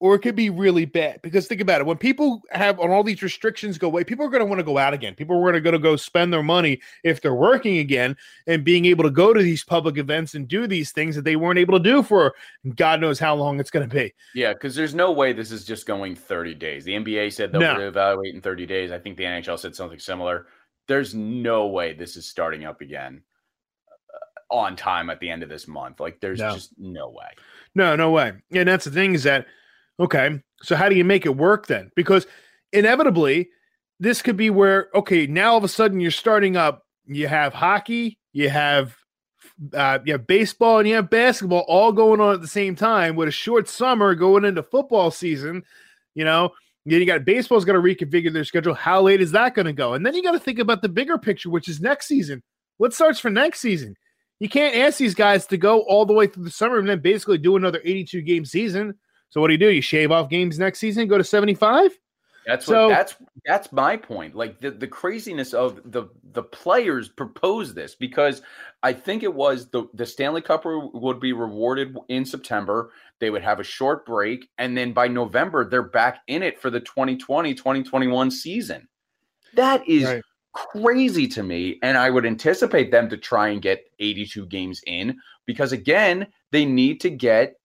or 0.00 0.14
it 0.14 0.18
could 0.20 0.34
be 0.36 0.50
really 0.50 0.84
bad. 0.84 1.20
Because 1.22 1.46
think 1.46 1.60
about 1.60 1.80
it: 1.80 1.86
when 1.86 1.96
people 1.96 2.42
have 2.50 2.78
on 2.80 2.90
all 2.90 3.02
these 3.02 3.22
restrictions 3.22 3.78
go 3.78 3.86
away, 3.86 4.04
people 4.04 4.26
are 4.26 4.28
going 4.30 4.40
to 4.40 4.46
want 4.46 4.58
to 4.58 4.64
go 4.64 4.76
out 4.78 4.92
again. 4.92 5.14
People 5.14 5.36
are 5.36 5.60
going 5.60 5.72
to 5.72 5.78
go 5.78 5.96
spend 5.96 6.32
their 6.32 6.42
money 6.42 6.80
if 7.04 7.20
they're 7.20 7.34
working 7.34 7.78
again 7.78 8.16
and 8.46 8.64
being 8.64 8.84
able 8.86 9.04
to 9.04 9.10
go 9.10 9.32
to 9.32 9.42
these 9.42 9.64
public 9.64 9.96
events 9.96 10.34
and 10.34 10.48
do 10.48 10.66
these 10.66 10.92
things 10.92 11.14
that 11.16 11.22
they 11.24 11.36
weren't 11.36 11.58
able 11.58 11.78
to 11.78 11.82
do 11.84 12.02
for 12.02 12.34
God 12.74 13.00
knows 13.00 13.18
how 13.18 13.34
long 13.34 13.60
it's 13.60 13.70
going 13.70 13.88
to 13.88 13.94
be. 13.94 14.12
Yeah, 14.34 14.52
because 14.52 14.74
there's 14.74 14.94
no 14.94 15.12
way 15.12 15.32
this 15.32 15.52
is 15.52 15.64
just 15.64 15.86
going 15.86 16.14
30 16.16 16.54
days. 16.54 16.84
The 16.84 16.94
NBA 16.94 17.32
said 17.32 17.52
they'll 17.52 17.60
No. 17.60 17.74
reevaluate 17.74 18.34
in 18.34 18.40
30 18.40 18.66
days. 18.66 18.90
I 18.90 18.98
think 18.98 19.16
the 19.16 19.24
NHL 19.24 19.58
said 19.58 19.74
something 19.76 19.98
similar. 19.98 20.46
There's 20.88 21.14
no 21.14 21.68
way 21.68 21.94
this 21.94 22.16
is 22.16 22.26
starting 22.26 22.64
up 22.64 22.80
again 22.80 23.22
uh, 24.12 24.54
on 24.54 24.76
time 24.76 25.08
at 25.08 25.20
the 25.20 25.30
end 25.30 25.42
of 25.42 25.48
this 25.48 25.66
month. 25.68 26.00
Like, 26.00 26.20
there's 26.20 26.40
No. 26.40 26.52
just 26.52 26.72
no 26.78 27.08
way. 27.10 27.30
No, 27.74 27.96
no 27.96 28.10
way. 28.10 28.32
And 28.52 28.68
that's 28.68 28.84
the 28.84 28.90
thing 28.90 29.14
is 29.14 29.22
that, 29.22 29.46
okay, 30.00 30.40
so 30.62 30.76
how 30.76 30.88
do 30.88 30.96
you 30.96 31.04
make 31.04 31.26
it 31.26 31.36
work 31.36 31.66
then? 31.66 31.90
Because 31.96 32.26
inevitably, 32.72 33.48
this 34.00 34.22
could 34.22 34.36
be 34.36 34.50
where, 34.50 34.88
okay, 34.94 35.26
now 35.26 35.52
all 35.52 35.58
of 35.58 35.64
a 35.64 35.68
sudden 35.68 36.00
you're 36.00 36.10
starting 36.10 36.56
up, 36.56 36.82
you 37.06 37.28
have 37.28 37.54
hockey, 37.54 38.18
you 38.32 38.48
have 38.48 38.96
uh, 39.72 39.98
you 40.04 40.12
have 40.12 40.26
baseball 40.26 40.78
and 40.78 40.88
you 40.88 40.94
have 40.94 41.10
basketball 41.10 41.64
all 41.68 41.92
going 41.92 42.20
on 42.20 42.34
at 42.34 42.40
the 42.40 42.48
same 42.48 42.74
time 42.74 43.14
with 43.14 43.28
a 43.28 43.32
short 43.32 43.68
summer 43.68 44.14
going 44.14 44.44
into 44.44 44.62
football 44.62 45.10
season, 45.10 45.62
you 46.14 46.24
know. 46.24 46.50
Then 46.86 47.00
you 47.00 47.06
got 47.06 47.24
baseball's 47.24 47.64
got 47.64 47.72
to 47.72 47.78
reconfigure 47.78 48.32
their 48.32 48.44
schedule. 48.44 48.74
How 48.74 49.00
late 49.00 49.22
is 49.22 49.32
that 49.32 49.54
going 49.54 49.66
to 49.66 49.72
go? 49.72 49.94
And 49.94 50.04
then 50.04 50.14
you 50.14 50.22
got 50.22 50.32
to 50.32 50.38
think 50.38 50.58
about 50.58 50.82
the 50.82 50.88
bigger 50.88 51.16
picture, 51.16 51.48
which 51.48 51.68
is 51.68 51.80
next 51.80 52.08
season. 52.08 52.42
What 52.76 52.92
starts 52.92 53.20
for 53.20 53.30
next 53.30 53.60
season? 53.60 53.94
You 54.38 54.48
can't 54.48 54.76
ask 54.76 54.98
these 54.98 55.14
guys 55.14 55.46
to 55.46 55.56
go 55.56 55.80
all 55.82 56.04
the 56.04 56.12
way 56.12 56.26
through 56.26 56.44
the 56.44 56.50
summer 56.50 56.78
and 56.78 56.88
then 56.88 57.00
basically 57.00 57.38
do 57.38 57.56
another 57.56 57.80
82 57.84 58.20
game 58.22 58.44
season. 58.44 58.94
So 59.34 59.40
what 59.40 59.48
do 59.48 59.54
you 59.54 59.58
do? 59.58 59.72
You 59.72 59.82
shave 59.82 60.12
off 60.12 60.30
games 60.30 60.60
next 60.60 60.78
season, 60.78 61.08
go 61.08 61.18
to 61.18 61.24
75? 61.24 61.90
That's 62.46 62.66
So- 62.66 62.86
what 62.86 62.94
that's 62.94 63.16
that's 63.44 63.72
my 63.72 63.96
point. 63.96 64.36
Like 64.36 64.60
the, 64.60 64.70
the 64.70 64.86
craziness 64.86 65.52
of 65.54 65.80
the 65.90 66.04
the 66.34 66.42
players 66.44 67.08
proposed 67.08 67.74
this 67.74 67.96
because 67.96 68.42
I 68.84 68.92
think 68.92 69.24
it 69.24 69.34
was 69.34 69.68
the 69.70 69.88
the 69.94 70.06
Stanley 70.06 70.40
Cup 70.40 70.62
would 70.66 71.18
be 71.18 71.32
rewarded 71.32 71.96
in 72.08 72.24
September. 72.24 72.92
They 73.18 73.30
would 73.30 73.42
have 73.42 73.58
a 73.58 73.64
short 73.64 74.06
break 74.06 74.48
and 74.58 74.76
then 74.78 74.92
by 74.92 75.08
November 75.08 75.68
they're 75.68 75.82
back 75.82 76.20
in 76.28 76.44
it 76.44 76.60
for 76.60 76.70
the 76.70 76.80
2020-2021 76.82 78.30
season. 78.30 78.86
That 79.54 79.88
is 79.88 80.04
Right. 80.04 80.22
crazy 80.52 81.26
to 81.28 81.42
me 81.42 81.80
and 81.82 81.98
I 81.98 82.08
would 82.08 82.24
anticipate 82.24 82.92
them 82.92 83.08
to 83.08 83.16
try 83.16 83.48
and 83.48 83.60
get 83.60 83.84
82 83.98 84.46
games 84.46 84.80
in 84.86 85.16
because 85.44 85.72
again, 85.72 86.28
they 86.52 86.64
need 86.64 87.00
to 87.00 87.10
get 87.10 87.56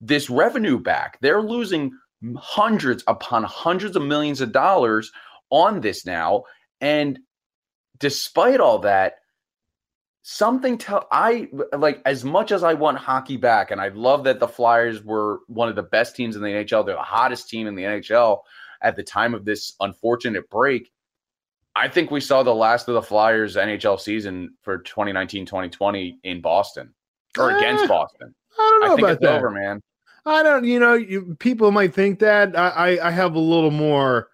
this 0.00 0.28
revenue 0.30 0.78
back. 0.78 1.18
They're 1.20 1.42
losing 1.42 1.92
hundreds 2.36 3.04
upon 3.06 3.44
hundreds 3.44 3.96
of 3.96 4.02
millions 4.02 4.40
of 4.40 4.52
dollars 4.52 5.12
on 5.50 5.80
this 5.80 6.06
now. 6.06 6.44
And 6.80 7.18
despite 7.98 8.60
all 8.60 8.80
that, 8.80 9.16
something 10.22 10.76
tell 10.76 11.06
I 11.12 11.48
like 11.76 12.02
as 12.04 12.24
much 12.24 12.50
as 12.50 12.64
I 12.64 12.74
want 12.74 12.98
hockey 12.98 13.36
back, 13.36 13.70
and 13.70 13.80
I 13.80 13.88
love 13.88 14.24
that 14.24 14.40
the 14.40 14.48
Flyers 14.48 15.04
were 15.04 15.40
one 15.46 15.68
of 15.68 15.76
the 15.76 15.82
best 15.82 16.16
teams 16.16 16.36
in 16.36 16.42
the 16.42 16.48
NHL, 16.48 16.84
they're 16.84 16.96
the 16.96 17.02
hottest 17.02 17.48
team 17.48 17.66
in 17.66 17.74
the 17.74 17.84
NHL 17.84 18.40
at 18.82 18.96
the 18.96 19.02
time 19.02 19.34
of 19.34 19.44
this 19.44 19.74
unfortunate 19.80 20.50
break. 20.50 20.90
I 21.76 21.88
think 21.88 22.10
we 22.10 22.20
saw 22.20 22.42
the 22.42 22.54
last 22.54 22.88
of 22.88 22.94
the 22.94 23.02
Flyers 23.02 23.56
NHL 23.56 24.00
season 24.00 24.54
for 24.62 24.78
2019-2020 24.78 26.14
in 26.24 26.40
Boston 26.40 26.94
or 27.38 27.56
against 27.56 27.84
Eh, 27.84 27.86
Boston. 27.86 28.34
I 28.58 28.78
don't 28.80 28.80
know 28.80 28.86
I 28.86 28.96
think 28.96 29.08
about 29.08 29.20
that. 29.20 29.38
over, 29.38 29.50
man. 29.50 29.82
I 30.24 30.42
don't, 30.42 30.64
you 30.64 30.80
know, 30.80 30.94
you, 30.94 31.36
people 31.38 31.70
might 31.70 31.94
think 31.94 32.18
that. 32.18 32.58
I, 32.58 32.68
I, 32.68 33.08
I 33.08 33.10
have 33.12 33.34
a 33.34 33.40
little 33.40 33.70
more, 33.70 34.28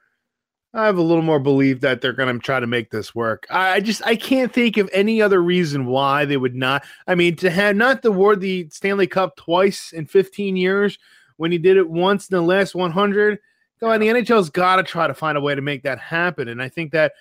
I 0.73 0.87
have 0.87 0.97
a 0.97 1.03
little 1.03 1.23
more 1.23 1.39
belief 1.39 1.81
that 1.81 2.01
they're 2.01 2.15
going 2.15 2.35
to 2.35 2.43
try 2.43 2.61
to 2.61 2.67
make 2.67 2.91
this 2.91 3.15
work. 3.15 3.47
I, 3.51 3.75
I 3.75 3.81
just, 3.81 4.05
I 4.07 4.17
can't 4.17 4.53
think 4.53 4.79
of 4.79 4.89
any 4.93 5.21
other 5.21 5.43
reason 5.43 5.85
why 5.85 6.25
they 6.25 6.39
would 6.39 6.55
not. 6.55 6.83
I 7.07 7.15
mean, 7.15 7.37
to 7.37 7.51
have 7.51 7.77
not 7.77 8.05
award 8.07 8.41
the 8.41 8.69
Stanley 8.71 9.07
Cup 9.07 9.37
twice 9.37 9.93
in 9.93 10.07
15 10.07 10.57
years 10.57 10.99
when 11.37 11.53
he 11.53 11.59
did 11.59 11.77
it 11.77 11.91
once 11.91 12.29
in 12.29 12.37
the 12.37 12.43
last 12.43 12.75
100. 12.75 13.39
Come 13.81 13.91
on, 13.91 14.01
the 14.01 14.09
NHL's 14.09 14.49
got 14.49 14.77
to 14.77 14.83
try 14.83 15.07
to 15.07 15.15
find 15.15 15.37
a 15.37 15.41
way 15.43 15.55
to 15.55 15.61
make 15.61 15.83
that 15.83 15.99
happen. 15.99 16.49
And 16.49 16.63
I 16.63 16.69
think 16.69 16.93
that 16.93 17.13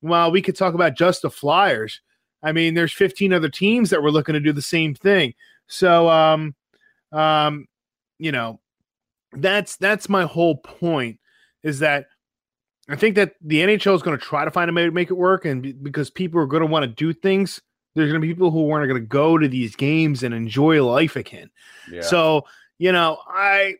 while 0.00 0.30
we 0.30 0.42
could 0.42 0.56
talk 0.56 0.74
about 0.74 0.96
just 0.96 1.22
the 1.22 1.30
Flyers, 1.30 2.00
I 2.42 2.52
mean, 2.52 2.74
there's 2.74 2.92
15 2.92 3.32
other 3.32 3.48
teams 3.48 3.90
that 3.90 4.02
were 4.02 4.12
looking 4.12 4.34
to 4.34 4.40
do 4.40 4.52
the 4.52 4.62
same 4.62 4.94
thing. 4.94 5.34
So, 5.70 6.08
um, 6.10 6.54
um, 7.12 7.66
you 8.18 8.32
know, 8.32 8.60
that's 9.32 9.76
that's 9.76 10.08
my 10.08 10.24
whole 10.24 10.56
point 10.56 11.18
is 11.62 11.78
that 11.78 12.06
I 12.88 12.96
think 12.96 13.14
that 13.14 13.34
the 13.40 13.60
NHL 13.60 13.94
is 13.94 14.02
going 14.02 14.18
to 14.18 14.24
try 14.24 14.44
to 14.44 14.50
find 14.50 14.68
a 14.68 14.74
way 14.74 14.84
to 14.84 14.90
make 14.90 15.10
it 15.10 15.16
work, 15.16 15.44
and 15.44 15.62
be- 15.62 15.72
because 15.72 16.10
people 16.10 16.40
are 16.40 16.46
going 16.46 16.62
to 16.62 16.66
want 16.66 16.82
to 16.82 16.88
do 16.88 17.12
things, 17.12 17.60
there's 17.94 18.10
going 18.10 18.20
to 18.20 18.26
be 18.26 18.32
people 18.32 18.50
who 18.50 18.68
aren't 18.70 18.88
going 18.88 19.00
to 19.00 19.06
go 19.06 19.38
to 19.38 19.46
these 19.46 19.76
games 19.76 20.24
and 20.24 20.34
enjoy 20.34 20.84
life 20.84 21.14
again. 21.14 21.50
Yeah. 21.90 22.02
So, 22.02 22.46
you 22.78 22.90
know, 22.90 23.18
I, 23.28 23.76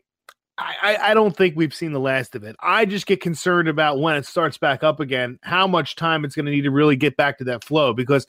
I 0.57 0.97
I 1.03 1.15
don't 1.15 1.37
think 1.37 1.57
we've 1.57 1.75
seen 1.75 1.93
the 1.93 2.01
last 2.01 2.37
of 2.37 2.45
it. 2.45 2.55
I 2.61 2.85
just 2.85 3.07
get 3.07 3.21
concerned 3.21 3.67
about 3.69 3.99
when 3.99 4.15
it 4.15 4.27
starts 4.27 4.59
back 4.59 4.85
up 4.85 5.01
again, 5.01 5.41
how 5.43 5.67
much 5.67 5.97
time 5.97 6.25
it's 6.25 6.37
going 6.37 6.47
to 6.47 6.53
need 6.53 6.63
to 6.63 6.71
really 6.71 6.97
get 6.97 7.17
back 7.17 7.39
to 7.39 7.45
that 7.45 7.65
flow 7.65 7.93
because 7.93 8.29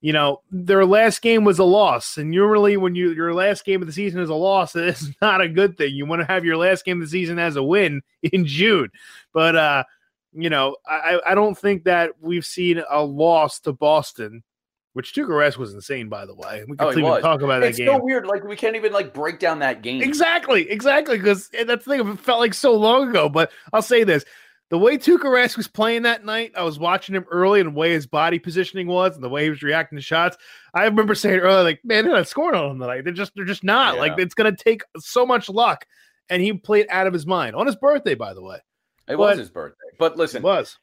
you 0.00 0.12
know, 0.12 0.42
their 0.50 0.84
last 0.86 1.22
game 1.22 1.44
was 1.44 1.58
a 1.58 1.64
loss. 1.64 2.16
And 2.18 2.32
usually 2.32 2.76
when 2.76 2.94
you 2.94 3.10
your 3.12 3.34
last 3.34 3.64
game 3.64 3.80
of 3.82 3.86
the 3.88 3.92
season 3.92 4.20
is 4.20 4.30
a 4.30 4.34
loss, 4.34 4.76
it's 4.76 5.08
not 5.20 5.40
a 5.40 5.48
good 5.48 5.76
thing. 5.76 5.94
You 5.94 6.06
want 6.06 6.20
to 6.20 6.26
have 6.26 6.44
your 6.44 6.56
last 6.56 6.84
game 6.84 7.00
of 7.02 7.06
the 7.06 7.10
season 7.10 7.38
as 7.38 7.56
a 7.56 7.62
win 7.62 8.02
in 8.22 8.46
June. 8.46 8.90
But 9.32 9.56
uh, 9.56 9.84
you 10.32 10.50
know, 10.50 10.76
I, 10.86 11.20
I 11.26 11.34
don't 11.34 11.56
think 11.58 11.84
that 11.84 12.12
we've 12.20 12.44
seen 12.44 12.82
a 12.88 13.02
loss 13.02 13.60
to 13.60 13.72
Boston, 13.72 14.44
which 14.92 15.14
Tuukka 15.14 15.28
Rask 15.30 15.56
was 15.56 15.74
insane, 15.74 16.08
by 16.08 16.26
the 16.26 16.34
way. 16.34 16.64
We 16.68 16.76
Oh, 16.78 16.90
can 16.92 17.00
he 17.00 17.06
even 17.06 17.20
talk 17.22 17.40
about 17.42 17.60
that 17.60 17.68
it's 17.70 17.78
game. 17.78 17.88
so 17.88 17.98
weird. 18.02 18.26
Like 18.26 18.44
we 18.44 18.54
can't 18.54 18.76
even 18.76 18.92
like 18.92 19.12
break 19.14 19.38
down 19.40 19.58
that 19.60 19.82
game. 19.82 20.02
Exactly, 20.02 20.70
exactly. 20.70 21.16
Because 21.16 21.48
that's 21.48 21.84
the 21.84 21.90
thing. 21.96 22.08
It 22.08 22.18
felt 22.20 22.40
like 22.40 22.54
so 22.54 22.74
long 22.74 23.08
ago. 23.08 23.28
But 23.28 23.50
I'll 23.72 23.82
say 23.82 24.04
this: 24.04 24.24
the 24.70 24.78
way 24.78 24.98
Tuukka 24.98 25.24
Rask 25.24 25.56
was 25.56 25.68
playing 25.68 26.02
that 26.02 26.24
night, 26.24 26.52
I 26.56 26.62
was 26.62 26.78
watching 26.78 27.14
him 27.14 27.24
early, 27.30 27.60
and 27.60 27.68
the 27.68 27.78
way 27.78 27.92
his 27.92 28.06
body 28.06 28.38
positioning 28.38 28.86
was, 28.86 29.14
and 29.14 29.24
the 29.24 29.28
way 29.28 29.44
he 29.44 29.50
was 29.50 29.62
reacting 29.62 29.96
to 29.96 30.02
shots. 30.02 30.36
I 30.74 30.84
remember 30.84 31.14
saying 31.14 31.40
earlier, 31.40 31.62
like, 31.62 31.80
"Man, 31.84 32.04
they're 32.04 32.14
not 32.14 32.28
scoring 32.28 32.58
on 32.58 32.72
him 32.72 32.80
tonight. 32.80 33.02
They're 33.04 33.12
just, 33.14 33.32
they're 33.34 33.44
just 33.44 33.64
not. 33.64 33.94
Yeah. 33.94 34.00
Like, 34.00 34.12
it's 34.18 34.34
going 34.34 34.54
to 34.54 34.64
take 34.64 34.82
so 34.98 35.24
much 35.24 35.48
luck." 35.48 35.86
And 36.30 36.42
he 36.42 36.52
played 36.52 36.86
out 36.90 37.06
of 37.06 37.14
his 37.14 37.26
mind 37.26 37.56
on 37.56 37.66
his 37.66 37.76
birthday, 37.76 38.14
by 38.14 38.34
the 38.34 38.42
way. 38.42 38.56
It 39.08 39.16
But- 39.16 39.18
was 39.18 39.38
his 39.38 39.48
birthday. 39.50 39.76
But 39.98 40.12
It 40.12 40.18
listen, 40.18 40.42
was. 40.42 40.78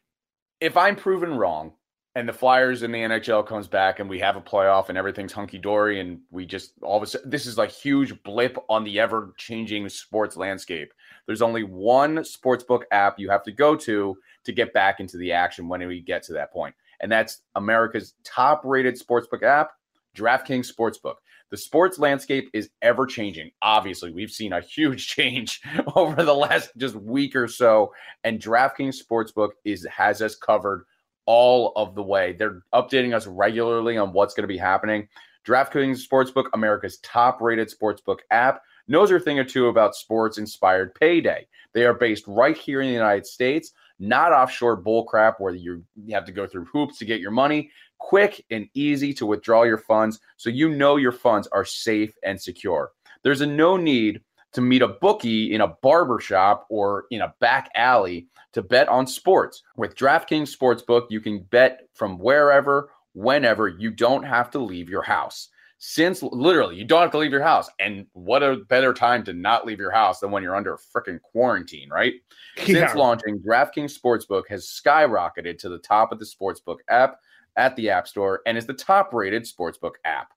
if 0.59 0.75
I'm 0.75 0.95
proven 0.95 1.35
wrong 1.37 1.73
and 2.15 2.27
the 2.27 2.33
Flyers 2.33 2.81
in 2.81 2.91
the 2.91 2.97
NHL 2.99 3.45
comes 3.45 3.67
back 3.67 3.99
and 3.99 4.09
we 4.09 4.17
have 4.19 4.35
a 4.37 4.41
playoff 4.41 4.89
and 4.89 4.97
everything's 4.97 5.33
hunky 5.33 5.59
dory 5.59 5.99
and 5.99 6.21
we 6.31 6.45
just 6.47 6.71
all 6.81 6.97
of 6.97 7.03
a 7.03 7.05
sudden 7.05 7.29
this 7.29 7.45
is 7.45 7.57
like 7.59 7.69
huge 7.69 8.23
blip 8.23 8.57
on 8.69 8.83
the 8.83 8.99
ever 8.99 9.33
changing 9.37 9.87
sports 9.89 10.35
landscape. 10.35 10.91
There's 11.27 11.41
only 11.41 11.63
one 11.63 12.17
sportsbook 12.17 12.83
app 12.91 13.19
you 13.19 13.29
have 13.29 13.43
to 13.43 13.51
go 13.51 13.75
to 13.77 14.17
to 14.43 14.51
get 14.51 14.73
back 14.73 14.99
into 14.99 15.17
the 15.17 15.31
action 15.31 15.67
when 15.67 15.85
we 15.87 16.01
get 16.01 16.23
to 16.23 16.33
that 16.33 16.53
point, 16.53 16.75
and 16.99 17.11
that's 17.11 17.41
America's 17.55 18.13
top 18.23 18.61
rated 18.63 18.99
sportsbook 18.99 19.43
app, 19.43 19.71
DraftKings 20.15 20.71
Sportsbook. 20.71 21.15
The 21.51 21.57
sports 21.57 21.99
landscape 21.99 22.49
is 22.53 22.69
ever 22.81 23.05
changing. 23.05 23.51
Obviously, 23.61 24.11
we've 24.11 24.31
seen 24.31 24.53
a 24.53 24.61
huge 24.61 25.07
change 25.15 25.61
over 25.95 26.23
the 26.23 26.33
last 26.33 26.71
just 26.77 26.95
week 26.95 27.35
or 27.35 27.47
so, 27.47 27.93
and 28.23 28.41
DraftKings 28.41 28.97
Sportsbook 29.01 29.51
is 29.63 29.85
has 29.85 30.21
us 30.21 30.35
covered 30.35 30.85
all 31.25 31.73
of 31.75 31.95
the 31.95 32.03
way. 32.03 32.33
They're 32.33 32.61
updating 32.73 33.15
us 33.15 33.27
regularly 33.27 33.97
on 33.97 34.13
what's 34.13 34.33
going 34.33 34.43
to 34.43 34.47
be 34.47 34.57
happening. 34.57 35.07
DraftKings 35.45 35.99
Sportsbook, 36.05 36.45
America's 36.53 36.97
top 36.99 37.41
rated 37.41 37.71
sportsbook 37.71 38.19
app, 38.31 38.61
knows 38.87 39.11
a 39.11 39.19
thing 39.19 39.39
or 39.39 39.43
two 39.43 39.67
about 39.67 39.95
sports 39.95 40.37
inspired 40.37 40.95
payday. 40.95 41.47
They 41.73 41.85
are 41.85 41.93
based 41.93 42.25
right 42.27 42.57
here 42.57 42.81
in 42.81 42.87
the 42.87 42.93
United 42.93 43.25
States, 43.25 43.73
not 43.99 44.31
offshore 44.31 44.81
bullcrap 44.81 45.35
where 45.39 45.53
you, 45.53 45.83
have 46.09 46.25
to 46.25 46.31
go 46.31 46.47
through 46.47 46.65
hoops 46.65 46.97
to 46.99 47.05
get 47.05 47.19
your 47.19 47.31
money. 47.31 47.71
Quick 47.97 48.45
and 48.51 48.67
easy 48.73 49.13
to 49.13 49.25
withdraw 49.25 49.63
your 49.63 49.77
funds 49.77 50.19
so 50.37 50.49
you 50.49 50.69
know 50.69 50.97
your 50.97 51.11
funds 51.11 51.47
are 51.51 51.65
safe 51.65 52.13
and 52.23 52.39
secure. 52.39 52.91
There's 53.23 53.41
a 53.41 53.45
no 53.45 53.77
need 53.77 54.21
to 54.53 54.61
meet 54.61 54.81
a 54.81 54.87
bookie 54.87 55.53
in 55.53 55.61
a 55.61 55.67
barber 55.81 56.19
shop 56.19 56.65
or 56.69 57.05
in 57.11 57.21
a 57.21 57.33
back 57.39 57.69
alley 57.75 58.27
to 58.53 58.61
bet 58.61 58.87
on 58.87 59.05
sports. 59.05 59.63
With 59.75 59.95
DraftKings 59.95 60.55
Sportsbook, 60.55 61.07
you 61.09 61.19
can 61.19 61.43
bet 61.43 61.89
from 61.93 62.17
wherever, 62.17 62.91
whenever. 63.13 63.67
You 63.67 63.91
don't 63.91 64.23
have 64.23 64.49
to 64.51 64.59
leave 64.59 64.89
your 64.89 65.01
house. 65.01 65.49
Since 65.77 66.23
literally, 66.23 66.77
you 66.77 66.85
don't 66.85 67.01
have 67.01 67.11
to 67.11 67.17
leave 67.17 67.31
your 67.31 67.43
house. 67.43 67.69
And 67.79 68.07
what 68.13 68.43
a 68.43 68.57
better 68.69 68.93
time 68.93 69.23
to 69.25 69.33
not 69.33 69.65
leave 69.65 69.79
your 69.79 69.91
house 69.91 70.19
than 70.19 70.31
when 70.31 70.41
you're 70.41 70.55
under 70.55 70.73
a 70.73 70.77
freaking 70.77 71.21
quarantine, 71.21 71.89
right? 71.89 72.13
Yeah. 72.57 72.87
Since 72.87 72.95
launching, 72.95 73.39
DraftKings 73.39 73.97
Sportsbook 73.99 74.43
has 74.49 74.65
skyrocketed 74.65 75.57
to 75.59 75.69
the 75.69 75.79
top 75.79 76.11
of 76.11 76.19
the 76.19 76.25
Sportsbook 76.25 76.77
app 76.89 77.19
at 77.57 77.75
the 77.75 77.89
App 77.89 78.07
Store 78.07 78.41
and 78.45 78.57
is 78.57 78.65
the 78.65 78.73
top 78.73 79.13
rated 79.13 79.43
Sportsbook 79.43 79.93
app. 80.05 80.29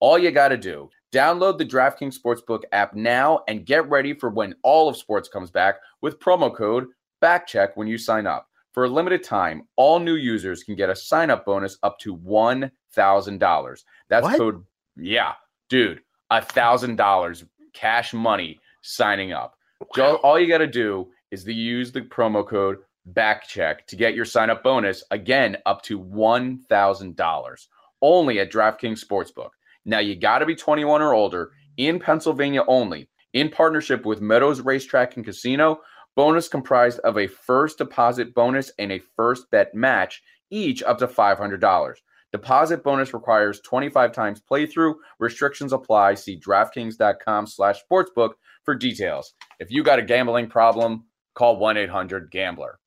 All 0.00 0.18
you 0.18 0.30
got 0.30 0.48
to 0.48 0.56
do, 0.56 0.90
download 1.12 1.58
the 1.58 1.66
DraftKings 1.66 2.18
Sportsbook 2.18 2.62
app 2.72 2.94
now 2.94 3.44
and 3.48 3.64
get 3.64 3.88
ready 3.88 4.14
for 4.14 4.30
when 4.30 4.54
all 4.62 4.88
of 4.88 4.96
sports 4.96 5.28
comes 5.28 5.50
back 5.50 5.76
with 6.00 6.18
promo 6.18 6.54
code 6.54 6.88
BACKCHECK 7.22 7.70
when 7.76 7.86
you 7.86 7.96
sign 7.96 8.26
up. 8.26 8.48
For 8.72 8.84
a 8.84 8.88
limited 8.88 9.22
time, 9.22 9.68
all 9.76 10.00
new 10.00 10.14
users 10.14 10.64
can 10.64 10.74
get 10.74 10.90
a 10.90 10.96
sign 10.96 11.30
up 11.30 11.44
bonus 11.44 11.78
up 11.82 11.98
to 12.00 12.16
$1,000. 12.16 13.84
That's 14.08 14.24
What? 14.24 14.38
code, 14.38 14.64
yeah, 14.96 15.32
dude, 15.68 16.00
a 16.30 16.40
$1,000 16.40 17.44
cash 17.74 18.12
money 18.12 18.60
signing 18.82 19.32
up. 19.32 19.54
Jo- 19.94 20.16
All 20.22 20.38
you 20.38 20.48
got 20.48 20.58
to 20.58 20.66
do 20.66 21.08
is 21.30 21.44
to 21.44 21.52
use 21.52 21.92
the 21.92 22.02
promo 22.02 22.46
code 22.46 22.78
BACKCHECK 23.12 23.86
to 23.88 23.96
get 23.96 24.14
your 24.14 24.24
sign 24.24 24.50
up 24.50 24.62
bonus 24.62 25.02
again 25.10 25.56
up 25.66 25.82
to 25.82 25.98
$1,000 26.00 27.66
only 28.02 28.40
at 28.40 28.50
DraftKings 28.52 29.04
Sportsbook. 29.04 29.50
Now 29.84 29.98
you 29.98 30.14
got 30.16 30.38
to 30.38 30.46
be 30.46 30.54
21 30.54 31.02
or 31.02 31.14
older 31.14 31.50
in 31.76 31.98
Pennsylvania 31.98 32.62
only. 32.68 33.08
In 33.32 33.48
partnership 33.48 34.04
with 34.04 34.20
Meadows 34.20 34.60
Racetrack 34.60 35.16
and 35.16 35.24
Casino, 35.24 35.80
bonus 36.14 36.48
comprised 36.48 36.98
of 37.00 37.16
a 37.16 37.26
first 37.26 37.78
deposit 37.78 38.34
bonus 38.34 38.70
and 38.78 38.92
a 38.92 39.00
first 39.16 39.50
bet 39.50 39.74
match, 39.74 40.22
each 40.50 40.82
up 40.82 40.98
to 40.98 41.06
$500. 41.06 41.94
Deposit 42.32 42.82
bonus 42.82 43.12
requires 43.12 43.60
25 43.60 44.12
times 44.12 44.42
playthrough. 44.50 44.94
Restrictions 45.18 45.72
apply. 45.72 46.14
See 46.14 46.40
DraftKings.com 46.40 47.46
slash 47.46 47.80
sportsbook 47.90 48.30
for 48.64 48.74
details. 48.74 49.34
If 49.60 49.70
you 49.70 49.82
got 49.82 49.98
a 49.98 50.02
gambling 50.02 50.48
problem, 50.48 51.04
call 51.34 51.60
1-800-GAMBLER. 51.60 52.78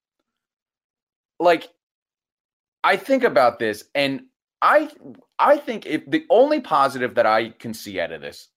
Like, 1.39 1.69
I 2.84 2.97
think 2.97 3.23
about 3.23 3.60
this 3.60 3.84
and 3.93 4.21
I 4.62 4.89
I 5.38 5.58
think 5.58 5.86
if 5.86 6.10
the 6.10 6.25
only 6.29 6.62
positive 6.62 7.15
that 7.15 7.25
I 7.25 7.49
can 7.49 7.73
see 7.73 7.99
out 7.99 8.12
of 8.12 8.21
this 8.21 8.49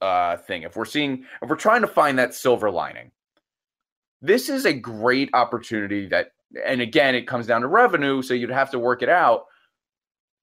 uh 0.00 0.36
thing, 0.36 0.62
if 0.62 0.76
we're 0.76 0.84
seeing 0.84 1.24
if 1.42 1.48
we're 1.48 1.56
trying 1.56 1.80
to 1.82 1.86
find 1.86 2.18
that 2.18 2.34
silver 2.34 2.70
lining, 2.70 3.12
this 4.20 4.48
is 4.48 4.66
a 4.66 4.72
great 4.72 5.30
opportunity 5.32 6.06
that 6.08 6.32
and 6.64 6.80
again 6.80 7.14
it 7.14 7.26
comes 7.26 7.46
down 7.46 7.62
to 7.62 7.66
revenue, 7.66 8.20
so 8.20 8.34
you'd 8.34 8.50
have 8.50 8.70
to 8.72 8.78
work 8.78 9.02
it 9.02 9.08
out. 9.08 9.44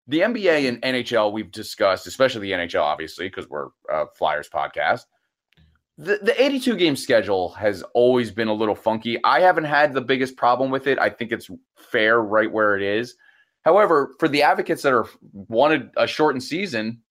The 0.08 0.20
NBA 0.20 0.68
and 0.68 0.82
NHL 0.82 1.32
we've 1.32 1.52
discussed, 1.52 2.06
especially 2.08 2.42
the 2.42 2.52
NHL, 2.52 2.82
obviously, 2.82 3.28
because 3.28 3.50
we're 3.50 3.70
a 3.90 4.06
Flyers 4.08 4.50
podcast. 4.50 5.06
The, 5.98 6.20
the 6.22 6.42
82 6.42 6.76
game 6.76 6.96
schedule 6.96 7.52
has 7.54 7.82
always 7.94 8.30
been 8.30 8.50
a 8.50 8.54
little 8.54 8.76
funky. 8.76 9.18
I 9.24 9.40
haven't 9.40 9.64
had 9.64 9.94
the 9.94 10.02
biggest 10.02 10.36
problem 10.36 10.70
with 10.70 10.88
it. 10.88 11.00
I 11.00 11.10
think 11.10 11.32
it's 11.32 11.50
fair 11.78 12.22
right 12.22 12.52
where 12.52 12.76
it 12.76 12.84
is. 12.84 13.16
However, 13.64 14.14
for 14.20 14.28
the 14.28 14.44
advocates 14.44 14.84
that 14.84 14.94
are 14.94 15.08
wanted 15.34 15.90
a 15.98 16.06
shortened 16.06 16.44
season, 16.44 17.02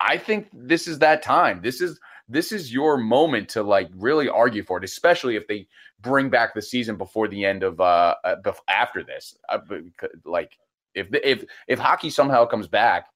I 0.00 0.18
think 0.18 0.48
this 0.52 0.88
is 0.88 0.98
that 0.98 1.22
time. 1.22 1.60
This 1.62 1.80
is 1.80 2.00
this 2.28 2.50
is 2.50 2.72
your 2.72 2.96
moment 2.96 3.48
to 3.50 3.62
like 3.62 3.88
really 3.94 4.28
argue 4.28 4.64
for 4.64 4.78
it, 4.78 4.84
especially 4.84 5.36
if 5.36 5.46
they 5.46 5.68
bring 6.00 6.28
back 6.30 6.54
the 6.54 6.62
season 6.62 6.96
before 6.96 7.28
the 7.28 7.44
end 7.44 7.62
of 7.62 7.80
uh, 7.80 8.14
uh 8.24 8.52
after 8.68 9.04
this. 9.04 9.36
Uh, 9.48 9.58
like 10.24 10.58
if 10.94 11.08
if 11.12 11.44
if 11.68 11.78
hockey 11.78 12.10
somehow 12.10 12.44
comes 12.44 12.68
back, 12.68 13.06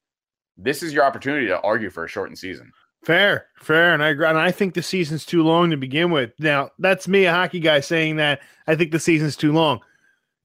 this 0.57 0.83
is 0.83 0.93
your 0.93 1.05
opportunity 1.05 1.47
to 1.49 1.61
argue 1.61 1.91
for 1.91 2.05
a 2.05 2.09
shortened 2.09 2.39
season. 2.39 2.73
Fair, 3.05 3.47
fair, 3.61 3.95
and 3.95 4.03
I 4.03 4.09
agree. 4.09 4.27
And 4.27 4.39
I 4.39 4.51
think 4.51 4.75
the 4.75 4.83
season's 4.83 5.25
too 5.25 5.43
long 5.43 5.71
to 5.71 5.77
begin 5.77 6.11
with. 6.11 6.33
Now, 6.41 6.71
that's 6.79 7.07
me, 7.07 7.25
a 7.25 7.33
hockey 7.33 7.61
guy, 7.61 7.81
saying 7.81 8.17
that 8.17 8.41
I 8.67 8.75
think 8.75 8.91
the 8.91 8.99
season's 8.99 9.37
too 9.37 9.53
long. 9.53 9.81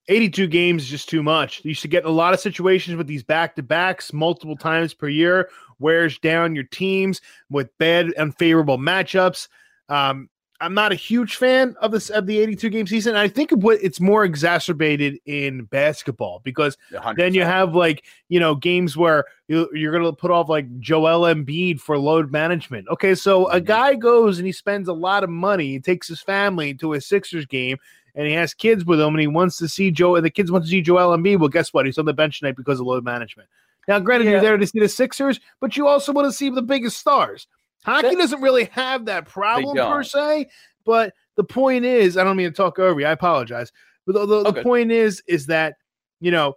82 0.08 0.48
games 0.48 0.84
is 0.84 0.90
just 0.90 1.10
too 1.10 1.24
much. 1.24 1.64
You 1.64 1.74
should 1.74 1.92
get 1.92 2.06
a 2.06 2.12
lot 2.12 2.34
of 2.34 2.40
situations 2.40 2.98
with 2.98 3.08
these 3.08 3.24
back 3.24 3.56
to 3.56 3.64
backs 3.64 4.14
multiple 4.14 4.58
times 4.58 4.94
per 4.94 5.08
year, 5.08 5.50
wears 5.80 6.20
down 6.20 6.54
your 6.54 6.66
teams 6.66 7.22
with 7.50 7.76
bad, 7.78 8.14
unfavorable 8.14 8.78
matchups. 8.78 9.48
Um, 9.90 10.30
I'm 10.62 10.76
not 10.76 10.92
a 10.92 10.96
huge 10.96 11.36
fan 11.36 11.76
of 11.82 11.92
this 11.92 12.10
of 12.10 12.28
the 12.28 12.40
82 12.40 12.70
game 12.70 12.88
season. 12.88 13.16
I 13.16 13.28
think 13.28 13.52
what 13.52 13.80
it's 13.82 14.00
more 14.00 14.24
exacerbated 14.24 15.20
in 15.26 15.64
basketball 15.66 16.42
because 16.44 16.78
100%. 16.94 17.16
then 17.18 17.34
you 17.34 17.44
have 17.44 17.76
like 17.76 18.06
you 18.30 18.40
know 18.40 18.56
games 18.56 18.96
where 18.96 19.26
you, 19.48 19.68
you're 19.74 19.92
going 19.92 20.04
to 20.04 20.14
put 20.14 20.32
off 20.32 20.48
like 20.48 20.80
Joel 20.80 21.34
Embiid 21.34 21.82
for 21.82 21.98
load 21.98 22.32
management. 22.32 22.88
Okay, 22.90 23.16
so 23.16 23.48
a 23.48 23.56
mm-hmm. 23.56 23.66
guy 23.66 23.96
goes 23.96 24.38
and 24.38 24.46
he 24.46 24.54
spends 24.54 24.88
a 24.88 24.94
lot 24.94 25.24
of 25.24 25.30
money, 25.30 25.68
he 25.68 25.80
takes 25.80 26.08
his 26.08 26.22
family 26.22 26.74
to 26.76 26.94
a 26.94 27.02
Sixers 27.02 27.48
game, 27.48 27.78
and 28.16 28.28
he 28.28 28.34
has 28.34 28.54
kids 28.54 28.86
with 28.86 29.02
him, 29.02 29.10
and 29.10 29.20
he 29.20 29.28
wants 29.28 29.58
to 29.58 29.68
see 29.68 29.90
Joe. 29.92 30.16
And 30.16 30.26
the 30.26 30.30
kids 30.30 30.52
want 30.52 30.64
to 30.66 30.70
see 30.70 30.82
Joel 30.82 31.18
Embiid. 31.18 31.40
Well, 31.40 31.50
guess 31.50 31.74
what? 31.74 31.86
He's 31.86 31.98
on 31.98 32.06
the 32.06 32.14
bench 32.14 32.40
tonight 32.40 32.56
because 32.56 32.80
of 32.80 32.86
load 32.86 33.04
management. 33.04 33.50
Now, 33.88 34.00
granted, 34.00 34.26
Yeah. 34.26 34.32
you're 34.32 34.42
there 34.42 34.58
to 34.58 34.68
see 34.68 34.80
the 34.80 34.88
Sixers, 34.88 35.40
but 35.60 35.76
you 35.76 35.88
also 35.88 36.12
want 36.12 36.28
to 36.28 36.32
see 36.32 36.50
the 36.50 36.62
biggest 36.62 36.98
stars. 36.98 37.48
Hockey 37.84 38.10
That- 38.10 38.18
doesn't 38.18 38.42
really 38.42 38.66
have 38.66 39.06
that 39.06 39.28
problem 39.28 39.76
per 39.76 40.04
se, 40.04 40.50
but 40.86 41.14
the 41.36 41.44
point 41.44 41.86
is, 41.86 42.18
I 42.18 42.24
don't 42.24 42.38
mean 42.38 42.50
to 42.50 42.56
talk 42.56 42.78
over 42.80 43.00
you. 43.00 43.06
I 43.08 43.12
apologize, 43.12 43.72
but 44.06 44.14
the, 44.14 44.26
the, 44.26 44.36
Oh, 44.36 44.52
the 44.52 44.64
point 44.64 44.92
is, 44.92 45.24
is 45.28 45.48
that 45.48 45.76
you 46.20 46.30
know, 46.32 46.54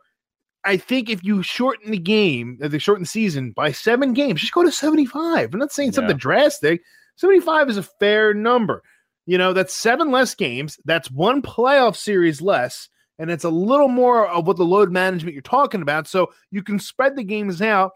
I 0.64 0.76
think 0.76 1.08
if 1.08 1.24
you 1.24 1.42
shorten 1.42 1.90
the 1.90 1.98
game, 1.98 2.58
uh, 2.62 2.68
the 2.68 2.78
shorten 2.78 3.04
season 3.06 3.52
by 3.52 3.72
seven 3.72 4.12
games, 4.12 4.40
just 4.40 4.52
go 4.52 4.62
to 4.62 4.72
seventy-five. 4.72 5.52
I'm 5.52 5.60
not 5.60 5.72
saying 5.72 5.92
something 5.92 6.16
drastic. 6.16 6.82
Seventy-five 7.16 7.68
is 7.70 7.76
a 7.78 7.82
fair 7.82 8.34
number. 8.34 8.82
You 9.26 9.38
know, 9.38 9.54
that's 9.54 9.74
seven 9.74 10.10
less 10.10 10.34
games. 10.34 10.78
That's 10.84 11.10
one 11.10 11.40
playoff 11.40 11.96
series 11.96 12.42
less, 12.42 12.90
and 13.18 13.30
it's 13.30 13.44
a 13.44 13.50
little 13.50 13.88
more 13.88 14.28
of 14.28 14.46
what 14.46 14.58
the 14.58 14.64
load 14.66 14.90
management 14.90 15.32
you're 15.32 15.40
talking 15.42 15.80
about. 15.80 16.06
So 16.06 16.30
you 16.50 16.62
can 16.62 16.78
spread 16.78 17.16
the 17.16 17.24
games 17.24 17.62
out, 17.62 17.92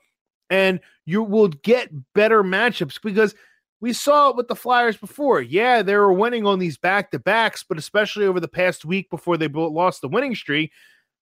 and 0.51 0.81
you 1.05 1.23
will 1.23 1.49
get 1.49 1.91
better 2.15 2.43
matchups 2.43 3.01
because 3.03 3.35
we 3.81 3.93
saw 3.93 4.31
it 4.31 4.37
with 4.37 4.49
the 4.49 4.57
Flyers 4.57 4.97
before. 4.97 5.41
Yeah, 5.41 5.83
they 5.83 5.97
were 5.97 6.13
winning 6.13 6.47
on 6.47 6.59
these 6.59 6.77
back 6.77 7.11
to 7.13 7.19
backs, 7.19 7.65
but 7.67 7.79
especially 7.79 8.27
over 8.27 8.41
the 8.41 8.49
past 8.49 8.85
week 8.85 9.09
before 9.11 9.37
they 9.37 9.49
lost 9.49 10.01
the 10.01 10.09
winning 10.09 10.35
streak, 10.35 10.73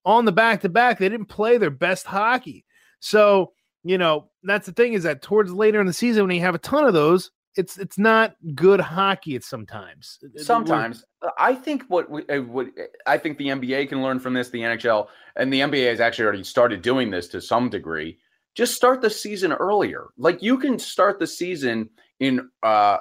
on 0.05 0.25
the 0.25 0.33
back 0.33 0.61
to 0.63 0.69
back, 0.69 0.99
they 0.99 1.09
didn't 1.09 1.27
play 1.27 1.59
their 1.59 1.71
best 1.71 2.07
hockey. 2.07 2.65
So, 3.01 3.53
you 3.85 3.99
know, 3.99 4.31
that's 4.43 4.67
the 4.67 4.73
thing 4.73 4.95
is 4.95 5.03
that 5.03 5.21
towards 5.21 5.53
later 5.53 5.81
in 5.81 5.87
the 5.87 5.93
season, 5.93 6.27
when 6.27 6.35
you 6.35 6.43
have 6.43 6.55
a 6.55 6.59
ton 6.59 6.85
of 6.85 6.95
those, 6.95 7.31
it's 7.57 7.79
it's 7.79 7.99
not 7.99 8.37
good 8.55 8.81
hockey. 8.81 9.35
It's 9.35 9.49
sometimes 9.49 10.19
Sometimes 10.37 11.05
I 11.39 11.55
think 11.55 11.85
what 11.89 12.11
we, 12.11 12.27
uh, 12.29 12.43
what 12.43 12.69
I 13.07 13.19
think 13.19 13.39
the 13.39 13.49
NBA 13.49 13.89
can 13.89 14.03
learn 14.03 14.21
from 14.21 14.35
this, 14.35 14.51
the 14.51 14.61
NHL 14.61 15.09
and 15.37 15.53
the 15.53 15.61
NBA 15.61 15.89
has 15.89 16.01
actually 16.01 16.27
already 16.27 16.45
started 16.45 16.83
doing 16.83 17.11
this 17.11 17.29
to 17.29 17.41
some 17.41 17.69
degree. 17.69 18.19
Just 18.57 18.75
start 18.75 19.03
the 19.03 19.11
season 19.11 19.53
earlier. 19.53 20.07
Like 20.17 20.43
you 20.43 20.57
can 20.57 20.79
start 20.79 21.19
the 21.19 21.27
season 21.27 21.91
in 22.21 22.49
uh 22.63 22.97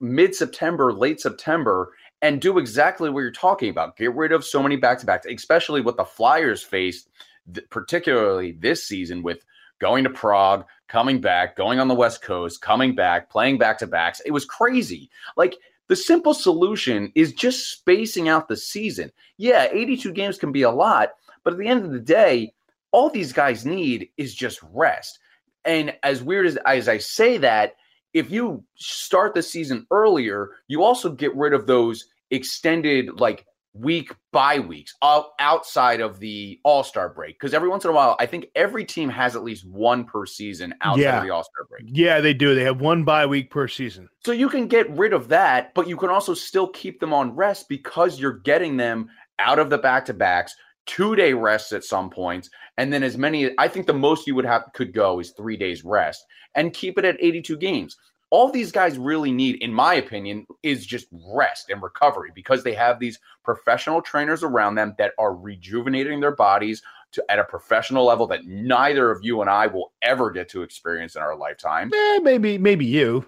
mid 0.00 0.34
September, 0.34 0.92
late 0.92 1.20
September, 1.20 1.92
and 2.22 2.40
do 2.40 2.58
exactly 2.58 3.10
what 3.10 3.20
you're 3.20 3.32
talking 3.32 3.68
about. 3.68 3.96
Get 3.96 4.14
rid 4.14 4.30
of 4.30 4.44
so 4.44 4.62
many 4.62 4.76
back 4.76 5.00
to 5.00 5.06
backs, 5.06 5.26
especially 5.26 5.80
what 5.80 5.96
the 5.96 6.04
Flyers 6.04 6.62
faced, 6.62 7.10
th- 7.52 7.68
particularly 7.68 8.52
this 8.52 8.84
season 8.84 9.24
with 9.24 9.44
going 9.80 10.04
to 10.04 10.10
Prague, 10.10 10.64
coming 10.88 11.20
back, 11.20 11.56
going 11.56 11.80
on 11.80 11.88
the 11.88 11.94
West 11.94 12.22
Coast, 12.22 12.62
coming 12.62 12.94
back, 12.94 13.28
playing 13.28 13.58
back 13.58 13.78
to 13.78 13.88
backs. 13.88 14.20
It 14.24 14.30
was 14.30 14.44
crazy. 14.44 15.10
Like 15.36 15.56
the 15.88 15.96
simple 15.96 16.32
solution 16.32 17.10
is 17.16 17.32
just 17.32 17.72
spacing 17.72 18.28
out 18.28 18.46
the 18.46 18.56
season. 18.56 19.10
Yeah, 19.36 19.68
82 19.70 20.12
games 20.12 20.38
can 20.38 20.52
be 20.52 20.62
a 20.62 20.70
lot, 20.70 21.10
but 21.42 21.54
at 21.54 21.58
the 21.58 21.68
end 21.68 21.84
of 21.84 21.90
the 21.90 22.00
day, 22.00 22.54
all 22.92 23.10
these 23.10 23.32
guys 23.32 23.66
need 23.66 24.08
is 24.16 24.34
just 24.34 24.60
rest. 24.72 25.18
And 25.64 25.94
as 26.02 26.22
weird 26.22 26.46
as, 26.46 26.56
as 26.66 26.88
I 26.88 26.98
say 26.98 27.38
that, 27.38 27.74
if 28.14 28.30
you 28.30 28.64
start 28.76 29.34
the 29.34 29.42
season 29.42 29.86
earlier, 29.90 30.50
you 30.68 30.82
also 30.82 31.10
get 31.10 31.34
rid 31.34 31.52
of 31.52 31.66
those 31.66 32.06
extended 32.30 33.20
like 33.20 33.44
week 33.74 34.10
by 34.32 34.58
weeks 34.58 34.94
outside 35.02 36.00
of 36.00 36.18
the 36.18 36.58
All 36.64 36.82
Star 36.82 37.10
break. 37.10 37.38
Because 37.38 37.52
every 37.52 37.68
once 37.68 37.84
in 37.84 37.90
a 37.90 37.92
while, 37.92 38.16
I 38.18 38.24
think 38.26 38.46
every 38.54 38.84
team 38.86 39.10
has 39.10 39.36
at 39.36 39.42
least 39.44 39.66
one 39.68 40.04
per 40.04 40.24
season 40.24 40.74
outside 40.80 41.02
Yeah. 41.02 41.18
of 41.18 41.24
the 41.24 41.30
All 41.30 41.42
Star 41.44 41.66
break. 41.68 41.84
Yeah, 41.88 42.20
they 42.20 42.32
do. 42.32 42.54
They 42.54 42.64
have 42.64 42.80
one 42.80 43.04
bye 43.04 43.26
week 43.26 43.50
per 43.50 43.68
season. 43.68 44.08
So 44.24 44.32
you 44.32 44.48
can 44.48 44.66
get 44.66 44.88
rid 44.96 45.12
of 45.12 45.28
that, 45.28 45.74
but 45.74 45.88
you 45.88 45.96
can 45.96 46.08
also 46.08 46.32
still 46.32 46.68
keep 46.68 47.00
them 47.00 47.12
on 47.12 47.34
rest 47.34 47.68
because 47.68 48.18
you're 48.18 48.38
getting 48.38 48.76
them 48.78 49.08
out 49.38 49.58
of 49.58 49.68
the 49.68 49.76
back 49.78 50.06
to 50.06 50.14
backs, 50.14 50.56
two 50.86 51.16
day 51.16 51.32
rests 51.32 51.72
at 51.72 51.84
some 51.84 52.10
points, 52.10 52.50
and 52.78 52.92
then 52.92 53.02
as 53.02 53.18
many. 53.18 53.50
I 53.58 53.68
think 53.68 53.86
the 53.86 53.94
most 53.94 54.26
you 54.26 54.34
would 54.34 54.46
have 54.46 54.64
could 54.74 54.92
go 54.92 55.20
is 55.20 55.30
three 55.30 55.56
days 55.56 55.84
rest, 55.84 56.24
and 56.54 56.72
keep 56.72 56.98
it 56.98 57.04
at 57.04 57.16
82 57.20 57.56
games. 57.58 57.96
All 58.30 58.50
these 58.50 58.72
guys 58.72 58.98
really 58.98 59.30
need, 59.30 59.62
in 59.62 59.72
my 59.72 59.94
opinion, 59.94 60.46
is 60.64 60.84
just 60.84 61.06
rest 61.32 61.70
and 61.70 61.80
recovery 61.80 62.32
because 62.34 62.64
they 62.64 62.74
have 62.74 62.98
these 62.98 63.20
professional 63.44 64.02
trainers 64.02 64.42
around 64.42 64.74
them 64.74 64.94
that 64.98 65.12
are 65.16 65.36
rejuvenating 65.36 66.18
their 66.20 66.34
bodies 66.34 66.82
to 67.12 67.24
at 67.30 67.38
a 67.38 67.44
professional 67.44 68.04
level 68.04 68.26
that 68.26 68.44
neither 68.44 69.12
of 69.12 69.20
you 69.22 69.40
and 69.42 69.48
I 69.50 69.68
will 69.68 69.92
ever 70.02 70.30
get 70.32 70.48
to 70.50 70.62
experience 70.62 71.14
in 71.14 71.22
our 71.22 71.36
lifetime. 71.36 71.92
Eh, 71.94 72.18
maybe, 72.18 72.58
maybe 72.58 72.84
you. 72.84 73.24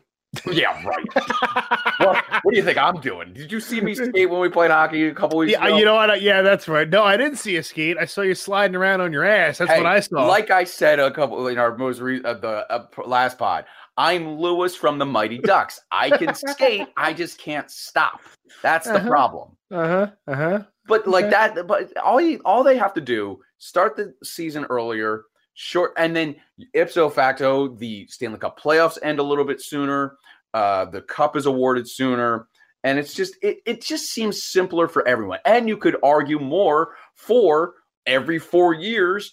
Yeah, 0.53 0.81
right. 0.85 1.05
what, 1.99 2.23
what 2.43 2.53
do 2.53 2.57
you 2.59 2.63
think 2.65 2.79
I'm 2.79 3.01
doing? 3.01 3.33
Did 3.33 3.51
you 3.51 3.61
see 3.61 3.81
me 3.81 3.95
skate 3.95 4.29
when 4.31 4.41
we 4.41 4.49
played 4.49 4.71
hockey 4.71 5.09
a 5.09 5.15
couple 5.15 5.39
weeks 5.39 5.53
Yeah, 5.53 5.67
ago? 5.67 5.79
you 5.79 5.85
know 5.85 5.95
what? 5.95 6.21
Yeah, 6.23 6.43
that's 6.43 6.69
right. 6.69 6.89
No, 6.89 7.03
I 7.03 7.17
didn't 7.17 7.39
see 7.39 7.57
a 7.57 7.63
skate. 7.63 7.97
I 7.99 8.05
saw 8.05 8.21
you 8.23 8.35
sliding 8.35 8.77
around 8.77 9.01
on 9.01 9.13
your 9.13 9.25
ass. 9.25 9.59
That's 9.59 9.71
Hey, 9.71 9.79
what 9.79 9.87
I 9.87 10.01
saw. 10.01 10.27
Like 10.27 10.51
I 10.51 10.65
said 10.65 11.01
a 11.01 11.11
couple 11.11 11.47
in 11.49 11.59
our 11.59 11.77
most 11.77 12.01
re- 12.01 12.23
uh, 12.23 12.35
the 12.35 12.71
uh, 12.71 12.87
last 13.07 13.39
pod, 13.39 13.65
I'm 13.97 14.39
Lewis 14.39 14.77
from 14.77 14.99
the 14.99 15.07
Mighty 15.07 15.39
Ducks. 15.43 15.81
I 15.91 16.11
can 16.11 16.35
skate, 16.35 16.89
I 16.97 17.13
just 17.15 17.39
can't 17.39 17.71
stop. 17.71 18.21
That's 18.63 18.87
the 18.87 18.97
Uh-huh. 18.97 19.09
problem. 19.09 19.57
uh 19.71 19.87
huh. 19.89 20.07
Uh 20.27 20.35
huh. 20.35 20.63
But 20.87 21.07
like 21.07 21.27
Okay. 21.27 21.31
that, 21.55 21.67
but 21.67 21.97
all 21.99 22.21
you, 22.21 22.41
all 22.45 22.63
they 22.63 22.77
have 22.77 22.95
to 22.95 23.01
do 23.01 23.41
start 23.59 23.97
the 23.97 24.15
season 24.23 24.67
earlier, 24.71 25.25
short, 25.59 25.93
and 25.97 26.15
then 26.15 26.37
ipso 26.73 27.11
facto, 27.11 27.75
the 27.75 28.07
Stanley 28.07 28.39
Cup 28.39 28.59
playoffs 28.61 28.97
end 29.03 29.19
a 29.19 29.25
little 29.25 29.45
bit 29.45 29.61
sooner. 29.61 30.17
Uh, 30.55 30.85
the 30.85 31.03
cup 31.03 31.37
is 31.37 31.47
awarded 31.47 31.89
sooner, 31.89 32.47
and 32.85 32.99
it's 32.99 33.13
just 33.13 33.37
it, 33.43 33.59
it 33.67 33.83
just 33.83 34.07
seems 34.07 34.45
simpler 34.45 34.87
for 34.87 35.07
everyone. 35.07 35.41
And 35.45 35.69
you 35.69 35.77
could 35.77 35.97
argue 36.03 36.39
more 36.39 36.95
for 37.17 37.75
every 38.07 38.39
four 38.39 38.73
years 38.73 39.33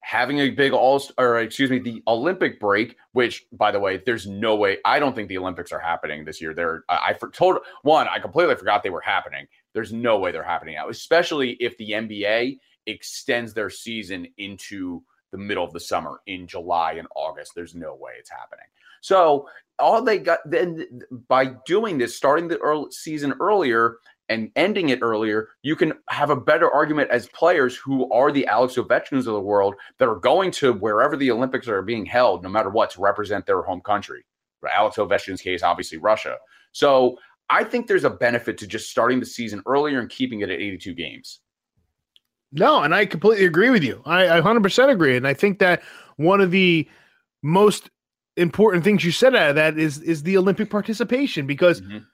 having 0.00 0.38
a 0.38 0.50
big 0.50 0.72
all 0.72 1.02
or 1.18 1.40
excuse 1.40 1.68
me 1.68 1.80
the 1.80 2.00
olympic 2.06 2.60
break 2.60 2.96
which 3.12 3.44
by 3.52 3.72
the 3.72 3.80
way 3.80 4.00
there's 4.06 4.26
no 4.26 4.54
way 4.54 4.78
i 4.84 5.00
don't 5.00 5.16
think 5.16 5.28
the 5.28 5.38
olympics 5.38 5.72
are 5.72 5.80
happening 5.80 6.24
this 6.24 6.40
year 6.40 6.54
they're 6.54 6.84
i, 6.88 7.08
I 7.08 7.12
for, 7.14 7.28
told 7.30 7.58
one 7.82 8.06
i 8.06 8.20
completely 8.20 8.54
forgot 8.54 8.84
they 8.84 8.90
were 8.90 9.00
happening 9.00 9.46
there's 9.74 9.92
no 9.92 10.18
way 10.18 10.30
they're 10.30 10.44
happening 10.44 10.76
now 10.76 10.88
especially 10.88 11.52
if 11.58 11.76
the 11.76 11.90
nba 11.90 12.56
extends 12.86 13.52
their 13.52 13.70
season 13.70 14.28
into 14.38 15.02
the 15.36 15.44
middle 15.44 15.64
of 15.64 15.72
the 15.72 15.80
summer 15.80 16.20
in 16.26 16.46
july 16.46 16.92
and 16.92 17.08
august 17.14 17.52
there's 17.54 17.74
no 17.74 17.94
way 17.94 18.12
it's 18.18 18.30
happening 18.30 18.66
so 19.00 19.46
all 19.78 20.02
they 20.02 20.18
got 20.18 20.38
then 20.46 20.86
by 21.28 21.54
doing 21.66 21.98
this 21.98 22.16
starting 22.16 22.48
the 22.48 22.58
early 22.58 22.90
season 22.90 23.34
earlier 23.40 23.98
and 24.28 24.50
ending 24.56 24.88
it 24.88 25.00
earlier, 25.02 25.48
you 25.62 25.76
can 25.76 25.92
have 26.08 26.30
a 26.30 26.36
better 26.36 26.70
argument 26.70 27.10
as 27.10 27.28
players 27.28 27.76
who 27.76 28.10
are 28.12 28.32
the 28.32 28.46
Alex 28.46 28.74
Ovechkins 28.74 29.18
of 29.18 29.26
the 29.26 29.40
world 29.40 29.74
that 29.98 30.08
are 30.08 30.16
going 30.16 30.50
to 30.52 30.72
wherever 30.72 31.16
the 31.16 31.30
Olympics 31.30 31.68
are 31.68 31.82
being 31.82 32.04
held, 32.04 32.42
no 32.42 32.48
matter 32.48 32.70
what, 32.70 32.90
to 32.90 33.00
represent 33.00 33.46
their 33.46 33.62
home 33.62 33.80
country. 33.80 34.24
For 34.60 34.68
Alex 34.68 34.96
Ovechkin's 34.96 35.40
case, 35.40 35.62
obviously 35.62 35.98
Russia. 35.98 36.36
So 36.72 37.18
I 37.50 37.62
think 37.62 37.86
there's 37.86 38.04
a 38.04 38.10
benefit 38.10 38.58
to 38.58 38.66
just 38.66 38.90
starting 38.90 39.20
the 39.20 39.26
season 39.26 39.62
earlier 39.66 40.00
and 40.00 40.10
keeping 40.10 40.40
it 40.40 40.50
at 40.50 40.60
82 40.60 40.94
games. 40.94 41.40
No, 42.56 42.82
and 42.82 42.94
I 42.94 43.06
completely 43.06 43.44
agree 43.44 43.70
with 43.70 43.84
you. 43.84 44.02
I, 44.06 44.38
I 44.38 44.40
100% 44.40 44.90
agree. 44.90 45.16
And 45.16 45.26
I 45.26 45.34
think 45.34 45.58
that 45.60 45.82
one 46.16 46.40
of 46.40 46.50
the 46.50 46.88
most 47.42 47.90
important 48.36 48.82
things 48.84 49.04
you 49.04 49.12
said 49.12 49.34
out 49.34 49.50
of 49.50 49.54
that 49.56 49.78
is 49.78 50.00
is 50.02 50.22
the 50.22 50.36
Olympic 50.36 50.68
participation 50.68 51.46
because 51.46 51.80
Mhm. 51.80 52.04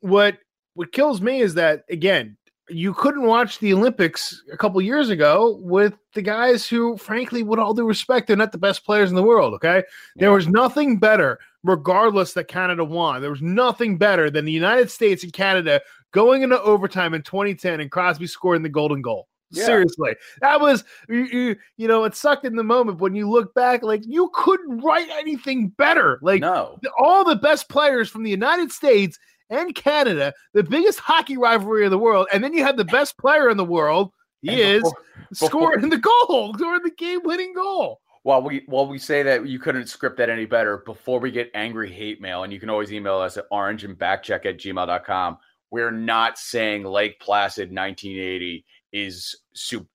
what 0.00 0.38
what 0.74 0.90
kills 0.92 1.20
me 1.20 1.40
is 1.40 1.54
that 1.54 1.84
again, 1.90 2.36
you 2.68 2.94
couldn't 2.94 3.22
watch 3.24 3.58
the 3.58 3.72
Olympics 3.74 4.42
a 4.52 4.56
couple 4.56 4.80
years 4.80 5.10
ago 5.10 5.58
with 5.62 5.94
the 6.14 6.22
guys 6.22 6.66
who, 6.66 6.96
frankly, 6.96 7.42
with 7.42 7.58
all 7.58 7.74
due 7.74 7.84
respect, 7.86 8.26
they're 8.26 8.36
not 8.36 8.52
the 8.52 8.58
best 8.58 8.84
players 8.84 9.10
in 9.10 9.16
the 9.16 9.22
world. 9.22 9.52
Okay. 9.54 9.82
There 10.16 10.32
was 10.32 10.48
nothing 10.48 10.98
better, 10.98 11.38
regardless 11.64 12.32
that 12.32 12.48
Canada 12.48 12.84
won. 12.84 13.20
There 13.20 13.30
was 13.30 13.42
nothing 13.42 13.98
better 13.98 14.30
than 14.30 14.44
the 14.44 14.52
United 14.52 14.90
States 14.90 15.22
and 15.22 15.32
Canada 15.32 15.80
going 16.12 16.42
into 16.42 16.60
overtime 16.62 17.14
in 17.14 17.22
2010 17.22 17.80
and 17.80 17.90
Crosby 17.90 18.26
scoring 18.26 18.62
the 18.62 18.68
golden 18.68 19.02
goal. 19.02 19.28
Yeah. 19.52 19.64
Seriously, 19.66 20.14
that 20.40 20.60
was 20.60 20.84
you, 21.08 21.24
you, 21.24 21.56
you 21.76 21.88
know 21.88 22.04
it 22.04 22.14
sucked 22.14 22.44
in 22.44 22.56
the 22.56 22.64
moment. 22.64 22.98
But 22.98 23.02
when 23.04 23.14
you 23.14 23.28
look 23.30 23.54
back, 23.54 23.82
like 23.82 24.02
you 24.06 24.30
couldn't 24.34 24.78
write 24.78 25.08
anything 25.10 25.68
better. 25.68 26.18
Like 26.22 26.40
no. 26.40 26.78
the- 26.82 26.90
all 26.98 27.24
the 27.24 27.36
best 27.36 27.68
players 27.68 28.08
from 28.08 28.22
the 28.22 28.30
United 28.30 28.72
States 28.72 29.18
and 29.50 29.74
Canada, 29.74 30.32
the 30.54 30.62
biggest 30.62 30.98
hockey 30.98 31.36
rivalry 31.36 31.84
in 31.84 31.90
the 31.90 31.98
world, 31.98 32.26
and 32.32 32.42
then 32.42 32.54
you 32.54 32.64
have 32.64 32.76
the 32.76 32.84
best 32.86 33.18
player 33.18 33.50
in 33.50 33.56
the 33.56 33.64
world. 33.64 34.10
He 34.40 34.48
And 34.50 34.58
is 34.60 34.82
before- 35.30 35.48
scoring 35.48 35.88
the 35.90 35.98
goal, 35.98 36.54
scoring 36.58 36.80
the 36.82 36.90
game-winning 36.96 37.52
goal. 37.54 38.00
While 38.24 38.42
we 38.42 38.62
while 38.66 38.86
we 38.86 38.98
say 38.98 39.22
that 39.24 39.46
you 39.48 39.58
couldn't 39.58 39.88
script 39.88 40.16
that 40.18 40.30
any 40.30 40.46
better, 40.46 40.78
before 40.86 41.18
we 41.20 41.30
get 41.32 41.50
angry 41.54 41.92
hate 41.92 42.20
mail, 42.20 42.44
and 42.44 42.52
you 42.52 42.60
can 42.60 42.70
always 42.70 42.92
email 42.92 43.18
us 43.18 43.36
at 43.36 43.46
orange 43.50 43.82
and 43.84 43.98
backcheck 43.98 44.46
at 44.46 44.58
gmail.com. 44.58 45.38
We're 45.72 45.90
not 45.90 46.38
saying 46.38 46.84
Lake 46.84 47.18
Placid 47.18 47.70
1980 47.74 48.64
is 48.92 49.34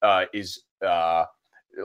uh, 0.01 0.25
is 0.33 0.61
uh, 0.85 1.25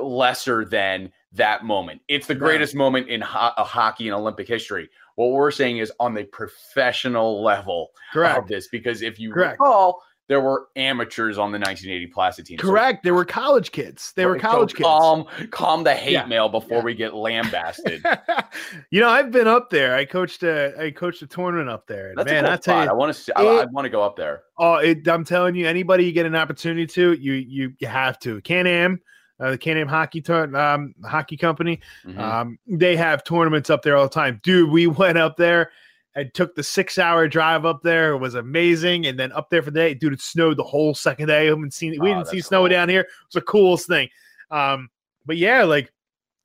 lesser 0.00 0.64
than 0.64 1.12
that 1.32 1.64
moment. 1.64 2.00
It's 2.08 2.26
the 2.26 2.34
greatest 2.34 2.74
moment 2.74 3.08
in 3.08 3.20
ho- 3.20 3.52
uh, 3.56 3.64
hockey 3.64 4.08
and 4.08 4.14
Olympic 4.14 4.48
history. 4.48 4.88
What 5.16 5.32
we're 5.32 5.50
saying 5.50 5.78
is 5.78 5.92
on 6.00 6.14
the 6.14 6.24
professional 6.24 7.42
level 7.42 7.90
Correct. 8.12 8.38
of 8.38 8.48
this, 8.48 8.68
because 8.68 9.02
if 9.02 9.18
you 9.18 9.32
Correct. 9.32 9.52
recall, 9.60 10.02
there 10.28 10.40
were 10.40 10.68
amateurs 10.76 11.36
on 11.36 11.50
the 11.52 11.58
1980 11.58 12.06
Placid 12.06 12.46
team. 12.46 12.58
So 12.58 12.64
Correct. 12.66 13.02
They 13.04 13.10
were 13.10 13.24
college 13.24 13.70
kids. 13.72 14.12
They 14.16 14.24
were 14.24 14.36
so 14.38 14.40
college 14.40 14.74
kids. 14.74 14.86
Calm, 14.86 15.26
calm 15.50 15.84
the 15.84 15.94
hate 15.94 16.12
Yeah. 16.12 16.24
mail 16.26 16.48
before 16.48 16.78
Yeah. 16.78 16.84
we 16.84 16.94
get 16.94 17.12
lambasted. 17.14 18.02
you 18.90 19.00
know, 19.00 19.08
I've 19.08 19.30
been 19.30 19.48
up 19.48 19.68
there. 19.70 19.94
I 19.94 20.04
coached 20.04 20.42
a 20.42 20.72
I 20.80 20.90
coached 20.90 21.22
a 21.22 21.26
tournament 21.26 21.68
up 21.68 21.86
there. 21.86 22.14
That's 22.16 22.30
man, 22.30 22.44
a 22.44 22.48
cool 22.48 22.52
I 22.52 22.56
tell 22.56 22.60
spot. 22.62 22.84
you, 22.84 22.90
I 22.90 22.94
want 22.94 23.14
to. 23.14 23.20
See, 23.20 23.32
I, 23.36 23.42
I 23.42 23.64
want 23.66 23.84
to 23.84 23.90
go 23.90 24.02
up 24.02 24.16
there. 24.16 24.42
Oh, 24.58 24.74
it, 24.76 25.06
I'm 25.08 25.24
telling 25.24 25.54
you, 25.54 25.66
anybody 25.66 26.04
you 26.04 26.12
get 26.12 26.24
an 26.26 26.36
opportunity 26.36 26.86
to, 26.86 27.12
you 27.14 27.32
you 27.34 27.72
you 27.78 27.88
have 27.88 28.18
to. 28.20 28.40
Can 28.42 28.66
Am, 28.66 29.00
uh, 29.40 29.50
the 29.50 29.58
Can 29.58 29.76
Am 29.76 29.88
hockey 29.88 30.20
tour, 30.20 30.54
um, 30.56 30.94
hockey 31.04 31.36
company, 31.36 31.80
Mhm. 32.06 32.18
um, 32.18 32.58
they 32.66 32.96
have 32.96 33.24
tournaments 33.24 33.70
up 33.70 33.82
there 33.82 33.96
all 33.96 34.04
the 34.04 34.08
time. 34.14 34.40
Dude, 34.42 34.70
we 34.70 34.86
went 35.02 35.18
up 35.18 35.36
there 35.36 35.70
and 36.14 36.32
took 36.34 36.54
the 36.54 36.62
six 36.62 36.98
hour 36.98 37.26
drive 37.26 37.64
up 37.64 37.82
there. 37.82 38.12
It 38.12 38.18
was 38.18 38.34
amazing. 38.34 39.06
And 39.06 39.18
then 39.18 39.32
up 39.32 39.48
there 39.50 39.62
for 39.62 39.70
the 39.70 39.80
day, 39.80 39.94
dude, 39.94 40.12
it 40.12 40.20
snowed 40.20 40.56
the 40.58 40.62
whole 40.64 40.94
second 40.94 41.28
day. 41.28 41.42
I 41.42 41.44
haven't 41.46 41.72
seen 41.74 41.92
we 42.00 42.10
Oh, 42.10 42.14
didn't 42.16 42.28
see 42.28 42.36
that's 42.38 42.48
snow 42.48 42.68
down 42.68 42.88
here. 42.88 43.00
It 43.00 43.06
was 43.28 43.34
the 43.34 43.40
coolest 43.42 43.86
thing. 43.88 44.08
Um, 44.50 44.90
but 45.24 45.36
yeah, 45.38 45.64
like 45.64 45.92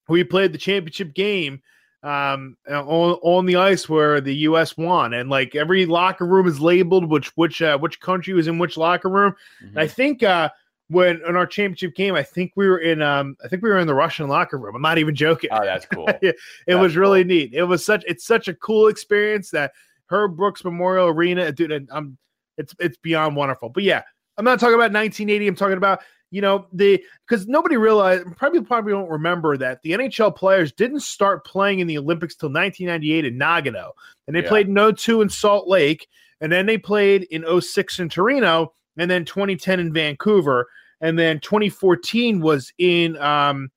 we 0.08 0.24
played 0.24 0.54
the 0.54 0.58
championship 0.58 1.14
game 1.14 1.62
um 2.04 2.56
on, 2.70 2.86
on 3.24 3.46
the 3.48 3.56
ice 3.56 3.90
where 3.90 4.22
the 4.22 4.36
US 4.36 4.78
won 4.78 5.16
and 5.16 5.32
like 5.32 5.56
every 5.56 5.88
locker 5.88 6.28
room 6.28 6.48
is 6.48 6.60
labeled 6.62 7.10
which 7.10 7.30
which 7.36 7.60
uh, 7.64 7.76
which 7.80 8.00
country 8.00 8.36
was 8.36 8.48
in 8.48 8.60
which 8.60 8.78
locker 8.78 9.10
room 9.10 9.36
Mhm. 9.66 9.78
I 9.78 9.88
think 9.88 10.22
uh 10.22 10.50
when 10.90 11.22
in 11.28 11.36
our 11.36 11.46
championship 11.46 11.96
game 11.96 12.16
I 12.16 12.24
think 12.24 12.54
we 12.56 12.68
were 12.68 12.80
in 12.80 13.02
um 13.02 13.36
I 13.44 13.48
think 13.48 13.62
we 13.62 13.70
were 13.70 13.78
in 13.80 13.88
the 13.88 13.94
Russian 13.94 14.28
locker 14.28 14.58
room. 14.58 14.76
I'm 14.76 14.82
not 14.82 14.98
even 14.98 15.16
joking. 15.16 15.50
Oh, 15.52 15.66
that's 15.66 15.86
cool. 15.86 16.08
it 16.22 16.38
That's 16.66 16.80
was 16.80 16.96
really 16.96 17.24
neat. 17.24 17.54
It 17.54 17.64
was 17.64 17.86
such 17.86 18.04
it's 18.08 18.26
such 18.26 18.48
a 18.48 18.54
cool 18.54 18.88
experience 18.88 19.50
that 19.52 19.74
Herb 20.10 20.38
Brooks 20.38 20.64
Memorial 20.64 21.08
Arena 21.08 21.52
dude 21.52 21.72
and 21.72 21.90
I'm 21.92 22.18
it's 22.58 22.74
it's 22.80 22.98
beyond 22.98 23.36
wonderful. 23.36 23.70
But 23.70 23.84
yeah 23.84 24.02
I'm 24.38 24.46
not 24.46 24.60
talking 24.60 24.76
about 24.76 24.94
1980 24.94 25.48
I'm 25.48 25.56
talking 25.56 25.78
about 25.78 26.02
you 26.32 26.42
know 26.42 26.68
the 26.74 27.02
because 27.28 27.48
nobody 27.48 27.78
realized 27.78 28.26
probably 28.38 28.62
probably 28.62 28.92
don't 28.94 29.10
remember 29.10 29.58
that 29.58 29.82
the 29.82 29.92
NHL 29.92 30.36
players 30.36 30.72
didn't 30.74 31.00
start 31.02 31.46
playing 31.46 31.80
in 31.80 31.88
the 31.88 31.98
Olympics 31.98 32.36
till 32.36 32.50
1998 32.50 33.26
in 33.26 33.38
Nagano, 33.40 33.92
and 34.28 34.36
they 34.36 34.42
Yeah. 34.44 34.50
played 34.50 34.68
no 34.70 34.92
two 34.92 35.22
in 35.22 35.30
Salt 35.30 35.68
Lake, 35.70 36.08
and 36.42 36.52
then 36.52 36.66
they 36.66 36.78
played 36.78 37.24
in 37.32 37.44
06 37.62 38.00
in 38.00 38.10
Torino, 38.10 38.74
and 38.98 39.10
then 39.10 39.26
2010 39.26 39.80
in 39.80 39.94
Vancouver, 39.94 40.68
and 41.02 41.18
then 41.18 41.40
2014 41.40 42.42
was 42.42 42.72
in 42.78 43.18
um 43.18 43.70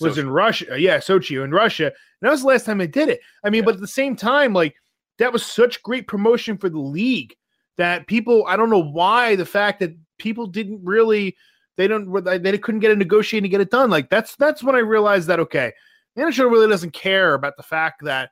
was 0.00 0.16
Sochi. 0.16 0.20
in 0.20 0.30
Russia. 0.30 0.80
Yeah, 0.80 0.98
Sochi 0.98 1.42
in 1.42 1.50
Russia. 1.50 1.86
And 1.86 1.94
that 2.22 2.30
was 2.30 2.42
the 2.42 2.48
last 2.48 2.66
time 2.66 2.78
they 2.78 2.86
did 2.86 3.08
it. 3.08 3.20
I 3.44 3.50
mean, 3.50 3.64
but 3.64 3.74
at 3.74 3.80
the 3.80 3.86
same 3.86 4.16
time, 4.16 4.52
like 4.52 4.76
that 5.18 5.32
was 5.32 5.44
such 5.44 5.82
great 5.82 6.06
promotion 6.06 6.56
for 6.56 6.68
the 6.68 6.78
league 6.78 7.34
that 7.76 8.06
people. 8.06 8.44
I 8.46 8.56
don't 8.56 8.70
know 8.70 8.82
why 8.82 9.36
the 9.36 9.46
fact 9.46 9.80
that 9.80 9.96
people 10.18 10.46
didn't 10.46 10.80
really 10.84 11.36
they 11.76 11.86
don't 11.86 12.12
they 12.24 12.58
couldn't 12.58 12.80
get 12.80 12.90
a 12.90 12.96
negotiating 12.96 13.44
to 13.44 13.48
get 13.48 13.60
it 13.60 13.70
done. 13.70 13.88
Like 13.88 14.10
that's 14.10 14.36
that's 14.36 14.62
when 14.62 14.74
I 14.74 14.80
realized 14.80 15.28
that 15.28 15.40
okay, 15.40 15.72
the 16.14 16.22
NHL 16.22 16.50
really 16.50 16.68
doesn't 16.68 16.92
care 16.92 17.34
about 17.34 17.56
the 17.56 17.62
fact 17.62 18.04
that 18.04 18.30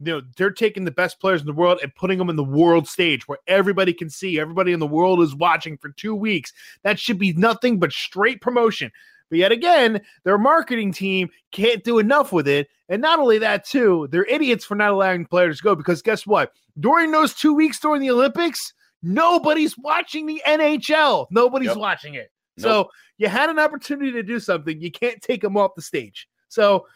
you 0.00 0.12
know 0.12 0.22
they're 0.36 0.50
taking 0.50 0.84
the 0.84 0.90
best 0.90 1.20
players 1.20 1.40
in 1.40 1.46
the 1.46 1.52
world 1.52 1.78
and 1.82 1.94
putting 1.94 2.18
them 2.18 2.28
in 2.30 2.36
the 2.36 2.44
world 2.44 2.86
stage 2.86 3.26
where 3.28 3.38
everybody 3.46 3.92
can 3.92 4.10
see 4.10 4.38
everybody 4.38 4.72
in 4.72 4.80
the 4.80 4.86
world 4.86 5.20
is 5.22 5.34
watching 5.34 5.78
for 5.78 5.90
two 5.90 6.14
weeks. 6.14 6.52
That 6.82 6.98
should 6.98 7.18
be 7.18 7.32
nothing 7.32 7.78
but 7.78 7.92
straight 7.92 8.40
promotion. 8.40 8.90
But 9.30 9.38
yet 9.38 9.52
again 9.52 10.00
their 10.24 10.38
marketing 10.38 10.92
team 10.92 11.30
can't 11.50 11.82
do 11.82 11.98
enough 11.98 12.32
with 12.32 12.46
it. 12.46 12.68
And 12.88 13.00
not 13.02 13.18
only 13.18 13.38
that 13.38 13.64
too 13.64 14.08
they're 14.10 14.24
idiots 14.26 14.64
for 14.64 14.74
not 14.74 14.90
allowing 14.92 15.24
players 15.26 15.58
to 15.58 15.64
go 15.64 15.74
because 15.74 16.02
guess 16.02 16.26
what? 16.26 16.52
During 16.78 17.10
those 17.10 17.34
two 17.34 17.54
weeks 17.54 17.80
during 17.80 18.02
the 18.02 18.10
olympics 18.10 18.72
nobody's 19.02 19.76
watching 19.78 20.26
the 20.26 20.42
nhl 20.46 21.26
nobody's 21.30 21.68
Yep. 21.68 21.76
watching 21.76 22.14
it. 22.14 22.30
Nope. 22.58 22.64
so 22.64 22.90
you 23.18 23.28
had 23.28 23.48
an 23.50 23.58
opportunity 23.58 24.12
to 24.12 24.22
do 24.22 24.38
something. 24.40 24.80
You 24.80 24.90
can't 24.90 25.20
take 25.22 25.40
them 25.42 25.56
off 25.56 25.74
the 25.74 25.82
stage. 25.82 26.28
So 26.48 26.86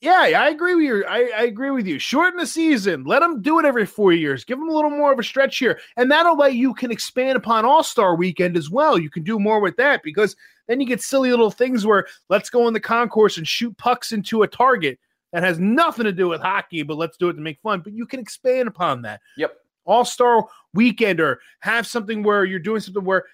yeah, 0.00 0.40
I 0.42 0.48
agree 0.48 0.74
with 0.74 0.84
you. 0.84 1.04
I, 1.06 1.30
I 1.36 1.42
agree 1.42 1.70
with 1.70 1.86
you. 1.86 1.98
Shorten 1.98 2.38
the 2.38 2.46
season. 2.46 3.04
Let 3.04 3.20
them 3.20 3.42
do 3.42 3.58
it 3.58 3.66
every 3.66 3.84
four 3.84 4.12
years. 4.12 4.44
Give 4.44 4.58
them 4.58 4.68
a 4.68 4.74
little 4.74 4.90
more 4.90 5.12
of 5.12 5.18
a 5.18 5.22
stretch 5.22 5.58
here, 5.58 5.78
and 5.96 6.10
that'll 6.10 6.38
let 6.38 6.54
you 6.54 6.72
can 6.72 6.90
expand 6.90 7.36
upon 7.36 7.66
All 7.66 7.82
Star 7.82 8.16
Weekend 8.16 8.56
as 8.56 8.70
well. 8.70 8.98
You 8.98 9.10
can 9.10 9.22
do 9.22 9.38
more 9.38 9.60
with 9.60 9.76
that 9.76 10.02
because 10.02 10.36
then 10.68 10.80
you 10.80 10.86
get 10.86 11.02
silly 11.02 11.30
little 11.30 11.50
things 11.50 11.84
where 11.84 12.06
let's 12.30 12.48
go 12.48 12.66
in 12.66 12.72
the 12.72 12.80
concourse 12.80 13.36
and 13.36 13.46
shoot 13.46 13.76
pucks 13.76 14.12
into 14.12 14.42
a 14.42 14.48
target 14.48 14.98
that 15.32 15.42
has 15.42 15.58
nothing 15.58 16.04
to 16.04 16.12
do 16.12 16.28
with 16.28 16.40
hockey, 16.40 16.82
but 16.82 16.96
let's 16.96 17.16
do 17.16 17.28
it 17.28 17.34
to 17.34 17.40
make 17.40 17.60
fun. 17.60 17.80
But 17.80 17.92
you 17.92 18.06
can 18.06 18.20
expand 18.20 18.68
upon 18.68 19.02
that. 19.02 19.20
Yep. 19.36 19.54
All 19.84 20.04
Star 20.04 20.46
Weekend 20.72 21.20
or 21.20 21.40
have 21.60 21.86
something 21.86 22.22
where 22.22 22.44
you're 22.44 22.58
doing 22.58 22.80
something 22.80 23.04
where 23.04 23.24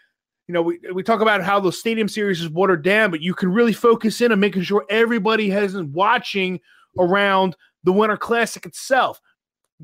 you 0.49 0.53
know, 0.53 0.63
we, 0.63 0.79
we 0.95 1.03
talk 1.03 1.21
about 1.21 1.43
how 1.43 1.59
the 1.59 1.73
stadium 1.73 2.09
series 2.09 2.41
is 2.41 2.49
watered 2.49 2.83
down, 2.83 3.11
but 3.11 3.21
you 3.21 3.35
can 3.35 3.53
really 3.53 3.73
focus 3.73 4.21
in 4.21 4.31
on 4.31 4.41
making 4.41 4.63
sure 4.63 4.85
everybody 4.89 5.51
hasn't 5.51 5.91
watching 5.91 6.61
around 6.99 7.57
the 7.85 7.93
Winter 7.93 8.17
Classic 8.17 8.65
itself. 8.65 9.21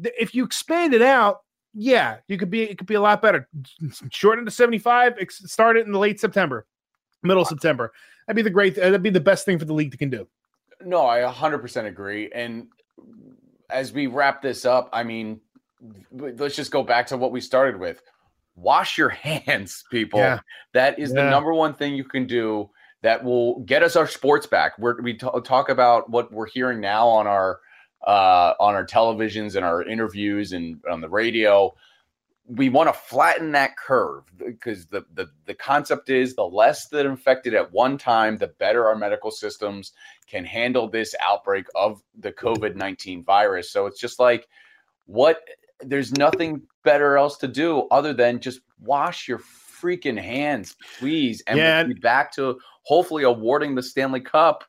If 0.02 0.34
you 0.34 0.44
expand 0.44 0.94
it 0.94 1.02
out, 1.02 1.40
yeah, 1.74 2.18
you 2.28 2.38
could 2.38 2.50
be 2.50 2.62
it 2.62 2.78
could 2.78 2.86
be 2.86 2.94
a 2.94 3.00
lot 3.00 3.22
better. 3.22 3.48
Shorten 4.10 4.44
to 4.44 4.50
75, 4.50 5.14
ex- 5.18 5.50
start 5.50 5.76
it 5.76 5.86
in 5.86 5.92
the 5.92 5.98
late 5.98 6.20
September, 6.20 6.66
middle 7.22 7.42
of 7.42 7.48
September. 7.48 7.92
That'd 8.26 8.36
be 8.36 8.42
the 8.42 8.50
great 8.50 8.76
that'd 8.76 9.02
be 9.02 9.10
the 9.10 9.20
best 9.20 9.44
thing 9.44 9.58
for 9.58 9.64
the 9.64 9.72
league 9.72 9.90
to 9.90 9.96
can 9.96 10.10
do. 10.10 10.28
No, 10.84 11.06
I 11.06 11.20
100% 11.20 11.86
agree. 11.86 12.30
And 12.34 12.68
as 13.70 13.92
we 13.92 14.06
wrap 14.06 14.42
this 14.42 14.64
up, 14.64 14.90
I 14.92 15.02
mean, 15.02 15.40
let's 16.12 16.56
just 16.56 16.70
go 16.70 16.82
back 16.82 17.06
to 17.08 17.16
what 17.16 17.32
we 17.32 17.40
started 17.40 17.78
with. 17.78 18.02
Wash 18.54 18.98
your 18.98 19.08
hands, 19.10 19.84
people. 19.90 20.20
Yeah. 20.20 20.40
That 20.72 20.98
is 20.98 21.12
the 21.12 21.28
number 21.28 21.52
one 21.54 21.74
thing 21.74 21.94
you 21.94 22.04
can 22.04 22.26
do 22.26 22.70
that 23.02 23.24
will 23.24 23.60
get 23.60 23.82
us 23.82 23.96
our 23.96 24.06
sports 24.06 24.46
back. 24.46 24.78
We're, 24.78 25.00
we 25.02 25.14
t- 25.14 25.26
talk 25.44 25.68
about 25.68 26.08
what 26.08 26.32
we're 26.32 26.46
hearing 26.46 26.80
now 26.80 27.08
on 27.08 27.26
our 27.26 27.60
uh, 28.06 28.54
on 28.58 28.74
our 28.74 28.84
televisions 28.84 29.54
and 29.54 29.64
our 29.64 29.82
interviews 29.82 30.52
and 30.52 30.80
on 30.90 31.00
the 31.00 31.08
radio. 31.08 31.72
We 32.46 32.68
want 32.68 32.88
to 32.88 32.92
flatten 32.92 33.52
that 33.52 33.76
curve 33.76 34.24
because 34.36 34.86
the, 34.86 35.04
the 35.14 35.28
the 35.46 35.54
concept 35.54 36.10
is 36.10 36.34
the 36.34 36.44
less 36.44 36.88
that 36.88 37.06
infected 37.06 37.54
at 37.54 37.72
one 37.72 37.98
time, 37.98 38.36
the 38.36 38.48
better 38.48 38.86
our 38.88 38.96
medical 38.96 39.30
systems 39.30 39.92
can 40.28 40.44
handle 40.44 40.88
this 40.88 41.14
outbreak 41.20 41.66
of 41.74 42.02
the 42.18 42.32
COVID 42.32 42.74
19 42.74 43.24
virus. 43.24 43.70
So 43.70 43.86
it's 43.86 44.00
just 44.00 44.18
like, 44.18 44.48
what? 45.06 45.40
There's 45.84 46.12
nothing 46.12 46.62
better 46.84 47.16
else 47.16 47.38
to 47.38 47.48
do 47.48 47.86
other 47.90 48.12
than 48.12 48.40
just 48.40 48.60
wash 48.80 49.28
your 49.28 49.38
freaking 49.38 50.20
hands, 50.20 50.76
please. 50.98 51.42
And 51.46 51.58
Yeah. 51.58 51.82
we'll 51.82 51.94
be 51.94 52.00
back 52.00 52.32
to 52.34 52.58
hopefully 52.82 53.24
awarding 53.24 53.74
the 53.74 53.82
Stanley 53.82 54.20
Cup, 54.20 54.64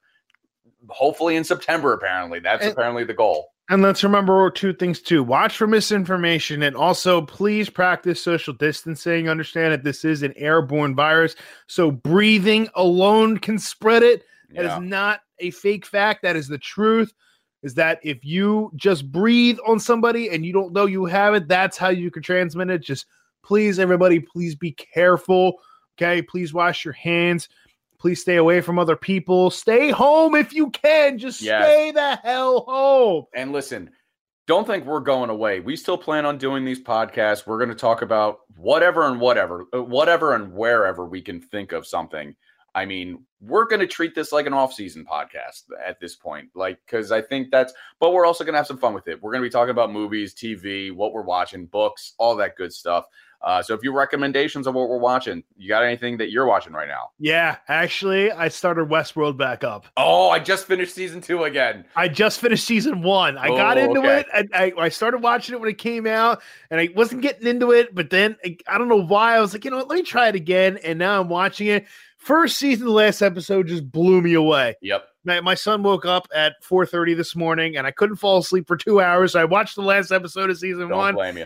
hopefully 0.89 1.35
in 1.35 1.43
September, 1.43 1.93
apparently. 1.93 2.39
That's 2.39 2.63
And- 2.63 2.73
apparently 2.73 3.03
the 3.03 3.13
goal. 3.13 3.49
And 3.69 3.81
let's 3.81 4.03
remember 4.03 4.49
two 4.51 4.73
things 4.73 5.01
too. 5.01 5.23
Watch 5.23 5.55
for 5.55 5.67
misinformation 5.67 6.63
and 6.63 6.75
also 6.75 7.21
please 7.21 7.69
practice 7.69 8.21
social 8.21 8.53
distancing. 8.53 9.29
Understand 9.29 9.71
that 9.71 9.83
this 9.83 10.03
is 10.03 10.21
an 10.21 10.33
airborne 10.35 10.95
virus. 10.95 11.35
So 11.67 11.89
breathing 11.89 12.67
alone 12.75 13.37
can 13.37 13.57
spread 13.57 14.03
it. 14.03 14.25
That 14.49 14.65
is 14.65 14.71
Yeah. 14.71 14.79
not 14.79 15.21
a 15.39 15.51
fake 15.51 15.85
fact. 15.85 16.23
That 16.23 16.35
is 16.35 16.49
the 16.49 16.57
truth. 16.57 17.13
Is 17.63 17.73
that 17.75 17.99
if 18.03 18.23
you 18.23 18.71
just 18.75 19.11
breathe 19.11 19.57
on 19.65 19.79
somebody 19.79 20.29
and 20.29 20.45
you 20.45 20.53
don't 20.53 20.73
know 20.73 20.85
you 20.85 21.05
have 21.05 21.33
it, 21.33 21.47
that's 21.47 21.77
how 21.77 21.89
you 21.89 22.11
can 22.11 22.21
transmit 22.21 22.69
it. 22.69 22.81
Just 22.81 23.05
please, 23.43 23.79
everybody, 23.79 24.19
please 24.19 24.53
be 24.55 24.71
careful. 24.73 25.55
Okay. 25.97 26.21
Please 26.21 26.53
wash 26.53 26.83
your 26.83 26.93
hands. 26.93 27.49
Please 27.99 28.19
stay 28.19 28.35
away 28.35 28.59
from 28.59 28.77
other 28.77 28.97
people. 28.97 29.49
Stay 29.49 29.89
home 29.89 30.35
if 30.35 30.53
you 30.53 30.69
can. 30.71 31.17
Just 31.17 31.41
Yes. 31.41 31.63
stay 31.63 31.91
the 31.91 32.17
hell 32.17 32.65
home. 32.67 33.25
And 33.33 33.53
listen, 33.53 33.91
don't 34.45 34.67
think 34.67 34.85
we're 34.85 34.99
going 34.99 35.29
away. 35.29 35.61
We 35.61 35.77
still 35.77 35.97
plan 35.97 36.25
on 36.25 36.37
doing 36.37 36.65
these 36.65 36.83
podcasts. 36.83 37.47
We're 37.47 37.59
going 37.59 37.69
to 37.69 37.75
talk 37.75 38.01
about 38.01 38.39
whatever 38.57 39.07
and 39.07 39.21
whatever, 39.21 39.65
uh, 39.73 39.81
whatever 39.81 40.35
and 40.35 40.51
wherever 40.51 41.05
we 41.05 41.21
can 41.21 41.39
think 41.39 41.71
of 41.71 41.87
something. 41.87 42.35
I 42.75 42.85
mean, 42.85 43.23
we're 43.39 43.65
going 43.65 43.81
to 43.81 43.87
treat 43.87 44.15
this 44.15 44.31
like 44.31 44.47
an 44.47 44.53
off-season 44.53 45.05
podcast 45.05 45.63
at 45.85 45.99
this 45.99 46.15
point, 46.15 46.49
like 46.55 46.79
because 46.85 47.11
I 47.11 47.21
think 47.21 47.51
that's. 47.51 47.73
But 47.99 48.13
we're 48.13 48.25
also 48.25 48.43
going 48.43 48.53
to 48.53 48.59
have 48.59 48.67
some 48.67 48.77
fun 48.77 48.93
with 48.93 49.07
it. 49.07 49.21
We're 49.21 49.31
going 49.31 49.43
to 49.43 49.47
be 49.47 49.51
talking 49.51 49.71
about 49.71 49.91
movies, 49.91 50.33
TV, 50.33 50.91
what 50.91 51.13
we're 51.13 51.21
watching, 51.21 51.65
books, 51.67 52.13
all 52.17 52.35
that 52.37 52.55
good 52.55 52.73
stuff. 52.73 53.05
Uh, 53.43 53.61
so 53.61 53.73
if 53.73 53.83
you 53.83 53.91
recommendations 53.93 54.67
of 54.67 54.73
what 54.73 54.87
we're 54.87 54.97
watching, 54.97 55.43
you 55.57 55.67
got 55.67 55.83
anything 55.83 56.15
that 56.17 56.31
you're 56.31 56.45
watching 56.45 56.71
right 56.71 56.87
now? 56.87 57.09
Yeah, 57.19 57.57
actually, 57.67 58.31
I 58.31 58.47
started 58.47 58.87
Westworld 58.87 59.35
back 59.37 59.65
up. 59.65 59.85
Oh, 59.97 60.29
I 60.29 60.39
just 60.39 60.65
finished 60.65 60.95
season 60.95 61.19
two 61.19 61.43
again. 61.43 61.83
I 61.97 62.07
just 62.07 62.39
finished 62.39 62.63
season 62.65 63.01
one. 63.03 63.37
I 63.37 63.49
got 63.49 63.77
Oh, 63.77 63.81
into 63.81 63.99
okay. 63.99 64.21
it. 64.21 64.27
And 64.33 64.49
I, 64.53 64.71
I 64.77 64.87
started 64.87 65.17
watching 65.17 65.55
it 65.55 65.59
when 65.59 65.69
it 65.69 65.77
came 65.77 66.07
out, 66.07 66.41
and 66.71 66.79
I 66.79 66.87
wasn't 66.95 67.21
getting 67.21 67.45
into 67.45 67.71
it. 67.73 67.93
But 67.93 68.09
then 68.11 68.37
I, 68.45 68.55
I 68.65 68.77
don't 68.77 68.87
know 68.87 69.03
why 69.03 69.35
I 69.35 69.41
was 69.41 69.51
like, 69.51 69.65
you 69.65 69.71
know 69.71 69.77
what? 69.77 69.89
Let 69.89 69.97
me 69.97 70.03
try 70.03 70.29
it 70.29 70.35
again. 70.35 70.79
And 70.81 70.97
now 70.97 71.19
I'm 71.19 71.27
watching 71.27 71.67
it. 71.67 71.85
First 72.23 72.57
season, 72.57 72.85
the 72.87 72.91
last 72.93 73.21
episode 73.21 73.67
just 73.67 73.91
blew 73.91 74.21
me 74.21 74.33
away. 74.35 74.75
Yep. 74.81 75.05
My, 75.25 75.41
my 75.41 75.55
son 75.55 75.83
woke 75.83 76.05
up 76.05 76.27
at 76.33 76.53
4:30 76.63 77.15
this 77.17 77.35
morning, 77.35 77.75
and 77.75 77.85
I 77.85 77.91
couldn't 77.91 78.15
fall 78.15 78.37
asleep 78.37 78.65
for 78.67 78.77
two 78.77 79.01
hours. 79.01 79.33
So 79.33 79.41
I 79.41 79.45
watched 79.45 79.75
the 79.75 79.81
last 79.81 80.11
episode 80.11 80.49
of 80.49 80.57
season 80.57 80.87
Don't 80.87 80.97
one. 80.97 81.15
blame 81.15 81.37
you. 81.37 81.45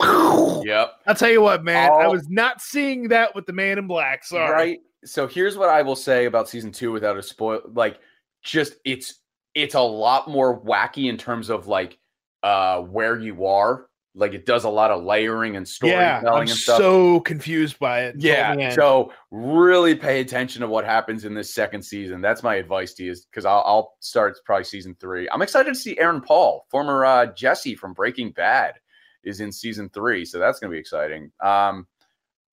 Yep. 0.64 0.92
I'll 1.06 1.14
tell 1.14 1.30
you 1.30 1.40
what, 1.40 1.64
man. 1.64 1.90
I 1.90 2.04
Oh. 2.06 2.10
was 2.12 2.28
not 2.28 2.60
seeing 2.60 3.08
that 3.08 3.34
with 3.34 3.46
the 3.46 3.52
Man 3.52 3.78
in 3.78 3.86
Black. 3.86 4.24
Sorry. 4.24 4.52
Right. 4.52 4.78
So 5.04 5.26
here's 5.26 5.56
what 5.56 5.68
I 5.70 5.80
will 5.82 5.96
say 5.96 6.26
about 6.26 6.48
season 6.48 6.72
two 6.72 6.92
without 6.92 7.16
a 7.16 7.22
spoil. 7.22 7.62
Like, 7.72 7.98
just 8.42 8.74
it's 8.84 9.20
it's 9.54 9.74
a 9.76 9.80
lot 9.80 10.28
more 10.28 10.60
wacky 10.60 11.08
in 11.08 11.16
terms 11.16 11.48
of 11.48 11.68
like 11.68 11.96
uh 12.42 12.80
where 12.82 13.18
you 13.18 13.46
are. 13.46 13.86
Like 14.18 14.34
it 14.34 14.44
does 14.46 14.64
a 14.64 14.68
lot 14.68 14.90
of 14.90 15.04
layering 15.04 15.56
and 15.56 15.66
storytelling 15.66 16.24
Yeah, 16.24 16.30
I'm 16.32 16.40
and 16.42 16.50
stuff. 16.50 16.78
so 16.78 17.20
confused 17.20 17.78
by 17.78 18.04
it. 18.04 18.16
yeah. 18.18 18.54
end. 18.58 18.74
So 18.74 19.12
really 19.30 19.94
pay 19.94 20.20
attention 20.20 20.60
to 20.62 20.68
what 20.68 20.84
happens 20.84 21.24
in 21.24 21.34
this 21.34 21.54
second 21.54 21.82
season. 21.82 22.20
That's 22.20 22.42
my 22.42 22.56
advice 22.56 22.94
to 22.94 23.04
you, 23.04 23.14
because 23.30 23.44
I'll, 23.44 23.62
I'll 23.64 23.94
start 24.00 24.36
probably 24.44 24.64
season 24.64 24.96
three. 25.00 25.28
I'm 25.30 25.42
excited 25.42 25.68
to 25.72 25.78
see 25.78 25.98
Aaron 25.98 26.20
Paul, 26.20 26.66
former 26.70 27.04
uh, 27.04 27.26
Jesse 27.26 27.74
from 27.76 27.92
Breaking 27.92 28.32
Bad, 28.32 28.74
is 29.24 29.40
in 29.40 29.52
season 29.52 29.88
three. 29.90 30.24
So 30.24 30.38
that's 30.38 30.58
going 30.58 30.70
to 30.70 30.74
be 30.74 30.80
exciting. 30.80 31.30
Um, 31.42 31.86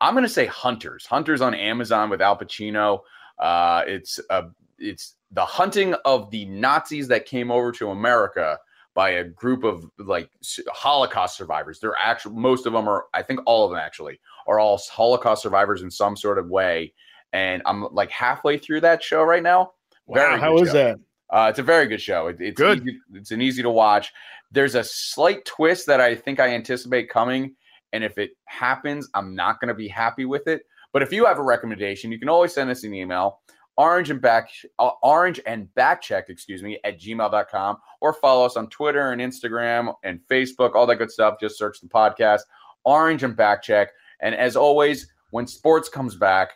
I'm 0.01 0.13
going 0.13 0.23
to 0.23 0.29
say 0.29 0.45
Hunters. 0.45 1.05
Hunters 1.05 1.41
on 1.41 1.53
Amazon 1.55 2.09
with 2.09 2.21
Al 2.21 2.37
Pacino. 2.37 2.99
Uh, 3.39 3.83
it's 3.87 4.19
uh, 4.29 4.43
it's 4.77 5.15
the 5.31 5.45
hunting 5.45 5.93
of 6.05 6.29
the 6.31 6.45
Nazis 6.45 7.07
that 7.07 7.25
came 7.25 7.49
over 7.49 7.71
to 7.73 7.89
America 7.89 8.59
by 8.95 9.09
a 9.11 9.23
group 9.25 9.63
of 9.63 9.85
like 9.99 10.29
Holocaust 10.69 11.37
survivors. 11.37 11.79
They're 11.79 11.97
actually 11.99 12.35
most 12.35 12.65
of 12.65 12.73
them 12.73 12.87
are, 12.87 13.05
I 13.13 13.21
think, 13.21 13.41
all 13.45 13.65
of 13.65 13.71
them 13.71 13.79
actually 13.79 14.19
are 14.47 14.57
all 14.57 14.81
Holocaust 14.89 15.43
survivors 15.43 15.83
in 15.83 15.91
some 15.91 16.17
sort 16.17 16.39
of 16.39 16.49
way. 16.49 16.93
And 17.33 17.61
I'm 17.65 17.93
like 17.93 18.09
halfway 18.09 18.57
through 18.57 18.81
that 18.81 19.03
show 19.03 19.21
right 19.23 19.43
now. 19.43 19.73
wow, 20.07 20.31
good 20.31 20.39
how 20.39 20.57
is 20.57 20.69
show. 20.69 20.73
that? 20.73 20.99
Uh, 21.29 21.47
it's 21.49 21.59
a 21.59 21.63
very 21.63 21.87
good 21.87 22.01
show. 22.01 22.27
It, 22.27 22.37
it's 22.39 22.57
Good. 22.57 22.81
Easy, 22.81 22.99
it's 23.13 23.31
an 23.31 23.41
easy 23.41 23.61
to 23.61 23.69
watch. 23.69 24.13
There's 24.51 24.75
a 24.75 24.83
slight 24.83 25.43
twist 25.43 25.85
that 25.87 25.99
I 25.99 26.15
think 26.15 26.39
I 26.39 26.49
anticipate 26.49 27.09
coming, 27.09 27.55
and 27.91 28.03
if 28.03 28.17
it 28.17 28.31
happens, 28.45 29.09
I'm 29.13 29.35
not 29.35 29.59
going 29.59 29.67
to 29.69 29.73
be 29.73 29.87
happy 29.87 30.25
with 30.25 30.47
it. 30.47 30.61
But 30.93 31.01
if 31.01 31.11
you 31.11 31.25
have 31.25 31.39
a 31.39 31.43
recommendation, 31.43 32.11
you 32.11 32.19
can 32.19 32.29
always 32.29 32.53
send 32.53 32.69
us 32.69 32.85
an 32.85 32.93
email, 32.93 33.39
orange 33.77 34.09
and 34.09 34.21
back, 34.21 34.49
uh, 34.79 34.91
orange 35.03 35.39
and 35.45 35.67
backcheck, 35.77 36.29
excuse 36.29 36.63
me, 36.63 36.79
at 36.83 36.99
gmail.com, 36.99 37.77
or 38.01 38.13
follow 38.13 38.45
us 38.45 38.57
on 38.57 38.67
Twitter 38.69 39.11
and 39.11 39.21
Instagram 39.21 39.93
and 40.03 40.19
Facebook, 40.29 40.75
all 40.75 40.87
that 40.87 40.95
good 40.95 41.11
stuff. 41.11 41.35
Just 41.39 41.57
search 41.57 41.79
the 41.81 41.87
podcast, 41.87 42.41
Orange 42.83 43.23
and 43.23 43.35
Backcheck. 43.35 43.87
And 44.21 44.33
as 44.35 44.55
always, 44.55 45.11
when 45.31 45.47
sports 45.47 45.89
comes 45.89 46.15
back, 46.15 46.51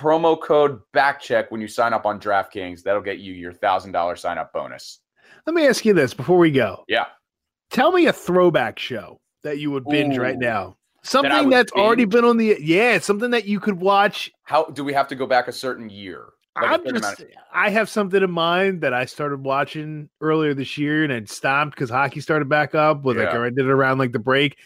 promo 0.00 0.40
code 0.40 0.80
Backcheck 0.94 1.50
when 1.50 1.60
you 1.60 1.68
sign 1.68 1.92
up 1.92 2.06
on 2.06 2.20
DraftKings. 2.20 2.82
That'll 2.82 3.02
get 3.02 3.18
you 3.18 3.32
your 3.32 3.52
thousand 3.52 3.92
dollar 3.92 4.16
sign 4.16 4.38
up 4.38 4.52
bonus. 4.52 5.00
Let 5.46 5.54
me 5.54 5.66
ask 5.66 5.84
you 5.84 5.94
this 5.94 6.14
before 6.14 6.38
we 6.38 6.50
go. 6.50 6.84
Yeah. 6.88 7.06
Tell 7.70 7.92
me 7.92 8.06
a 8.06 8.12
throwback 8.12 8.78
show 8.78 9.20
that 9.42 9.58
you 9.58 9.70
would 9.70 9.84
binge 9.84 10.16
right 10.16 10.38
now. 10.38 10.76
Something 11.04 11.44
would 11.44 11.52
that's 11.52 11.72
already 11.72 12.04
been 12.06 12.24
on 12.24 12.36
the 12.38 12.56
yeah, 12.60 12.98
something 12.98 13.30
that 13.30 13.44
you 13.46 13.60
could 13.60 13.80
watch. 13.80 14.32
How 14.42 14.64
do 14.64 14.82
we 14.82 14.92
have 14.92 15.06
to 15.08 15.14
go 15.14 15.26
back 15.26 15.48
a 15.48 15.52
certain 15.52 15.90
year? 15.90 16.26
Like 16.56 16.70
I'm 16.70 16.84
just, 16.94 17.20
of- 17.20 17.26
I 17.52 17.68
have 17.70 17.88
something 17.88 18.22
in 18.22 18.30
mind 18.30 18.80
that 18.82 18.94
I 18.94 19.04
started 19.06 19.42
watching 19.42 20.08
earlier 20.20 20.54
this 20.54 20.78
year 20.78 21.02
and 21.02 21.12
it 21.12 21.28
stopped 21.28 21.72
because 21.72 21.90
hockey 21.90 22.20
started 22.20 22.48
back 22.48 22.74
up. 22.74 23.02
With 23.02 23.18
like 23.18 23.32
Yeah. 23.32 23.40
I 23.40 23.50
did 23.50 23.58
it 23.58 23.70
around 23.70 23.98
like 23.98 24.12
the 24.12 24.18
break, 24.18 24.56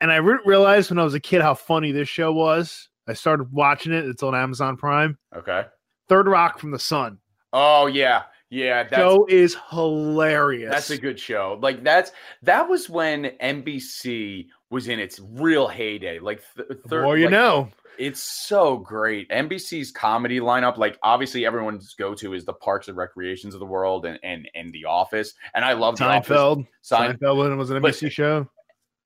and 0.00 0.10
I 0.12 0.16
re- 0.16 0.38
realized 0.44 0.90
when 0.90 0.98
I 0.98 1.04
was 1.04 1.14
a 1.14 1.20
kid 1.20 1.42
how 1.42 1.54
funny 1.54 1.92
this 1.92 2.08
show 2.08 2.32
was. 2.32 2.88
I 3.06 3.14
started 3.14 3.52
watching 3.52 3.92
it. 3.92 4.04
It's 4.06 4.22
on 4.22 4.34
Amazon 4.34 4.76
Prime. 4.76 5.18
okay. 5.36 5.64
Third 6.08 6.28
Rock 6.28 6.58
from 6.58 6.70
the 6.70 6.78
Sun. 6.78 7.18
Oh 7.52 7.86
yeah, 7.86 8.22
yeah. 8.48 8.84
That's 8.84 8.94
show 8.96 9.26
is 9.28 9.56
hilarious. 9.70 10.70
That's 10.72 10.90
a 10.90 10.98
good 10.98 11.18
show. 11.18 11.58
Like 11.60 11.82
that's 11.82 12.12
that 12.42 12.68
was 12.68 12.88
when 12.88 13.32
NBC 13.42 14.46
was 14.70 14.88
in 14.88 15.00
its 15.00 15.18
real 15.20 15.66
heyday. 15.68 16.18
Like 16.18 16.42
th- 16.56 16.68
The 16.68 16.74
third, 16.74 17.04
more 17.04 17.16
you 17.16 17.24
like, 17.26 17.32
know. 17.32 17.68
It's 17.98 18.46
so 18.46 18.76
great. 18.76 19.28
NBC's 19.30 19.90
comedy 19.90 20.38
lineup, 20.38 20.76
like 20.78 20.96
obviously 21.02 21.44
everyone's 21.44 21.94
go 21.94 22.14
to 22.14 22.32
is 22.34 22.44
the 22.44 22.52
Parks 22.52 22.86
and 22.88 22.96
Recreations 22.96 23.54
of 23.54 23.60
the 23.60 23.66
world 23.66 24.06
and 24.06 24.18
and 24.22 24.48
and 24.54 24.72
The 24.72 24.84
Office. 24.84 25.34
And 25.54 25.64
I 25.64 25.72
love 25.72 26.00
Office. 26.00 26.28
Seinfeld. 26.28 26.66
Seinfeld 26.84 27.56
was 27.56 27.70
an 27.70 27.78
NBC 27.78 27.82
Listen. 27.82 28.10
show. 28.10 28.50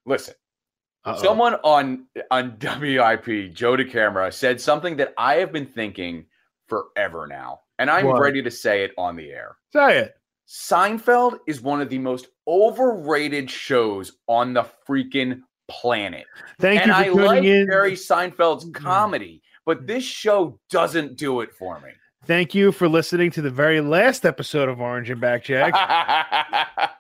Listen, 0.05 0.35
Uh-oh. 1.05 1.23
someone 1.23 1.55
on 1.63 2.07
on 2.31 2.59
WIP, 2.61 3.55
Joe 3.55 3.77
DeCamara, 3.77 4.33
said 4.33 4.61
something 4.61 4.97
that 4.97 5.15
I 5.17 5.37
have 5.37 5.53
been 5.53 5.65
thinking 5.67 6.27
forever 6.69 7.27
now, 7.27 7.61
and 7.79 7.89
I'm 7.91 8.07
What? 8.07 8.21
ready 8.21 8.43
to 8.43 8.51
say 8.51 8.85
it 8.85 8.91
on 8.99 9.17
the 9.17 9.31
air. 9.31 9.57
say 9.73 9.99
it. 10.01 10.15
Seinfeld 10.49 11.39
is 11.47 11.63
one 11.63 11.81
of 11.81 11.89
the 11.89 11.99
most 11.99 12.27
overrated 12.47 13.51
shows 13.51 14.13
on 14.29 14.53
the 14.53 14.67
freaking 14.87 15.41
planet. 15.73 16.27
Thank 16.61 16.87
and 16.87 17.07
you 17.07 17.15
for 17.15 17.23
I 17.23 17.25
like 17.27 17.45
in. 17.45 17.67
Jerry 17.67 17.93
Seinfeld's 17.93 18.67
Mhm. 18.67 18.75
comedy, 18.75 19.43
but 19.65 19.87
this 19.87 20.05
show 20.05 20.59
doesn't 20.71 21.17
do 21.17 21.41
it 21.41 21.53
for 21.55 21.81
me. 21.81 21.91
Thank 22.27 22.55
you 22.55 22.71
for 22.71 22.89
listening 22.89 23.31
to 23.33 23.43
the 23.43 23.51
very 23.51 23.81
last 23.81 24.25
episode 24.25 24.69
of 24.69 24.81
Orange 24.81 25.11
and 25.11 25.21
Backcheck. 25.21 25.73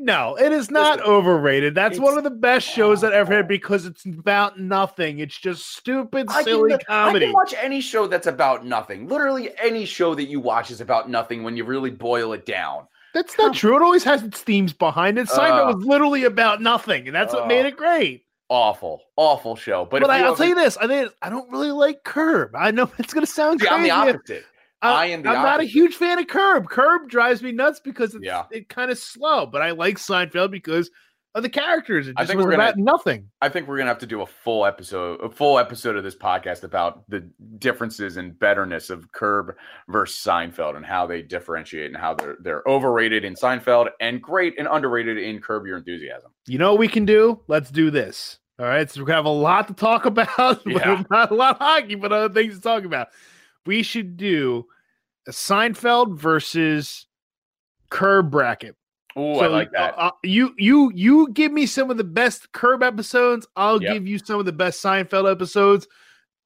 No, 0.00 0.36
it 0.36 0.52
is 0.52 0.70
not 0.70 0.98
Listen, 0.98 1.12
overrated. 1.12 1.74
That's 1.74 1.98
one 1.98 2.16
of 2.16 2.22
the 2.22 2.30
best 2.30 2.68
shows 2.68 3.00
that 3.00 3.12
ever 3.12 3.34
had 3.34 3.48
because 3.48 3.84
it's 3.84 4.06
about 4.06 4.56
nothing. 4.56 5.18
It's 5.18 5.36
just 5.36 5.74
stupid, 5.74 6.28
I 6.30 6.44
silly 6.44 6.70
can, 6.70 6.80
I 6.88 7.18
can 7.18 7.32
watch 7.32 7.52
any 7.60 7.80
show 7.80 8.06
that's 8.06 8.28
about 8.28 8.64
nothing. 8.64 9.08
Literally 9.08 9.50
any 9.60 9.84
show 9.84 10.14
that 10.14 10.26
you 10.26 10.38
watch 10.38 10.70
is 10.70 10.80
about 10.80 11.10
nothing 11.10 11.42
when 11.42 11.56
you 11.56 11.64
really 11.64 11.90
boil 11.90 12.32
it 12.32 12.46
down. 12.46 12.86
That's 13.22 13.36
not 13.38 13.54
true. 13.54 13.76
It 13.76 13.82
always 13.82 14.04
has 14.04 14.22
its 14.22 14.40
themes 14.40 14.72
behind 14.72 15.18
it. 15.18 15.26
Seinfeld 15.28 15.72
Uh, 15.72 15.76
was 15.76 15.84
literally 15.84 16.24
about 16.24 16.62
nothing, 16.62 17.06
and 17.06 17.14
that's 17.14 17.34
what 17.34 17.48
made 17.48 17.64
uh, 17.64 17.68
it 17.68 17.76
great. 17.76 18.24
Awful, 18.48 19.02
awful 19.16 19.56
show. 19.56 19.84
But, 19.84 20.02
But, 20.02 20.10
I, 20.10 20.20
I'll 20.20 20.28
ever- 20.28 20.36
tell 20.36 20.46
you 20.46 20.54
this: 20.54 20.76
I 20.76 20.86
think 20.86 21.12
I 21.20 21.28
don't 21.28 21.50
really 21.50 21.70
like 21.72 22.04
Curb. 22.04 22.54
I 22.56 22.70
know 22.70 22.90
it's 22.98 23.12
going 23.12 23.26
to 23.26 23.30
sound 23.30 23.60
See, 23.60 23.66
crazy. 23.66 23.90
I'm 23.90 24.06
the 24.06 24.12
opposite. 24.14 24.44
I 24.80 25.06
am 25.06 25.22
the 25.22 25.30
I'm 25.30 25.42
not 25.42 25.58
a 25.60 25.64
huge 25.64 25.96
fan 25.96 26.20
of 26.20 26.28
Curb. 26.28 26.68
Curb 26.68 27.08
drives 27.10 27.42
me 27.42 27.50
nuts 27.50 27.80
because 27.80 28.14
it's 28.14 28.24
Yeah. 28.24 28.44
it 28.52 28.68
kind 28.68 28.90
of 28.92 28.98
slow. 28.98 29.44
But 29.44 29.60
I 29.60 29.72
like 29.72 29.96
Seinfeld 29.96 30.52
because 30.52 30.88
of 31.38 31.42
the 31.42 31.48
characters. 31.48 32.08
It 32.08 32.14
I 32.18 32.26
think 32.26 32.36
was 32.36 32.44
we're 32.44 32.50
gonna- 32.52 32.64
about 32.64 32.76
nothing. 32.76 33.30
I 33.40 33.48
think 33.48 33.66
we're 33.66 33.78
gonna 33.78 33.88
have 33.88 33.98
to 34.00 34.06
do 34.06 34.20
a 34.22 34.26
full 34.26 34.66
episode, 34.66 35.20
a 35.22 35.30
full 35.30 35.58
episode 35.58 35.96
of 35.96 36.04
this 36.04 36.14
podcast 36.14 36.62
about 36.64 37.08
the 37.08 37.20
differences 37.58 38.16
and 38.18 38.38
betterness 38.38 38.90
of 38.90 39.10
Curb 39.12 39.54
versus 39.88 40.22
Seinfeld 40.22 40.76
and 40.76 40.84
how 40.84 41.06
they 41.06 41.22
differentiate 41.22 41.86
and 41.86 41.96
how 41.96 42.14
they're 42.14 42.36
they're 42.40 42.62
overrated 42.66 43.24
in 43.24 43.34
Seinfeld 43.34 43.88
and 44.00 44.20
great 44.22 44.58
and 44.58 44.68
underrated 44.70 45.16
in 45.18 45.40
Curb 45.40 45.66
Your 45.66 45.78
Enthusiasm. 45.78 46.30
You 46.46 46.58
know 46.58 46.72
what 46.72 46.80
we 46.80 46.88
can 46.88 47.04
do? 47.06 47.40
Let's 47.48 47.70
do 47.70 47.90
this. 47.90 48.38
All 48.58 48.66
right. 48.66 48.90
So 48.90 49.04
we 49.04 49.12
have 49.12 49.24
a 49.24 49.28
lot 49.30 49.68
to 49.68 49.74
talk 49.74 50.04
about. 50.04 50.60
Yeah. 50.66 51.02
Not 51.10 51.30
a 51.30 51.34
lot 51.34 51.52
of 51.56 51.58
hockey, 51.58 51.94
but 51.94 52.12
other 52.12 52.32
things 52.34 52.56
to 52.56 52.60
talk 52.60 52.84
about. 52.84 53.08
We 53.66 53.82
should 53.82 54.16
do 54.16 54.66
a 55.26 55.30
Seinfeld 55.30 56.18
versus 56.18 57.06
Curb 57.90 58.30
bracket. 58.30 58.76
Oh, 59.18 59.40
I 59.40 59.48
like 59.48 59.72
that. 59.72 59.94
uh, 59.98 60.12
you 60.22 60.54
you 60.58 60.92
you 60.94 61.28
give 61.32 61.50
me 61.50 61.66
some 61.66 61.90
of 61.90 61.96
the 61.96 62.04
best 62.04 62.52
Curb 62.52 62.82
episodes. 62.84 63.46
I'll 63.56 63.82
Yep. 63.82 63.92
give 63.94 64.06
you 64.06 64.18
some 64.18 64.38
of 64.38 64.46
the 64.46 64.52
best 64.52 64.80
Seinfeld 64.82 65.30
episodes, 65.30 65.88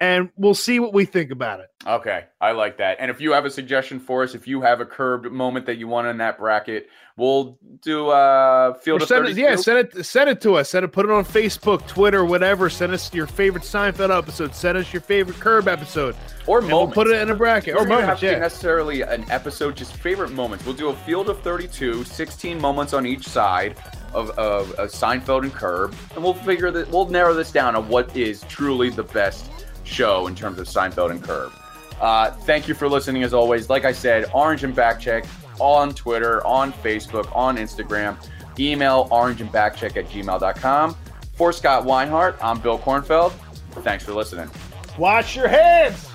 and 0.03 0.31
we'll 0.37 0.53
see 0.53 0.81
what 0.81 0.93
we 0.93 1.05
think 1.05 1.31
about 1.31 1.61
it. 1.61 1.71
Okay, 1.87 2.25
I 2.41 2.51
like 2.51 2.79
that. 2.79 2.97
And 2.99 3.09
if 3.09 3.21
you 3.21 3.31
have 3.33 3.45
a 3.45 3.51
suggestion 3.51 4.01
for 4.01 4.25
us, 4.25 4.35
if 4.35 4.49
you 4.49 4.61
have 4.61 4.81
a 4.81 4.85
curbed 4.85 5.31
moment 5.31 5.65
that 5.67 5.77
you 5.77 5.87
want 5.87 6.09
in 6.09 6.17
that 6.17 6.39
bracket, 6.39 6.89
we'll 7.17 7.57
do 7.83 8.09
uh 8.09 8.75
field 8.75 9.03
of 9.03 9.09
send 9.09 9.29
it, 9.29 9.37
yeah, 9.37 9.55
send 9.55 9.79
it 9.79 10.05
send 10.05 10.29
it 10.29 10.41
to 10.41 10.55
us. 10.55 10.71
Send 10.71 10.85
it, 10.85 10.89
put 10.89 11.05
it 11.05 11.13
on 11.13 11.25
Facebook, 11.25 11.87
Twitter, 11.87 12.25
whatever. 12.25 12.69
Send 12.69 12.93
us 12.93 13.15
your 13.15 13.29
favorite 13.29 13.63
Seinfeld 13.63 14.17
episode. 14.17 14.57
Send 14.57 14.77
us 14.77 14.93
your 14.93 15.03
favorite 15.03 15.39
Curb 15.39 15.69
episode. 15.69 16.17
or 16.49 16.59
And 16.59 16.67
we'll 16.67 16.89
put 16.89 17.07
it 17.07 17.23
in 17.23 17.31
a 17.31 17.37
bracket. 17.37 17.77
Or 17.77 17.87
moments, 17.87 18.09
have 18.09 18.23
yeah. 18.25 18.41
necessarily 18.41 19.03
an 19.03 19.25
episode, 19.31 19.77
just 19.77 19.95
favorite 19.95 20.33
moments. 20.33 20.67
We'll 20.67 20.75
do 20.75 20.89
a 20.89 20.97
field 20.97 21.29
of 21.29 21.41
32, 21.43 22.03
16 22.03 22.61
moments 22.61 22.93
on 22.93 23.07
each 23.07 23.25
side 23.29 23.79
of, 24.13 24.31
of, 24.31 24.73
of 24.73 24.91
Seinfeld 24.91 25.45
and 25.45 25.53
Curb, 25.53 25.95
and 26.17 26.25
we'll 26.25 26.35
figure 26.35 26.73
that 26.73 26.91
we'll 26.91 27.09
narrow 27.09 27.35
this 27.35 27.53
down 27.53 27.77
on 27.77 27.89
what 27.89 28.15
is 28.17 28.43
truly 28.49 28.91
the 28.91 29.05
best 29.05 29.49
show 29.85 30.27
in 30.27 30.35
terms 30.35 30.59
of 30.59 30.67
Seinfeld 30.67 31.11
and 31.11 31.23
Curb. 31.23 31.53
Uh, 32.01 32.31
thank 32.31 32.67
you 32.67 32.75
for 32.75 32.89
listening 32.89 33.23
as 33.23 33.33
always. 33.33 33.71
Like 33.71 33.85
I 33.85 33.93
said, 33.93 34.31
Orange 34.35 34.65
and 34.65 34.75
Backcheck 34.75 35.27
on 35.61 35.95
Twitter, 35.95 36.45
on 36.47 36.73
Facebook, 36.73 37.35
on 37.35 37.57
Instagram. 37.57 38.17
Email 38.59 39.09
orangeandbackcheck 39.11 39.97
at 39.97 40.09
gmail.com. 40.09 40.97
For 41.35 41.53
Scott 41.53 41.85
Weinhardt, 41.85 42.37
I'm 42.43 42.61
Bill 42.61 42.79
Kornfeld. 42.79 43.33
Thanks 43.83 44.05
for 44.05 44.13
listening. 44.13 44.51
Wash 44.99 45.35
your 45.35 45.49
hands. 45.49 46.12